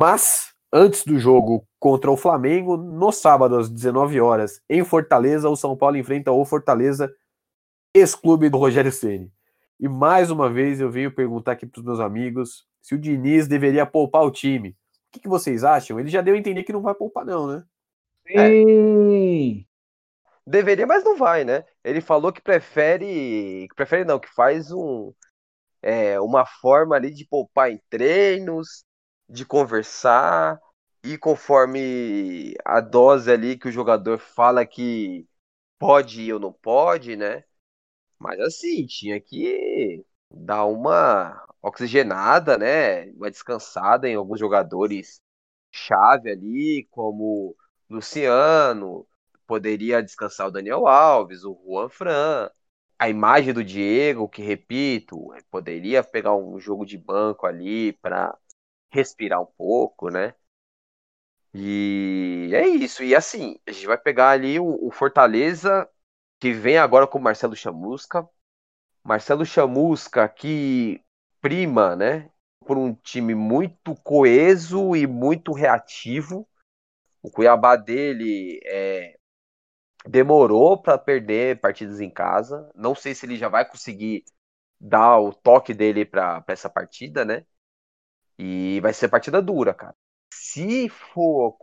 Mas, 0.00 0.52
antes 0.72 1.04
do 1.04 1.16
jogo 1.16 1.64
contra 1.78 2.10
o 2.10 2.16
Flamengo, 2.16 2.76
no 2.76 3.12
sábado 3.12 3.56
às 3.56 3.70
19 3.70 4.20
horas, 4.20 4.60
em 4.68 4.82
Fortaleza, 4.82 5.48
o 5.48 5.54
São 5.54 5.76
Paulo 5.76 5.96
enfrenta 5.96 6.32
o 6.32 6.44
Fortaleza, 6.44 7.14
ex-clube 7.94 8.48
do 8.48 8.58
Rogério 8.58 8.90
Ceni. 8.90 9.32
E 9.78 9.88
mais 9.88 10.28
uma 10.28 10.50
vez 10.50 10.80
eu 10.80 10.90
venho 10.90 11.12
perguntar 11.12 11.52
aqui 11.52 11.66
para 11.66 11.78
os 11.78 11.84
meus 11.84 12.00
amigos 12.00 12.66
se 12.82 12.96
o 12.96 12.98
Diniz 12.98 13.46
deveria 13.46 13.86
poupar 13.86 14.24
o 14.24 14.32
time. 14.32 14.70
O 14.70 14.74
que, 15.12 15.20
que, 15.20 15.28
vocês 15.28 15.62
acham? 15.62 16.00
Ele 16.00 16.08
já 16.08 16.20
deu 16.20 16.34
a 16.34 16.38
entender 16.38 16.64
que 16.64 16.72
não 16.72 16.82
vai 16.82 16.94
poupar, 16.94 17.24
não, 17.24 17.46
né? 17.46 17.62
Sim. 18.26 19.64
Deveria, 20.46 20.86
mas 20.86 21.02
não 21.04 21.16
vai, 21.16 21.44
né? 21.44 21.64
Ele 21.82 22.00
falou 22.00 22.32
que 22.32 22.40
prefere. 22.40 23.66
Que 23.68 23.74
prefere 23.74 24.04
não, 24.04 24.18
que 24.20 24.28
faz 24.28 24.70
um, 24.72 25.12
é, 25.82 26.20
uma 26.20 26.46
forma 26.46 26.96
ali 26.96 27.12
de 27.12 27.26
poupar 27.26 27.70
em 27.70 27.80
treinos, 27.90 28.84
de 29.28 29.46
conversar, 29.46 30.60
e 31.04 31.18
conforme 31.18 32.54
a 32.64 32.80
dose 32.80 33.30
ali 33.32 33.58
que 33.58 33.68
o 33.68 33.72
jogador 33.72 34.18
fala 34.18 34.66
que 34.66 35.26
pode 35.78 36.32
ou 36.32 36.40
não 36.40 36.52
pode, 36.52 37.16
né? 37.16 37.44
Mas 38.18 38.40
assim, 38.40 38.86
tinha 38.86 39.20
que 39.20 40.04
dar 40.30 40.64
uma 40.66 41.46
oxigenada, 41.62 42.58
né? 42.58 43.06
Uma 43.12 43.30
descansada 43.30 44.08
em 44.08 44.14
alguns 44.16 44.40
jogadores 44.40 45.20
chave 45.72 46.30
ali, 46.32 46.86
como 46.90 47.56
Luciano, 47.90 49.06
poderia 49.46 50.02
descansar 50.02 50.48
o 50.48 50.50
Daniel 50.50 50.86
Alves, 50.86 51.44
o 51.44 51.54
Juan 51.64 51.88
Fran, 51.88 52.50
a 52.98 53.08
imagem 53.08 53.52
do 53.54 53.64
Diego, 53.64 54.28
que 54.28 54.42
repito, 54.42 55.28
poderia 55.50 56.02
pegar 56.02 56.34
um 56.34 56.58
jogo 56.58 56.84
de 56.86 56.98
banco 56.98 57.46
ali 57.46 57.92
para 57.94 58.36
respirar 58.90 59.40
um 59.42 59.46
pouco, 59.46 60.10
né? 60.10 60.34
E 61.54 62.50
é 62.52 62.66
isso. 62.68 63.02
E 63.02 63.14
assim, 63.14 63.58
a 63.66 63.72
gente 63.72 63.86
vai 63.86 63.98
pegar 63.98 64.30
ali 64.30 64.58
o, 64.60 64.86
o 64.86 64.90
Fortaleza 64.90 65.88
que 66.38 66.52
vem 66.52 66.78
agora 66.78 67.06
com 67.06 67.18
Marcelo 67.18 67.56
Chamusca. 67.56 68.28
Marcelo 69.02 69.44
Chamusca 69.46 70.28
que 70.28 71.02
prima, 71.40 71.96
né, 71.96 72.30
por 72.66 72.76
um 72.76 72.94
time 72.94 73.34
muito 73.34 73.94
coeso 74.02 74.96
e 74.96 75.06
muito 75.06 75.52
reativo. 75.52 76.48
O 77.22 77.30
Cuiabá 77.30 77.76
dele 77.76 78.60
é, 78.64 79.15
demorou 80.06 80.80
para 80.80 80.98
perder 80.98 81.60
partidas 81.60 82.00
em 82.00 82.10
casa. 82.10 82.70
Não 82.74 82.94
sei 82.94 83.14
se 83.14 83.26
ele 83.26 83.36
já 83.36 83.48
vai 83.48 83.68
conseguir 83.68 84.24
dar 84.80 85.18
o 85.18 85.32
toque 85.32 85.74
dele 85.74 86.04
para 86.04 86.44
essa 86.48 86.68
partida, 86.70 87.24
né? 87.24 87.44
E 88.38 88.80
vai 88.80 88.92
ser 88.92 89.08
partida 89.08 89.40
dura, 89.42 89.74
cara. 89.74 89.94
Se 90.32 90.88
for 90.88 91.56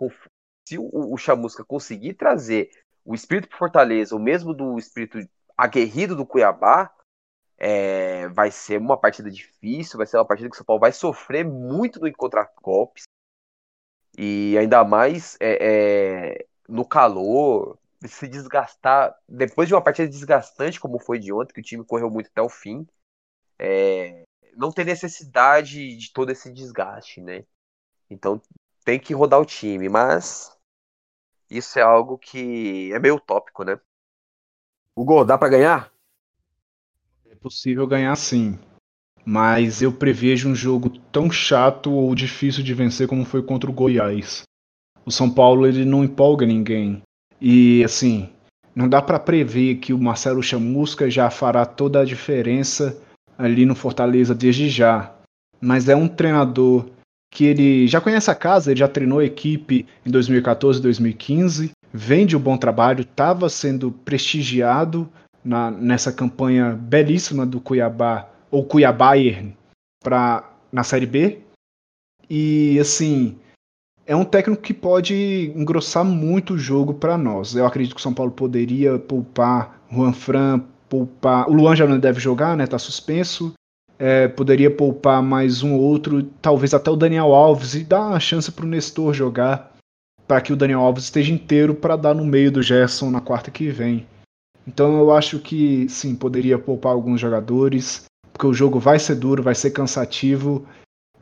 se 0.67 0.77
o, 0.77 1.13
o 1.13 1.17
Chamusca 1.17 1.63
conseguir 1.63 2.15
trazer 2.15 2.69
o 3.05 3.13
espírito 3.13 3.49
pro 3.49 3.57
Fortaleza, 3.57 4.15
o 4.15 4.19
mesmo 4.19 4.53
do 4.53 4.77
espírito 4.77 5.19
aguerrido 5.57 6.15
do 6.15 6.25
Cuiabá, 6.25 6.91
é, 7.57 8.27
vai 8.29 8.49
ser 8.51 8.79
uma 8.79 8.97
partida 8.99 9.29
difícil, 9.29 9.97
vai 9.97 10.07
ser 10.07 10.17
uma 10.17 10.25
partida 10.25 10.49
que 10.49 10.55
o 10.55 10.57
São 10.57 10.65
Paulo 10.65 10.79
vai 10.79 10.91
sofrer 10.91 11.45
muito 11.45 11.99
no 11.99 12.07
encontrar 12.07 12.51
golpes. 12.61 13.03
E 14.17 14.57
ainda 14.57 14.83
mais 14.83 15.37
é, 15.39 16.37
é, 16.39 16.45
no 16.67 16.85
calor, 16.85 17.77
se 18.07 18.27
desgastar. 18.27 19.15
Depois 19.27 19.67
de 19.67 19.73
uma 19.73 19.83
partida 19.83 20.07
desgastante, 20.07 20.79
como 20.79 20.99
foi 20.99 21.19
de 21.19 21.31
ontem, 21.33 21.53
que 21.53 21.59
o 21.61 21.63
time 21.63 21.85
correu 21.85 22.09
muito 22.09 22.27
até 22.27 22.41
o 22.41 22.49
fim, 22.49 22.87
é, 23.57 24.23
não 24.55 24.71
tem 24.71 24.85
necessidade 24.85 25.95
de 25.95 26.11
todo 26.11 26.31
esse 26.31 26.51
desgaste, 26.51 27.21
né? 27.21 27.45
Então 28.09 28.41
tem 28.83 28.99
que 28.99 29.13
rodar 29.13 29.39
o 29.39 29.45
time, 29.45 29.89
mas 29.89 30.55
isso 31.49 31.79
é 31.79 31.81
algo 31.81 32.17
que 32.17 32.91
é 32.93 32.99
meio 32.99 33.15
utópico, 33.15 33.63
né? 33.63 33.79
Hugo, 34.95 35.23
dá 35.23 35.37
para 35.37 35.49
ganhar? 35.49 35.91
É 37.25 37.35
possível 37.35 37.87
ganhar 37.87 38.15
sim. 38.15 38.59
Mas 39.25 39.81
eu 39.81 39.91
prevejo 39.91 40.49
um 40.49 40.55
jogo 40.55 40.89
tão 41.11 41.31
chato 41.31 41.91
ou 41.91 42.13
difícil 42.13 42.63
de 42.63 42.73
vencer 42.73 43.07
como 43.07 43.25
foi 43.25 43.41
contra 43.41 43.69
o 43.69 43.73
Goiás. 43.73 44.43
O 45.05 45.11
São 45.11 45.33
Paulo 45.33 45.65
ele 45.65 45.85
não 45.85 46.03
empolga 46.03 46.45
ninguém. 46.45 47.01
E 47.41 47.83
assim, 47.83 48.29
não 48.75 48.89
dá 48.89 49.01
para 49.01 49.19
prever 49.19 49.75
que 49.75 49.93
o 49.93 49.99
Marcelo 49.99 50.41
Chamusca 50.41 51.09
já 51.09 51.29
fará 51.29 51.65
toda 51.65 52.01
a 52.01 52.05
diferença 52.05 52.97
ali 53.37 53.65
no 53.65 53.75
Fortaleza 53.75 54.33
desde 54.33 54.69
já. 54.69 55.13
Mas 55.61 55.87
é 55.87 55.95
um 55.95 56.07
treinador 56.07 56.89
que 57.31 57.45
ele 57.45 57.87
já 57.87 57.99
conhece 57.99 58.29
a 58.29 58.35
casa, 58.35 58.71
ele 58.71 58.79
já 58.79 58.87
treinou 58.87 59.19
a 59.19 59.25
equipe 59.25 59.87
em 60.05 60.11
2014, 60.11 60.81
2015, 60.81 61.71
vende 61.91 62.35
o 62.35 62.39
bom 62.39 62.57
trabalho, 62.57 63.01
estava 63.01 63.49
sendo 63.49 63.91
prestigiado 63.91 65.09
na, 65.43 65.71
nessa 65.71 66.11
campanha 66.11 66.71
belíssima 66.73 67.45
do 67.45 67.59
Cuiabá, 67.59 68.29
ou 68.51 68.63
Cuiabá 68.63 69.13
para 70.03 70.49
na 70.71 70.83
Série 70.83 71.05
B. 71.05 71.39
E 72.29 72.77
assim, 72.79 73.37
é 74.05 74.15
um 74.15 74.25
técnico 74.25 74.61
que 74.61 74.73
pode 74.73 75.51
engrossar 75.55 76.03
muito 76.03 76.53
o 76.53 76.57
jogo 76.57 76.93
para 76.93 77.17
nós. 77.17 77.55
Eu 77.55 77.65
acredito 77.65 77.95
que 77.95 77.99
o 77.99 78.03
São 78.03 78.13
Paulo 78.13 78.31
poderia 78.31 78.99
poupar 78.99 79.81
Juan 79.91 80.13
Fran, 80.13 80.61
poupar. 80.89 81.49
O 81.49 81.53
Luan 81.53 81.75
já 81.75 81.87
não 81.87 81.99
deve 81.99 82.19
jogar, 82.19 82.57
né? 82.57 82.67
Tá 82.67 82.77
suspenso. 82.77 83.53
É, 83.97 84.27
poderia 84.27 84.69
poupar 84.69 85.21
mais 85.21 85.63
um 85.63 85.73
ou 85.75 85.81
outro, 85.81 86.23
talvez 86.41 86.73
até 86.73 86.89
o 86.89 86.95
Daniel 86.95 87.33
Alves, 87.33 87.75
e 87.75 87.83
dar 87.83 88.07
uma 88.07 88.19
chance 88.19 88.51
para 88.51 88.65
o 88.65 88.67
Nestor 88.67 89.13
jogar, 89.13 89.71
para 90.27 90.41
que 90.41 90.51
o 90.51 90.55
Daniel 90.55 90.81
Alves 90.81 91.05
esteja 91.05 91.31
inteiro 91.31 91.73
para 91.73 91.95
dar 91.95 92.13
no 92.13 92.25
meio 92.25 92.51
do 92.51 92.61
Gerson 92.61 93.09
na 93.11 93.21
quarta 93.21 93.51
que 93.51 93.69
vem. 93.69 94.05
Então 94.67 94.97
eu 94.97 95.13
acho 95.13 95.39
que 95.39 95.87
sim, 95.87 96.15
poderia 96.15 96.57
poupar 96.57 96.91
alguns 96.91 97.21
jogadores, 97.21 98.05
porque 98.33 98.47
o 98.47 98.53
jogo 98.53 98.79
vai 98.79 98.97
ser 98.97 99.15
duro, 99.15 99.43
vai 99.43 99.55
ser 99.55 99.71
cansativo 99.71 100.65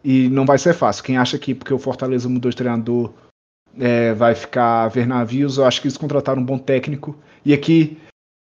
e 0.03 0.29
não 0.29 0.45
vai 0.45 0.57
ser 0.57 0.73
fácil. 0.73 1.03
Quem 1.03 1.17
acha 1.17 1.37
que 1.37 1.53
porque 1.53 1.73
o 1.73 1.79
Fortaleza 1.79 2.27
mudou 2.27 2.49
de 2.49 2.57
treinador 2.57 3.13
é, 3.79 4.13
vai 4.13 4.35
ficar 4.35 4.83
a 4.83 4.87
ver 4.87 5.07
navios, 5.07 5.57
eu 5.57 5.65
acho 5.65 5.81
que 5.81 5.87
eles 5.87 5.97
contrataram 5.97 6.41
um 6.41 6.45
bom 6.45 6.57
técnico. 6.57 7.15
E 7.45 7.53
aqui, 7.53 7.97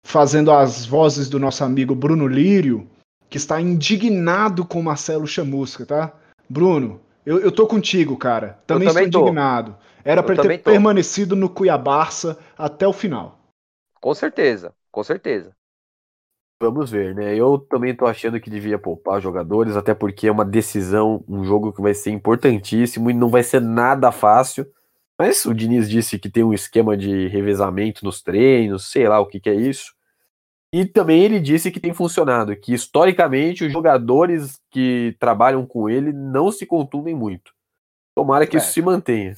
fazendo 0.04 0.50
as 0.50 0.86
vozes 0.86 1.28
do 1.28 1.38
nosso 1.38 1.64
amigo 1.64 1.94
Bruno 1.94 2.26
Lírio, 2.26 2.88
que 3.28 3.36
está 3.36 3.60
indignado 3.60 4.64
com 4.64 4.82
Marcelo 4.82 5.26
Chamusca, 5.26 5.84
tá? 5.84 6.12
Bruno, 6.48 7.00
eu, 7.26 7.38
eu 7.40 7.52
tô 7.52 7.66
contigo, 7.66 8.16
cara. 8.16 8.58
Também, 8.66 8.88
também 8.88 9.04
estou 9.04 9.22
indignado. 9.22 9.76
Era 10.04 10.22
para 10.22 10.40
ter 10.40 10.62
permanecido 10.62 11.36
no 11.36 11.50
Cuiabarça 11.50 12.38
até 12.56 12.88
o 12.88 12.92
final. 12.92 13.38
Com 14.00 14.14
certeza, 14.14 14.72
com 14.90 15.04
certeza. 15.04 15.52
Vamos 16.60 16.90
ver, 16.90 17.14
né? 17.14 17.36
Eu 17.36 17.56
também 17.56 17.94
tô 17.94 18.04
achando 18.04 18.40
que 18.40 18.50
devia 18.50 18.78
poupar 18.78 19.20
jogadores, 19.20 19.76
até 19.76 19.94
porque 19.94 20.26
é 20.26 20.32
uma 20.32 20.44
decisão, 20.44 21.24
um 21.28 21.44
jogo 21.44 21.72
que 21.72 21.80
vai 21.80 21.94
ser 21.94 22.10
importantíssimo 22.10 23.10
e 23.10 23.14
não 23.14 23.28
vai 23.28 23.44
ser 23.44 23.60
nada 23.60 24.10
fácil. 24.10 24.66
Mas 25.16 25.44
o 25.44 25.54
Diniz 25.54 25.88
disse 25.88 26.18
que 26.18 26.28
tem 26.28 26.42
um 26.42 26.52
esquema 26.52 26.96
de 26.96 27.28
revezamento 27.28 28.04
nos 28.04 28.20
treinos, 28.22 28.90
sei 28.90 29.08
lá 29.08 29.20
o 29.20 29.26
que, 29.26 29.38
que 29.38 29.48
é 29.50 29.54
isso. 29.54 29.92
E 30.72 30.84
também 30.84 31.22
ele 31.22 31.40
disse 31.40 31.70
que 31.70 31.80
tem 31.80 31.94
funcionado, 31.94 32.54
que 32.56 32.74
historicamente 32.74 33.64
os 33.64 33.72
jogadores 33.72 34.60
que 34.70 35.16
trabalham 35.18 35.64
com 35.64 35.88
ele 35.88 36.12
não 36.12 36.50
se 36.52 36.66
contundem 36.66 37.14
muito. 37.14 37.52
Tomara 38.14 38.46
que 38.46 38.56
é. 38.56 38.58
isso 38.58 38.72
se 38.72 38.82
mantenha. 38.82 39.34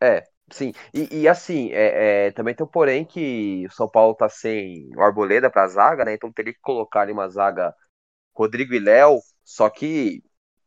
É, 0.00 0.24
sim. 0.50 0.72
E, 0.94 1.20
e 1.22 1.28
assim, 1.28 1.70
é, 1.72 2.26
é, 2.28 2.30
também 2.32 2.54
tem 2.54 2.64
um 2.66 2.68
porém 2.68 3.04
que 3.04 3.66
o 3.66 3.70
São 3.72 3.88
Paulo 3.88 4.14
tá 4.14 4.28
sem 4.28 4.90
o 4.96 5.02
Arboleda 5.02 5.50
pra 5.50 5.66
zaga, 5.68 6.04
né? 6.04 6.14
Então 6.14 6.32
teria 6.32 6.52
que 6.52 6.60
colocar 6.60 7.02
ali 7.02 7.12
uma 7.12 7.28
zaga 7.28 7.74
Rodrigo 8.34 8.74
e 8.74 8.80
Léo, 8.80 9.20
só 9.44 9.70
que 9.70 10.22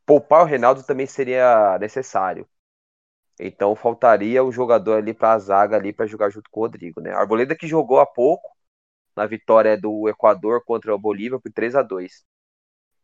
poupar 0.06 0.44
o 0.44 0.46
Reinaldo 0.46 0.84
também 0.84 1.08
seria 1.08 1.78
necessário. 1.80 2.48
Então 3.40 3.76
faltaria 3.76 4.44
o 4.44 4.52
jogador 4.52 4.98
ali 4.98 5.14
pra 5.14 5.38
zaga 5.40 5.78
ali 5.78 5.94
para 5.94 6.08
jogar 6.08 6.30
junto 6.30 6.50
com 6.52 6.62
o 6.62 6.64
Rodrigo, 6.64 7.02
né? 7.02 7.12
Arboleda 7.14 7.56
que 7.56 7.68
jogou 7.68 8.00
há 8.00 8.06
pouco, 8.06 8.50
na 9.16 9.26
vitória 9.28 9.78
do 9.80 10.10
Equador 10.10 10.64
contra 10.66 10.94
o 10.96 11.00
Bolívia 11.00 11.40
por 11.40 11.52
3 11.52 11.76
a 11.76 11.82
2 11.84 12.24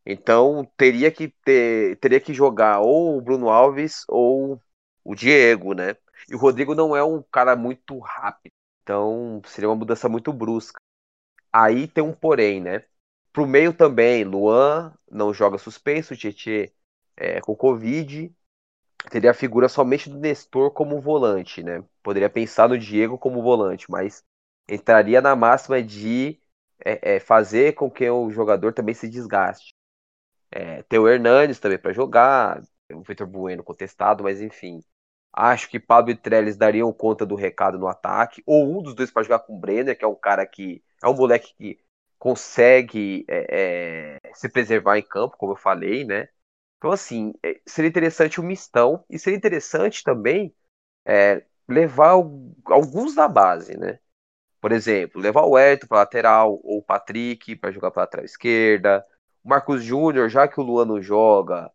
Então 0.06 0.66
teria 0.78 1.12
que 1.12 1.30
ter, 1.44 1.98
teria 2.00 2.20
que 2.20 2.34
jogar 2.34 2.80
ou 2.82 3.18
o 3.18 3.22
Bruno 3.22 3.50
Alves 3.50 4.04
ou 4.08 4.60
o 5.04 5.16
Diego, 5.16 5.74
né? 5.74 5.96
E 6.30 6.36
o 6.36 6.38
Rodrigo 6.38 6.76
não 6.76 6.96
é 6.96 7.04
um 7.04 7.22
cara 7.22 7.56
muito 7.56 7.98
rápido. 8.00 8.54
Então 8.84 9.42
seria 9.46 9.70
uma 9.70 9.76
mudança 9.76 10.10
muito 10.10 10.34
brusca. 10.34 10.80
Aí 11.54 11.88
tem 11.88 12.04
um 12.04 12.14
porém, 12.14 12.62
né? 12.62 12.84
Pro 13.34 13.48
meio 13.48 13.74
também, 13.74 14.24
Luan 14.24 14.94
não 15.10 15.34
joga 15.34 15.58
suspenso, 15.58 16.16
Tietê 16.18 16.74
é, 17.18 17.42
com 17.42 17.56
Covid. 17.56 18.34
Teria 19.12 19.32
a 19.32 19.34
figura 19.34 19.70
somente 19.70 20.10
do 20.10 20.20
Nestor 20.20 20.72
como 20.72 21.02
volante, 21.02 21.64
né? 21.64 21.84
Poderia 22.04 22.30
pensar 22.30 22.70
no 22.70 22.78
Diego 22.78 23.18
como 23.18 23.42
volante, 23.42 23.90
mas 23.90 24.24
entraria 24.70 25.22
na 25.22 25.36
máxima 25.36 25.82
de 25.82 26.40
é, 26.86 27.16
é, 27.16 27.20
fazer 27.20 27.74
com 27.74 27.90
que 27.90 28.10
o 28.10 28.30
jogador 28.32 28.74
também 28.74 28.94
se 28.96 29.10
desgaste. 29.10 29.74
É, 30.52 30.84
ter 30.84 31.00
o 31.00 31.08
Hernandes 31.08 31.60
também 31.60 31.78
para 31.80 31.94
jogar, 31.94 32.62
o 32.92 33.02
Vitor 33.04 33.28
Bueno 33.28 33.64
contestado, 33.64 34.24
mas 34.24 34.42
enfim. 34.42 34.82
Acho 35.32 35.70
que 35.70 35.80
Pablo 35.80 36.12
e 36.12 36.16
Trellis 36.16 36.58
dariam 36.58 36.92
conta 36.92 37.26
do 37.26 37.36
recado 37.36 37.78
no 37.78 37.88
ataque, 37.88 38.44
ou 38.46 38.78
um 38.78 38.82
dos 38.82 38.96
dois 38.96 39.12
para 39.12 39.24
jogar 39.24 39.40
com 39.40 39.56
o 39.56 39.60
Brenner, 39.60 39.98
que 39.98 40.04
é 40.04 40.08
um 40.08 40.16
cara 40.16 40.46
que 40.46 40.84
é 41.04 41.08
um 41.08 41.16
moleque 41.16 41.54
que 41.56 41.80
consegue 42.18 43.26
é, 43.28 44.18
é, 44.28 44.34
se 44.34 44.50
preservar 44.50 44.98
em 44.98 45.04
campo, 45.04 45.38
como 45.38 45.54
eu 45.54 45.58
falei, 45.58 46.04
né? 46.04 46.28
Então, 46.78 46.92
assim, 46.92 47.34
é, 47.44 47.60
seria 47.66 47.90
interessante 47.90 48.40
o 48.40 48.44
um 48.44 48.48
mistão, 48.48 49.04
e 49.10 49.20
seria 49.20 49.38
interessante 49.38 50.04
também 50.04 50.54
é, 51.06 51.44
levar 51.68 52.12
alguns 52.66 53.16
da 53.16 53.28
base, 53.28 53.78
né? 53.78 54.00
Por 54.62 54.72
exemplo, 54.72 55.22
levar 55.22 55.44
o 55.46 55.58
Everton 55.58 55.88
para 55.88 56.00
lateral 56.00 56.60
ou 56.64 56.80
o 56.80 56.84
Patrick 56.84 57.56
para 57.56 57.72
jogar 57.72 57.92
para 57.92 58.04
lateral 58.04 58.26
esquerda. 58.26 59.06
O 59.44 59.50
Marcos 59.50 59.84
Júnior, 59.84 60.30
já 60.30 60.48
que 60.48 60.60
o 60.60 60.64
Luan 60.64 60.86
não 60.86 61.02
joga, 61.02 61.72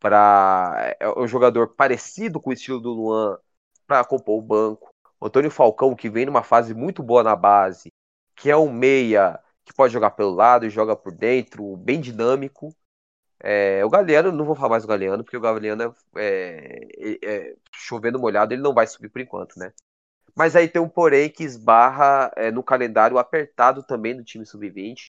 para 0.00 0.96
é 0.98 1.08
um 1.18 1.28
jogador 1.28 1.68
parecido 1.68 2.40
com 2.40 2.50
o 2.50 2.52
estilo 2.52 2.80
do 2.80 2.90
Luan 2.90 3.38
para 3.86 4.04
compor 4.04 4.38
o 4.38 4.42
banco. 4.42 4.92
O 5.20 5.26
Antônio 5.26 5.50
Falcão, 5.50 5.94
que 5.94 6.08
vem 6.08 6.26
numa 6.26 6.42
fase 6.42 6.74
muito 6.74 7.02
boa 7.02 7.22
na 7.22 7.36
base, 7.36 7.92
que 8.34 8.50
é 8.50 8.56
um 8.56 8.72
meia 8.72 9.38
que 9.64 9.74
pode 9.74 9.92
jogar 9.92 10.12
pelo 10.12 10.30
lado 10.30 10.66
e 10.66 10.70
joga 10.70 10.96
por 10.96 11.12
dentro, 11.12 11.76
bem 11.76 12.00
dinâmico. 12.00 12.74
É, 13.42 13.84
o 13.84 13.90
Galeano, 13.90 14.32
não 14.32 14.44
vou 14.44 14.54
falar 14.54 14.70
mais 14.70 14.82
do 14.82 14.88
Galeano, 14.88 15.24
porque 15.24 15.36
o 15.36 15.40
Galeano 15.40 15.94
é, 16.16 16.88
é, 16.98 17.18
é, 17.22 17.56
chovendo 17.74 18.18
molhado, 18.18 18.54
ele 18.54 18.62
não 18.62 18.74
vai 18.74 18.86
subir 18.86 19.08
por 19.10 19.20
enquanto, 19.20 19.58
né? 19.58 19.72
Mas 20.34 20.56
aí 20.56 20.68
tem 20.68 20.80
um 20.80 20.88
porém 20.88 21.30
que 21.30 21.44
esbarra 21.44 22.30
é, 22.36 22.50
no 22.50 22.62
calendário 22.62 23.18
apertado 23.18 23.82
também 23.82 24.16
do 24.16 24.24
time 24.24 24.46
sub-20. 24.46 25.10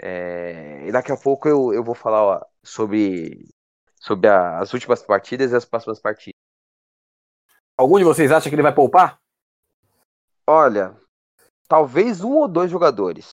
É, 0.00 0.86
e 0.86 0.92
daqui 0.92 1.12
a 1.12 1.16
pouco 1.16 1.48
eu, 1.48 1.72
eu 1.72 1.84
vou 1.84 1.94
falar 1.94 2.22
ó, 2.24 2.44
sobre, 2.62 3.48
sobre 4.04 4.28
a, 4.28 4.58
as 4.58 4.74
últimas 4.74 5.02
partidas 5.02 5.50
e 5.50 5.56
as 5.56 5.64
próximas 5.64 5.98
partidas. 5.98 6.38
Algum 7.74 7.96
de 7.98 8.04
vocês 8.04 8.30
acha 8.30 8.50
que 8.50 8.54
ele 8.54 8.62
vai 8.62 8.74
poupar? 8.74 9.18
Olha, 10.46 10.94
talvez 11.66 12.22
um 12.22 12.34
ou 12.34 12.46
dois 12.46 12.70
jogadores. 12.70 13.30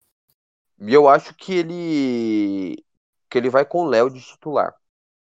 E 0.78 0.92
eu 0.92 1.08
acho 1.08 1.34
que 1.34 1.54
ele 1.54 2.84
que 3.30 3.38
ele 3.38 3.48
vai 3.48 3.64
com 3.64 3.84
o 3.84 3.88
Léo 3.88 4.10
de 4.10 4.20
titular. 4.20 4.74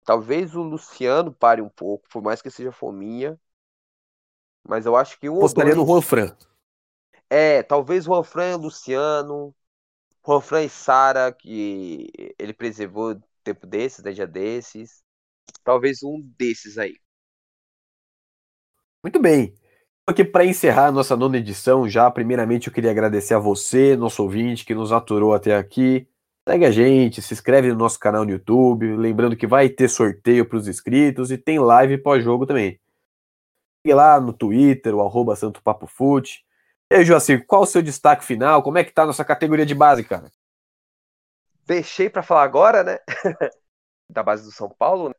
Talvez 0.05 0.57
o 0.57 0.63
Luciano 0.63 1.33
pare 1.33 1.63
um 1.63 1.69
pouco, 1.69 2.09
por 2.09 2.23
mais 2.23 2.43
que 2.43 2.51
seja 2.51 2.73
fominha. 2.73 3.39
mas 4.67 4.85
eu 4.85 4.97
acho 4.97 5.19
que 5.19 5.29
um 5.29 5.37
Apostaria 5.37 5.73
ou 5.73 5.79
no 5.79 5.85
dois... 5.87 6.03
Juan 6.03 6.03
Fran. 6.03 6.37
É, 7.29 7.63
talvez 7.63 8.05
o 8.05 8.15
Juanfran, 8.15 8.57
Luciano, 8.57 9.55
Juanfran 10.27 10.65
e 10.65 10.69
Sara, 10.69 11.33
que 11.33 12.11
ele 12.37 12.53
preservou 12.53 13.17
tempo 13.45 13.65
desses, 13.67 14.03
né, 14.03 14.11
dia 14.11 14.27
desses. 14.27 15.05
Talvez 15.65 16.03
um 16.03 16.21
desses 16.39 16.79
aí. 16.79 16.97
Muito 19.03 19.21
bem. 19.21 19.55
Aqui 20.07 20.25
para 20.25 20.45
encerrar 20.45 20.87
a 20.87 20.93
nossa 20.93 21.17
nona 21.17 21.39
edição, 21.39 21.89
já 21.89 22.11
primeiramente 22.11 22.67
eu 22.67 22.73
queria 22.73 22.91
agradecer 22.91 23.35
a 23.35 23.39
você, 23.39 23.97
nosso 23.97 24.23
ouvinte, 24.23 24.65
que 24.65 24.75
nos 24.75 24.93
aturou 24.93 25.33
até 25.33 25.57
aqui. 25.57 26.09
Segue 26.49 26.65
a 26.65 26.71
gente, 26.71 27.23
se 27.23 27.33
inscreve 27.33 27.69
no 27.69 27.77
nosso 27.77 27.99
canal 27.99 28.25
no 28.25 28.31
YouTube, 28.33 28.97
lembrando 28.97 29.37
que 29.37 29.47
vai 29.47 29.69
ter 29.69 29.89
sorteio 29.89 30.45
para 30.45 30.57
os 30.59 30.67
inscritos 30.67 31.31
e 31.31 31.39
tem 31.39 31.59
live 31.59 31.99
pós-jogo 31.99 32.45
também. 32.45 32.81
Segue 33.87 33.95
lá 33.95 34.21
no 34.21 34.33
Twitter, 34.33 34.95
o 34.95 35.01
arroba 35.01 35.37
Santo 35.37 35.63
Papo 35.63 35.87
Fute. 35.87 36.45
E 36.91 36.97
aí, 36.97 37.05
Joacir, 37.05 37.47
qual 37.47 37.63
o 37.63 37.67
seu 37.67 37.81
destaque 37.81 38.25
final? 38.25 38.65
Como 38.65 38.79
é 38.79 38.85
que 38.85 38.93
tá 38.93 39.05
a 39.05 39.07
nossa 39.07 39.25
categoria 39.25 39.65
de 39.65 39.77
base, 39.77 40.03
cara? 40.03 40.31
Deixei 41.65 42.11
para 42.11 42.23
falar 42.23 42.43
agora, 42.43 42.83
né? 42.83 42.99
da 44.11 44.25
base 44.25 44.45
do 44.45 44.51
São 44.51 44.69
Paulo. 44.69 45.15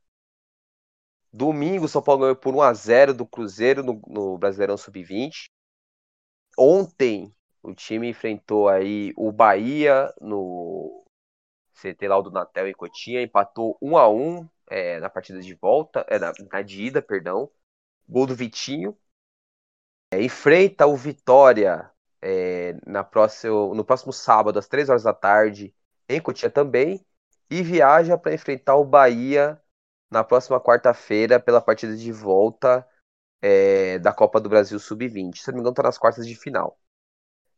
Domingo, 1.34 1.88
São 1.88 2.02
Paulo 2.02 2.22
ganhou 2.22 2.36
por 2.36 2.54
1x0 2.54 3.14
do 3.14 3.26
Cruzeiro 3.26 3.84
no, 3.84 4.02
no 4.08 4.38
Brasileirão 4.38 4.78
Sub-20. 4.78 5.50
Ontem, 6.58 7.34
o 7.64 7.74
time 7.74 8.10
enfrentou 8.10 8.68
aí 8.68 9.14
o 9.16 9.32
Bahia 9.32 10.14
no 10.20 11.06
CT 11.74 12.08
lá 12.08 12.20
do 12.22 12.32
Natel 12.32 12.68
em 12.68 12.74
Cotinha, 12.74 13.22
empatou 13.22 13.78
1 13.82 13.98
a 13.98 14.10
1 14.10 14.50
é, 14.70 15.00
na 15.00 15.10
partida 15.10 15.40
de 15.42 15.54
volta, 15.56 16.06
é, 16.10 16.20
na, 16.20 16.34
na 16.52 16.62
de 16.62 16.84
ida, 16.84 17.02
perdão. 17.02 17.50
Gol 18.08 18.26
do 18.28 18.36
Vitinho. 18.36 18.98
É, 20.14 20.22
enfrenta 20.22 20.86
o 20.88 20.96
Vitória 20.96 21.90
é, 22.22 22.76
na 22.86 23.04
próximo, 23.04 23.74
no 23.74 23.86
próximo 23.86 24.12
sábado, 24.12 24.60
às 24.60 24.68
3 24.68 24.90
horas 24.90 25.04
da 25.04 25.14
tarde, 25.14 25.74
em 26.10 26.22
Cotia 26.22 26.50
também. 26.50 27.06
E 27.50 27.62
viaja 27.62 28.18
para 28.18 28.34
enfrentar 28.34 28.76
o 28.76 28.86
Bahia 28.86 29.62
na 30.12 30.24
próxima 30.24 30.60
quarta-feira 30.60 31.40
pela 31.40 31.62
partida 31.62 31.96
de 31.96 32.12
volta 32.12 32.86
é, 33.42 33.98
da 34.00 34.14
Copa 34.14 34.40
do 34.40 34.50
Brasil 34.50 34.78
Sub-20. 34.78 35.38
Se 35.38 35.48
não 35.48 35.56
me 35.56 35.60
engano, 35.62 35.72
está 35.72 35.84
nas 35.84 35.98
quartas 35.98 36.28
de 36.28 36.36
final. 36.36 36.78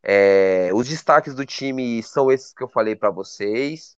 É, 0.04 0.70
os 0.74 0.88
destaques 0.88 1.34
do 1.34 1.46
time 1.46 2.02
são 2.04 2.32
esses 2.32 2.54
que 2.54 2.64
eu 2.64 2.68
falei 2.68 2.96
para 2.96 3.10
vocês. 3.10 3.96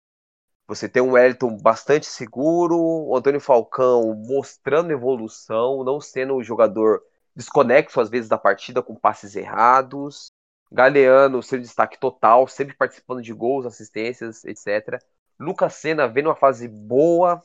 Você 0.67 0.89
tem 0.89 1.03
um 1.03 1.13
Wellington 1.13 1.59
bastante 1.59 2.07
seguro, 2.07 2.79
o 2.79 3.17
Antônio 3.17 3.41
Falcão 3.41 4.15
mostrando 4.15 4.93
evolução, 4.93 5.85
não 5.85 6.01
sendo 6.01 6.37
um 6.37 6.43
jogador 6.43 7.03
desconexo 7.37 8.01
às 8.01 8.09
vezes 8.09 8.29
da 8.29 8.39
partida 8.39 8.83
com 8.83 8.95
passes 8.95 9.37
errados. 9.37 10.29
Galeano, 10.73 11.43
seu 11.43 11.61
destaque 11.61 11.99
total, 11.99 12.49
sempre 12.49 12.75
participando 12.75 13.23
de 13.23 13.33
gols, 13.33 13.67
assistências, 13.67 14.45
etc. 14.45 14.99
Lucas 15.39 15.75
Senna 15.75 16.09
vendo 16.09 16.27
uma 16.27 16.35
fase 16.35 16.67
boa. 16.67 17.43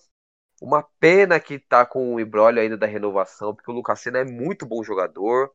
Uma 0.61 0.83
pena 0.99 1.39
que 1.39 1.57
tá 1.57 1.85
com 1.85 2.15
o 2.15 2.19
embrólio 2.19 2.61
ainda 2.61 2.77
da 2.77 2.85
renovação, 2.85 3.55
porque 3.55 3.71
o 3.71 3.73
Lucas 3.73 3.99
Senna 4.01 4.19
é 4.19 4.25
muito 4.25 4.65
bom 4.65 4.83
jogador. 4.83 5.53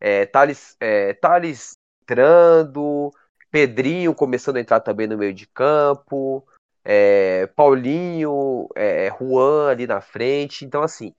É, 0.00 0.24
Thales, 0.26 0.76
é, 0.80 1.12
Thales 1.14 1.72
entrando, 2.02 3.12
Pedrinho 3.50 4.14
começando 4.14 4.56
a 4.56 4.60
entrar 4.60 4.80
também 4.80 5.06
no 5.06 5.18
meio 5.18 5.34
de 5.34 5.46
campo, 5.46 6.46
é, 6.84 7.46
Paulinho, 7.48 8.68
é, 8.74 9.10
Juan 9.10 9.70
ali 9.70 9.86
na 9.86 10.00
frente. 10.00 10.64
Então, 10.64 10.82
assim, 10.82 11.14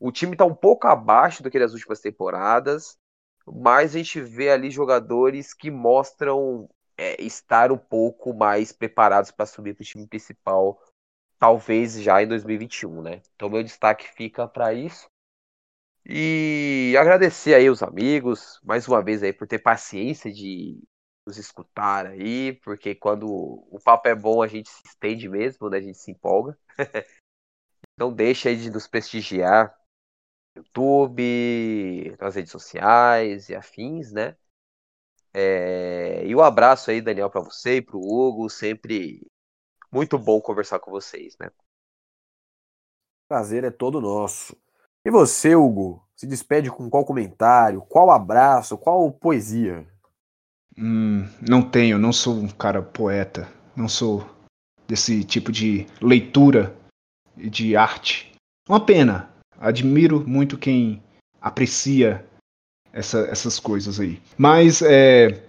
o 0.00 0.10
time 0.10 0.32
está 0.32 0.44
um 0.44 0.54
pouco 0.54 0.88
abaixo 0.88 1.42
do 1.42 1.50
que 1.50 1.58
das 1.58 1.72
últimas 1.72 2.00
temporadas, 2.00 2.96
mas 3.46 3.94
a 3.94 3.98
gente 3.98 4.20
vê 4.20 4.50
ali 4.50 4.70
jogadores 4.70 5.54
que 5.54 5.70
mostram 5.70 6.68
é, 6.96 7.20
estar 7.22 7.70
um 7.70 7.78
pouco 7.78 8.34
mais 8.34 8.72
preparados 8.72 9.30
para 9.30 9.46
subir 9.46 9.74
para 9.74 9.82
o 9.82 9.86
time 9.86 10.06
principal, 10.06 10.80
talvez 11.42 12.00
já 12.00 12.22
em 12.22 12.28
2021, 12.28 13.02
né? 13.02 13.20
Então 13.34 13.50
meu 13.50 13.64
destaque 13.64 14.06
fica 14.14 14.46
para 14.46 14.72
isso. 14.72 15.08
E 16.06 16.94
agradecer 16.96 17.52
aí 17.52 17.68
os 17.68 17.82
amigos, 17.82 18.60
mais 18.62 18.86
uma 18.86 19.02
vez 19.02 19.24
aí 19.24 19.32
por 19.32 19.48
ter 19.48 19.58
paciência 19.58 20.32
de 20.32 20.80
nos 21.26 21.38
escutar 21.38 22.06
aí, 22.06 22.52
porque 22.62 22.94
quando 22.94 23.26
o 23.28 23.80
papo 23.84 24.06
é 24.06 24.14
bom 24.14 24.40
a 24.40 24.46
gente 24.46 24.68
se 24.68 24.86
estende 24.86 25.28
mesmo, 25.28 25.68
né? 25.68 25.78
A 25.78 25.80
gente 25.80 25.98
se 25.98 26.12
empolga. 26.12 26.56
Não 27.98 28.14
deixa 28.14 28.48
aí 28.48 28.56
de 28.56 28.70
nos 28.70 28.86
prestigiar 28.86 29.76
YouTube, 30.56 32.16
nas 32.20 32.36
redes 32.36 32.52
sociais 32.52 33.48
e 33.48 33.56
afins, 33.56 34.12
né? 34.12 34.36
É... 35.34 36.24
E 36.24 36.36
um 36.36 36.40
abraço 36.40 36.92
aí, 36.92 37.00
Daniel, 37.00 37.28
para 37.28 37.40
você 37.40 37.78
e 37.78 37.82
para 37.82 37.96
o 37.96 38.00
Hugo. 38.00 38.48
Sempre 38.48 39.26
muito 39.92 40.18
bom 40.18 40.40
conversar 40.40 40.78
com 40.78 40.90
vocês, 40.90 41.36
né? 41.38 41.50
Prazer 43.28 43.64
é 43.64 43.70
todo 43.70 44.00
nosso. 44.00 44.56
E 45.04 45.10
você, 45.10 45.54
Hugo, 45.54 46.02
se 46.16 46.26
despede 46.26 46.70
com 46.70 46.88
qual 46.88 47.04
comentário, 47.04 47.82
qual 47.82 48.10
abraço, 48.10 48.78
qual 48.78 49.10
poesia? 49.12 49.86
Hum, 50.78 51.28
não 51.46 51.62
tenho, 51.62 51.98
não 51.98 52.12
sou 52.12 52.34
um 52.34 52.48
cara 52.48 52.82
poeta, 52.82 53.48
não 53.76 53.88
sou 53.88 54.26
desse 54.88 55.24
tipo 55.24 55.52
de 55.52 55.86
leitura 56.00 56.74
e 57.36 57.50
de 57.50 57.76
arte. 57.76 58.32
Uma 58.68 58.84
pena, 58.84 59.32
Admiro 59.58 60.26
muito 60.26 60.58
quem 60.58 61.02
aprecia 61.40 62.26
essa, 62.92 63.20
essas 63.28 63.60
coisas 63.60 64.00
aí. 64.00 64.20
Mas 64.36 64.82
é, 64.82 65.46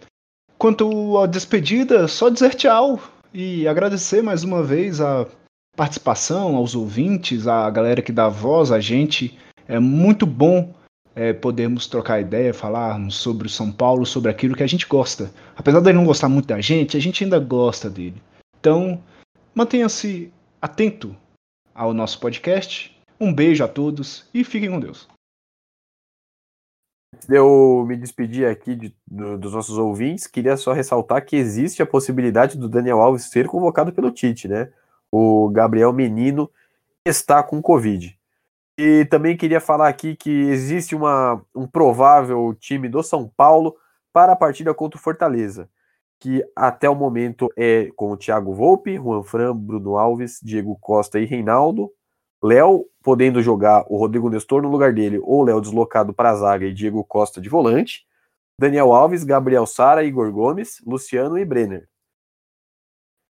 quanto 0.58 1.18
à 1.18 1.26
despedida, 1.26 2.08
só 2.08 2.30
dizer 2.30 2.56
tchau 2.56 3.00
e 3.34 3.68
agradecer 3.68 4.22
mais 4.22 4.44
uma 4.44 4.62
vez 4.62 5.02
a 5.02 5.28
participação, 5.76 6.56
aos 6.56 6.76
ouvintes, 6.76 7.48
a 7.48 7.70
galera 7.70 8.02
que 8.02 8.12
dá 8.12 8.30
voz 8.30 8.72
a 8.72 8.80
gente. 8.80 9.38
É 9.68 9.80
muito 9.80 10.26
bom 10.26 10.74
é, 11.16 11.34
podermos 11.34 11.88
trocar 11.88 12.22
ideia, 12.22 12.54
falarmos 12.54 13.16
sobre 13.16 13.48
o 13.48 13.50
São 13.50 13.72
Paulo, 13.72 14.06
sobre 14.06 14.30
aquilo 14.30 14.56
que 14.56 14.64
a 14.64 14.68
gente 14.68 14.88
gosta. 14.88 15.32
Apesar 15.56 15.80
dele 15.80 15.98
não 15.98 16.06
gostar 16.06 16.30
muito 16.30 16.48
da 16.48 16.62
gente, 16.62 16.96
a 16.96 17.00
gente 17.00 17.24
ainda 17.24 17.40
gosta 17.40 17.90
dele. 17.90 18.22
Então, 18.60 19.02
mantenha-se 19.56 20.32
atento 20.62 21.16
ao 21.74 21.94
nosso 21.94 22.20
podcast 22.20 22.96
um 23.20 23.34
beijo 23.34 23.64
a 23.64 23.68
todos 23.68 24.26
e 24.34 24.44
fiquem 24.44 24.70
com 24.70 24.80
Deus. 24.80 25.08
Antes 27.24 27.28
de 27.28 27.38
eu 27.38 27.86
me 27.88 27.96
despedir 27.96 28.48
aqui 28.48 28.76
de, 28.76 28.96
do, 29.08 29.38
dos 29.38 29.54
nossos 29.54 29.78
ouvintes, 29.78 30.28
queria 30.28 30.58
só 30.58 30.74
ressaltar 30.74 31.26
que 31.26 31.38
existe 31.38 31.82
a 31.82 31.86
possibilidade 31.86 32.58
do 32.58 32.68
Daniel 32.68 33.00
Alves 33.00 33.30
ser 33.30 33.48
convocado 33.48 33.94
pelo 33.94 34.12
Tite, 34.12 34.48
né? 34.48 34.70
O 35.10 35.50
Gabriel 35.50 35.94
Menino 35.94 36.50
está 37.06 37.42
com 37.42 37.62
Covid. 37.62 38.18
E 38.78 39.06
também 39.06 39.38
queria 39.38 39.62
falar 39.62 39.88
aqui 39.88 40.16
que 40.16 40.30
existe 40.30 40.96
uma, 40.96 41.42
um 41.56 41.66
provável 41.66 42.54
time 42.60 42.90
do 42.90 43.02
São 43.02 43.32
Paulo 43.38 43.76
para 44.12 44.34
a 44.34 44.36
partida 44.36 44.74
contra 44.74 45.00
o 45.00 45.02
Fortaleza, 45.02 45.70
que 46.20 46.44
até 46.56 46.90
o 46.90 46.96
momento 46.96 47.50
é 47.56 47.90
com 47.96 48.12
o 48.12 48.18
Thiago 48.18 48.54
Volpe, 48.54 48.98
Juan 48.98 49.24
Fran, 49.24 49.56
Bruno 49.56 49.98
Alves, 49.98 50.40
Diego 50.44 50.78
Costa 50.82 51.20
e 51.20 51.26
Reinaldo, 51.26 51.90
Léo 52.44 52.86
podendo 53.02 53.42
jogar 53.42 53.86
o 53.88 53.98
Rodrigo 53.98 54.30
Nestor 54.30 54.62
no 54.62 54.70
lugar 54.70 54.94
dele, 54.94 55.20
ou 55.24 55.44
Léo 55.44 55.62
deslocado 55.62 56.14
para 56.14 56.32
a 56.32 56.36
zaga 56.36 56.66
e 56.66 56.74
Diego 56.74 57.04
Costa 57.04 57.40
de 57.40 57.48
volante, 57.48 58.06
Daniel 58.60 58.94
Alves, 58.94 59.24
Gabriel 59.24 59.66
Sara, 59.66 60.04
Igor 60.04 60.32
Gomes, 60.32 60.82
Luciano 60.86 61.38
e 61.38 61.46
Brenner. 61.46 61.88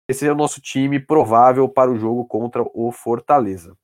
Esse 0.10 0.28
é 0.28 0.32
o 0.32 0.36
nosso 0.36 0.60
time 0.60 1.00
provável 1.00 1.68
para 1.70 1.92
o 1.92 1.98
jogo 1.98 2.26
contra 2.26 2.64
o 2.74 2.92
Fortaleza. 2.92 3.76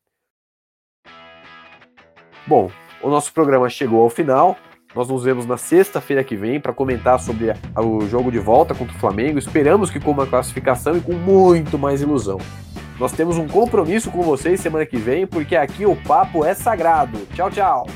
Bom, 2.47 2.71
o 3.01 3.09
nosso 3.09 3.33
programa 3.33 3.69
chegou 3.69 4.01
ao 4.01 4.09
final. 4.09 4.57
Nós 4.95 5.07
nos 5.07 5.23
vemos 5.23 5.45
na 5.45 5.57
sexta-feira 5.57 6.23
que 6.23 6.35
vem 6.35 6.59
para 6.59 6.73
comentar 6.73 7.19
sobre 7.19 7.47
o 7.75 8.01
jogo 8.07 8.31
de 8.31 8.39
volta 8.39 8.75
contra 8.75 8.95
o 8.95 8.99
Flamengo. 8.99 9.39
Esperamos 9.39 9.89
que 9.89 9.99
com 9.99 10.11
uma 10.11 10.27
classificação 10.27 10.97
e 10.97 11.01
com 11.01 11.13
muito 11.13 11.77
mais 11.77 12.01
ilusão. 12.01 12.39
Nós 13.01 13.13
temos 13.13 13.35
um 13.35 13.47
compromisso 13.47 14.11
com 14.11 14.21
vocês 14.21 14.61
semana 14.61 14.85
que 14.85 14.95
vem, 14.95 15.25
porque 15.25 15.55
aqui 15.55 15.87
o 15.87 15.95
papo 15.95 16.45
é 16.45 16.53
sagrado. 16.53 17.17
Tchau, 17.33 17.49
tchau. 17.49 17.87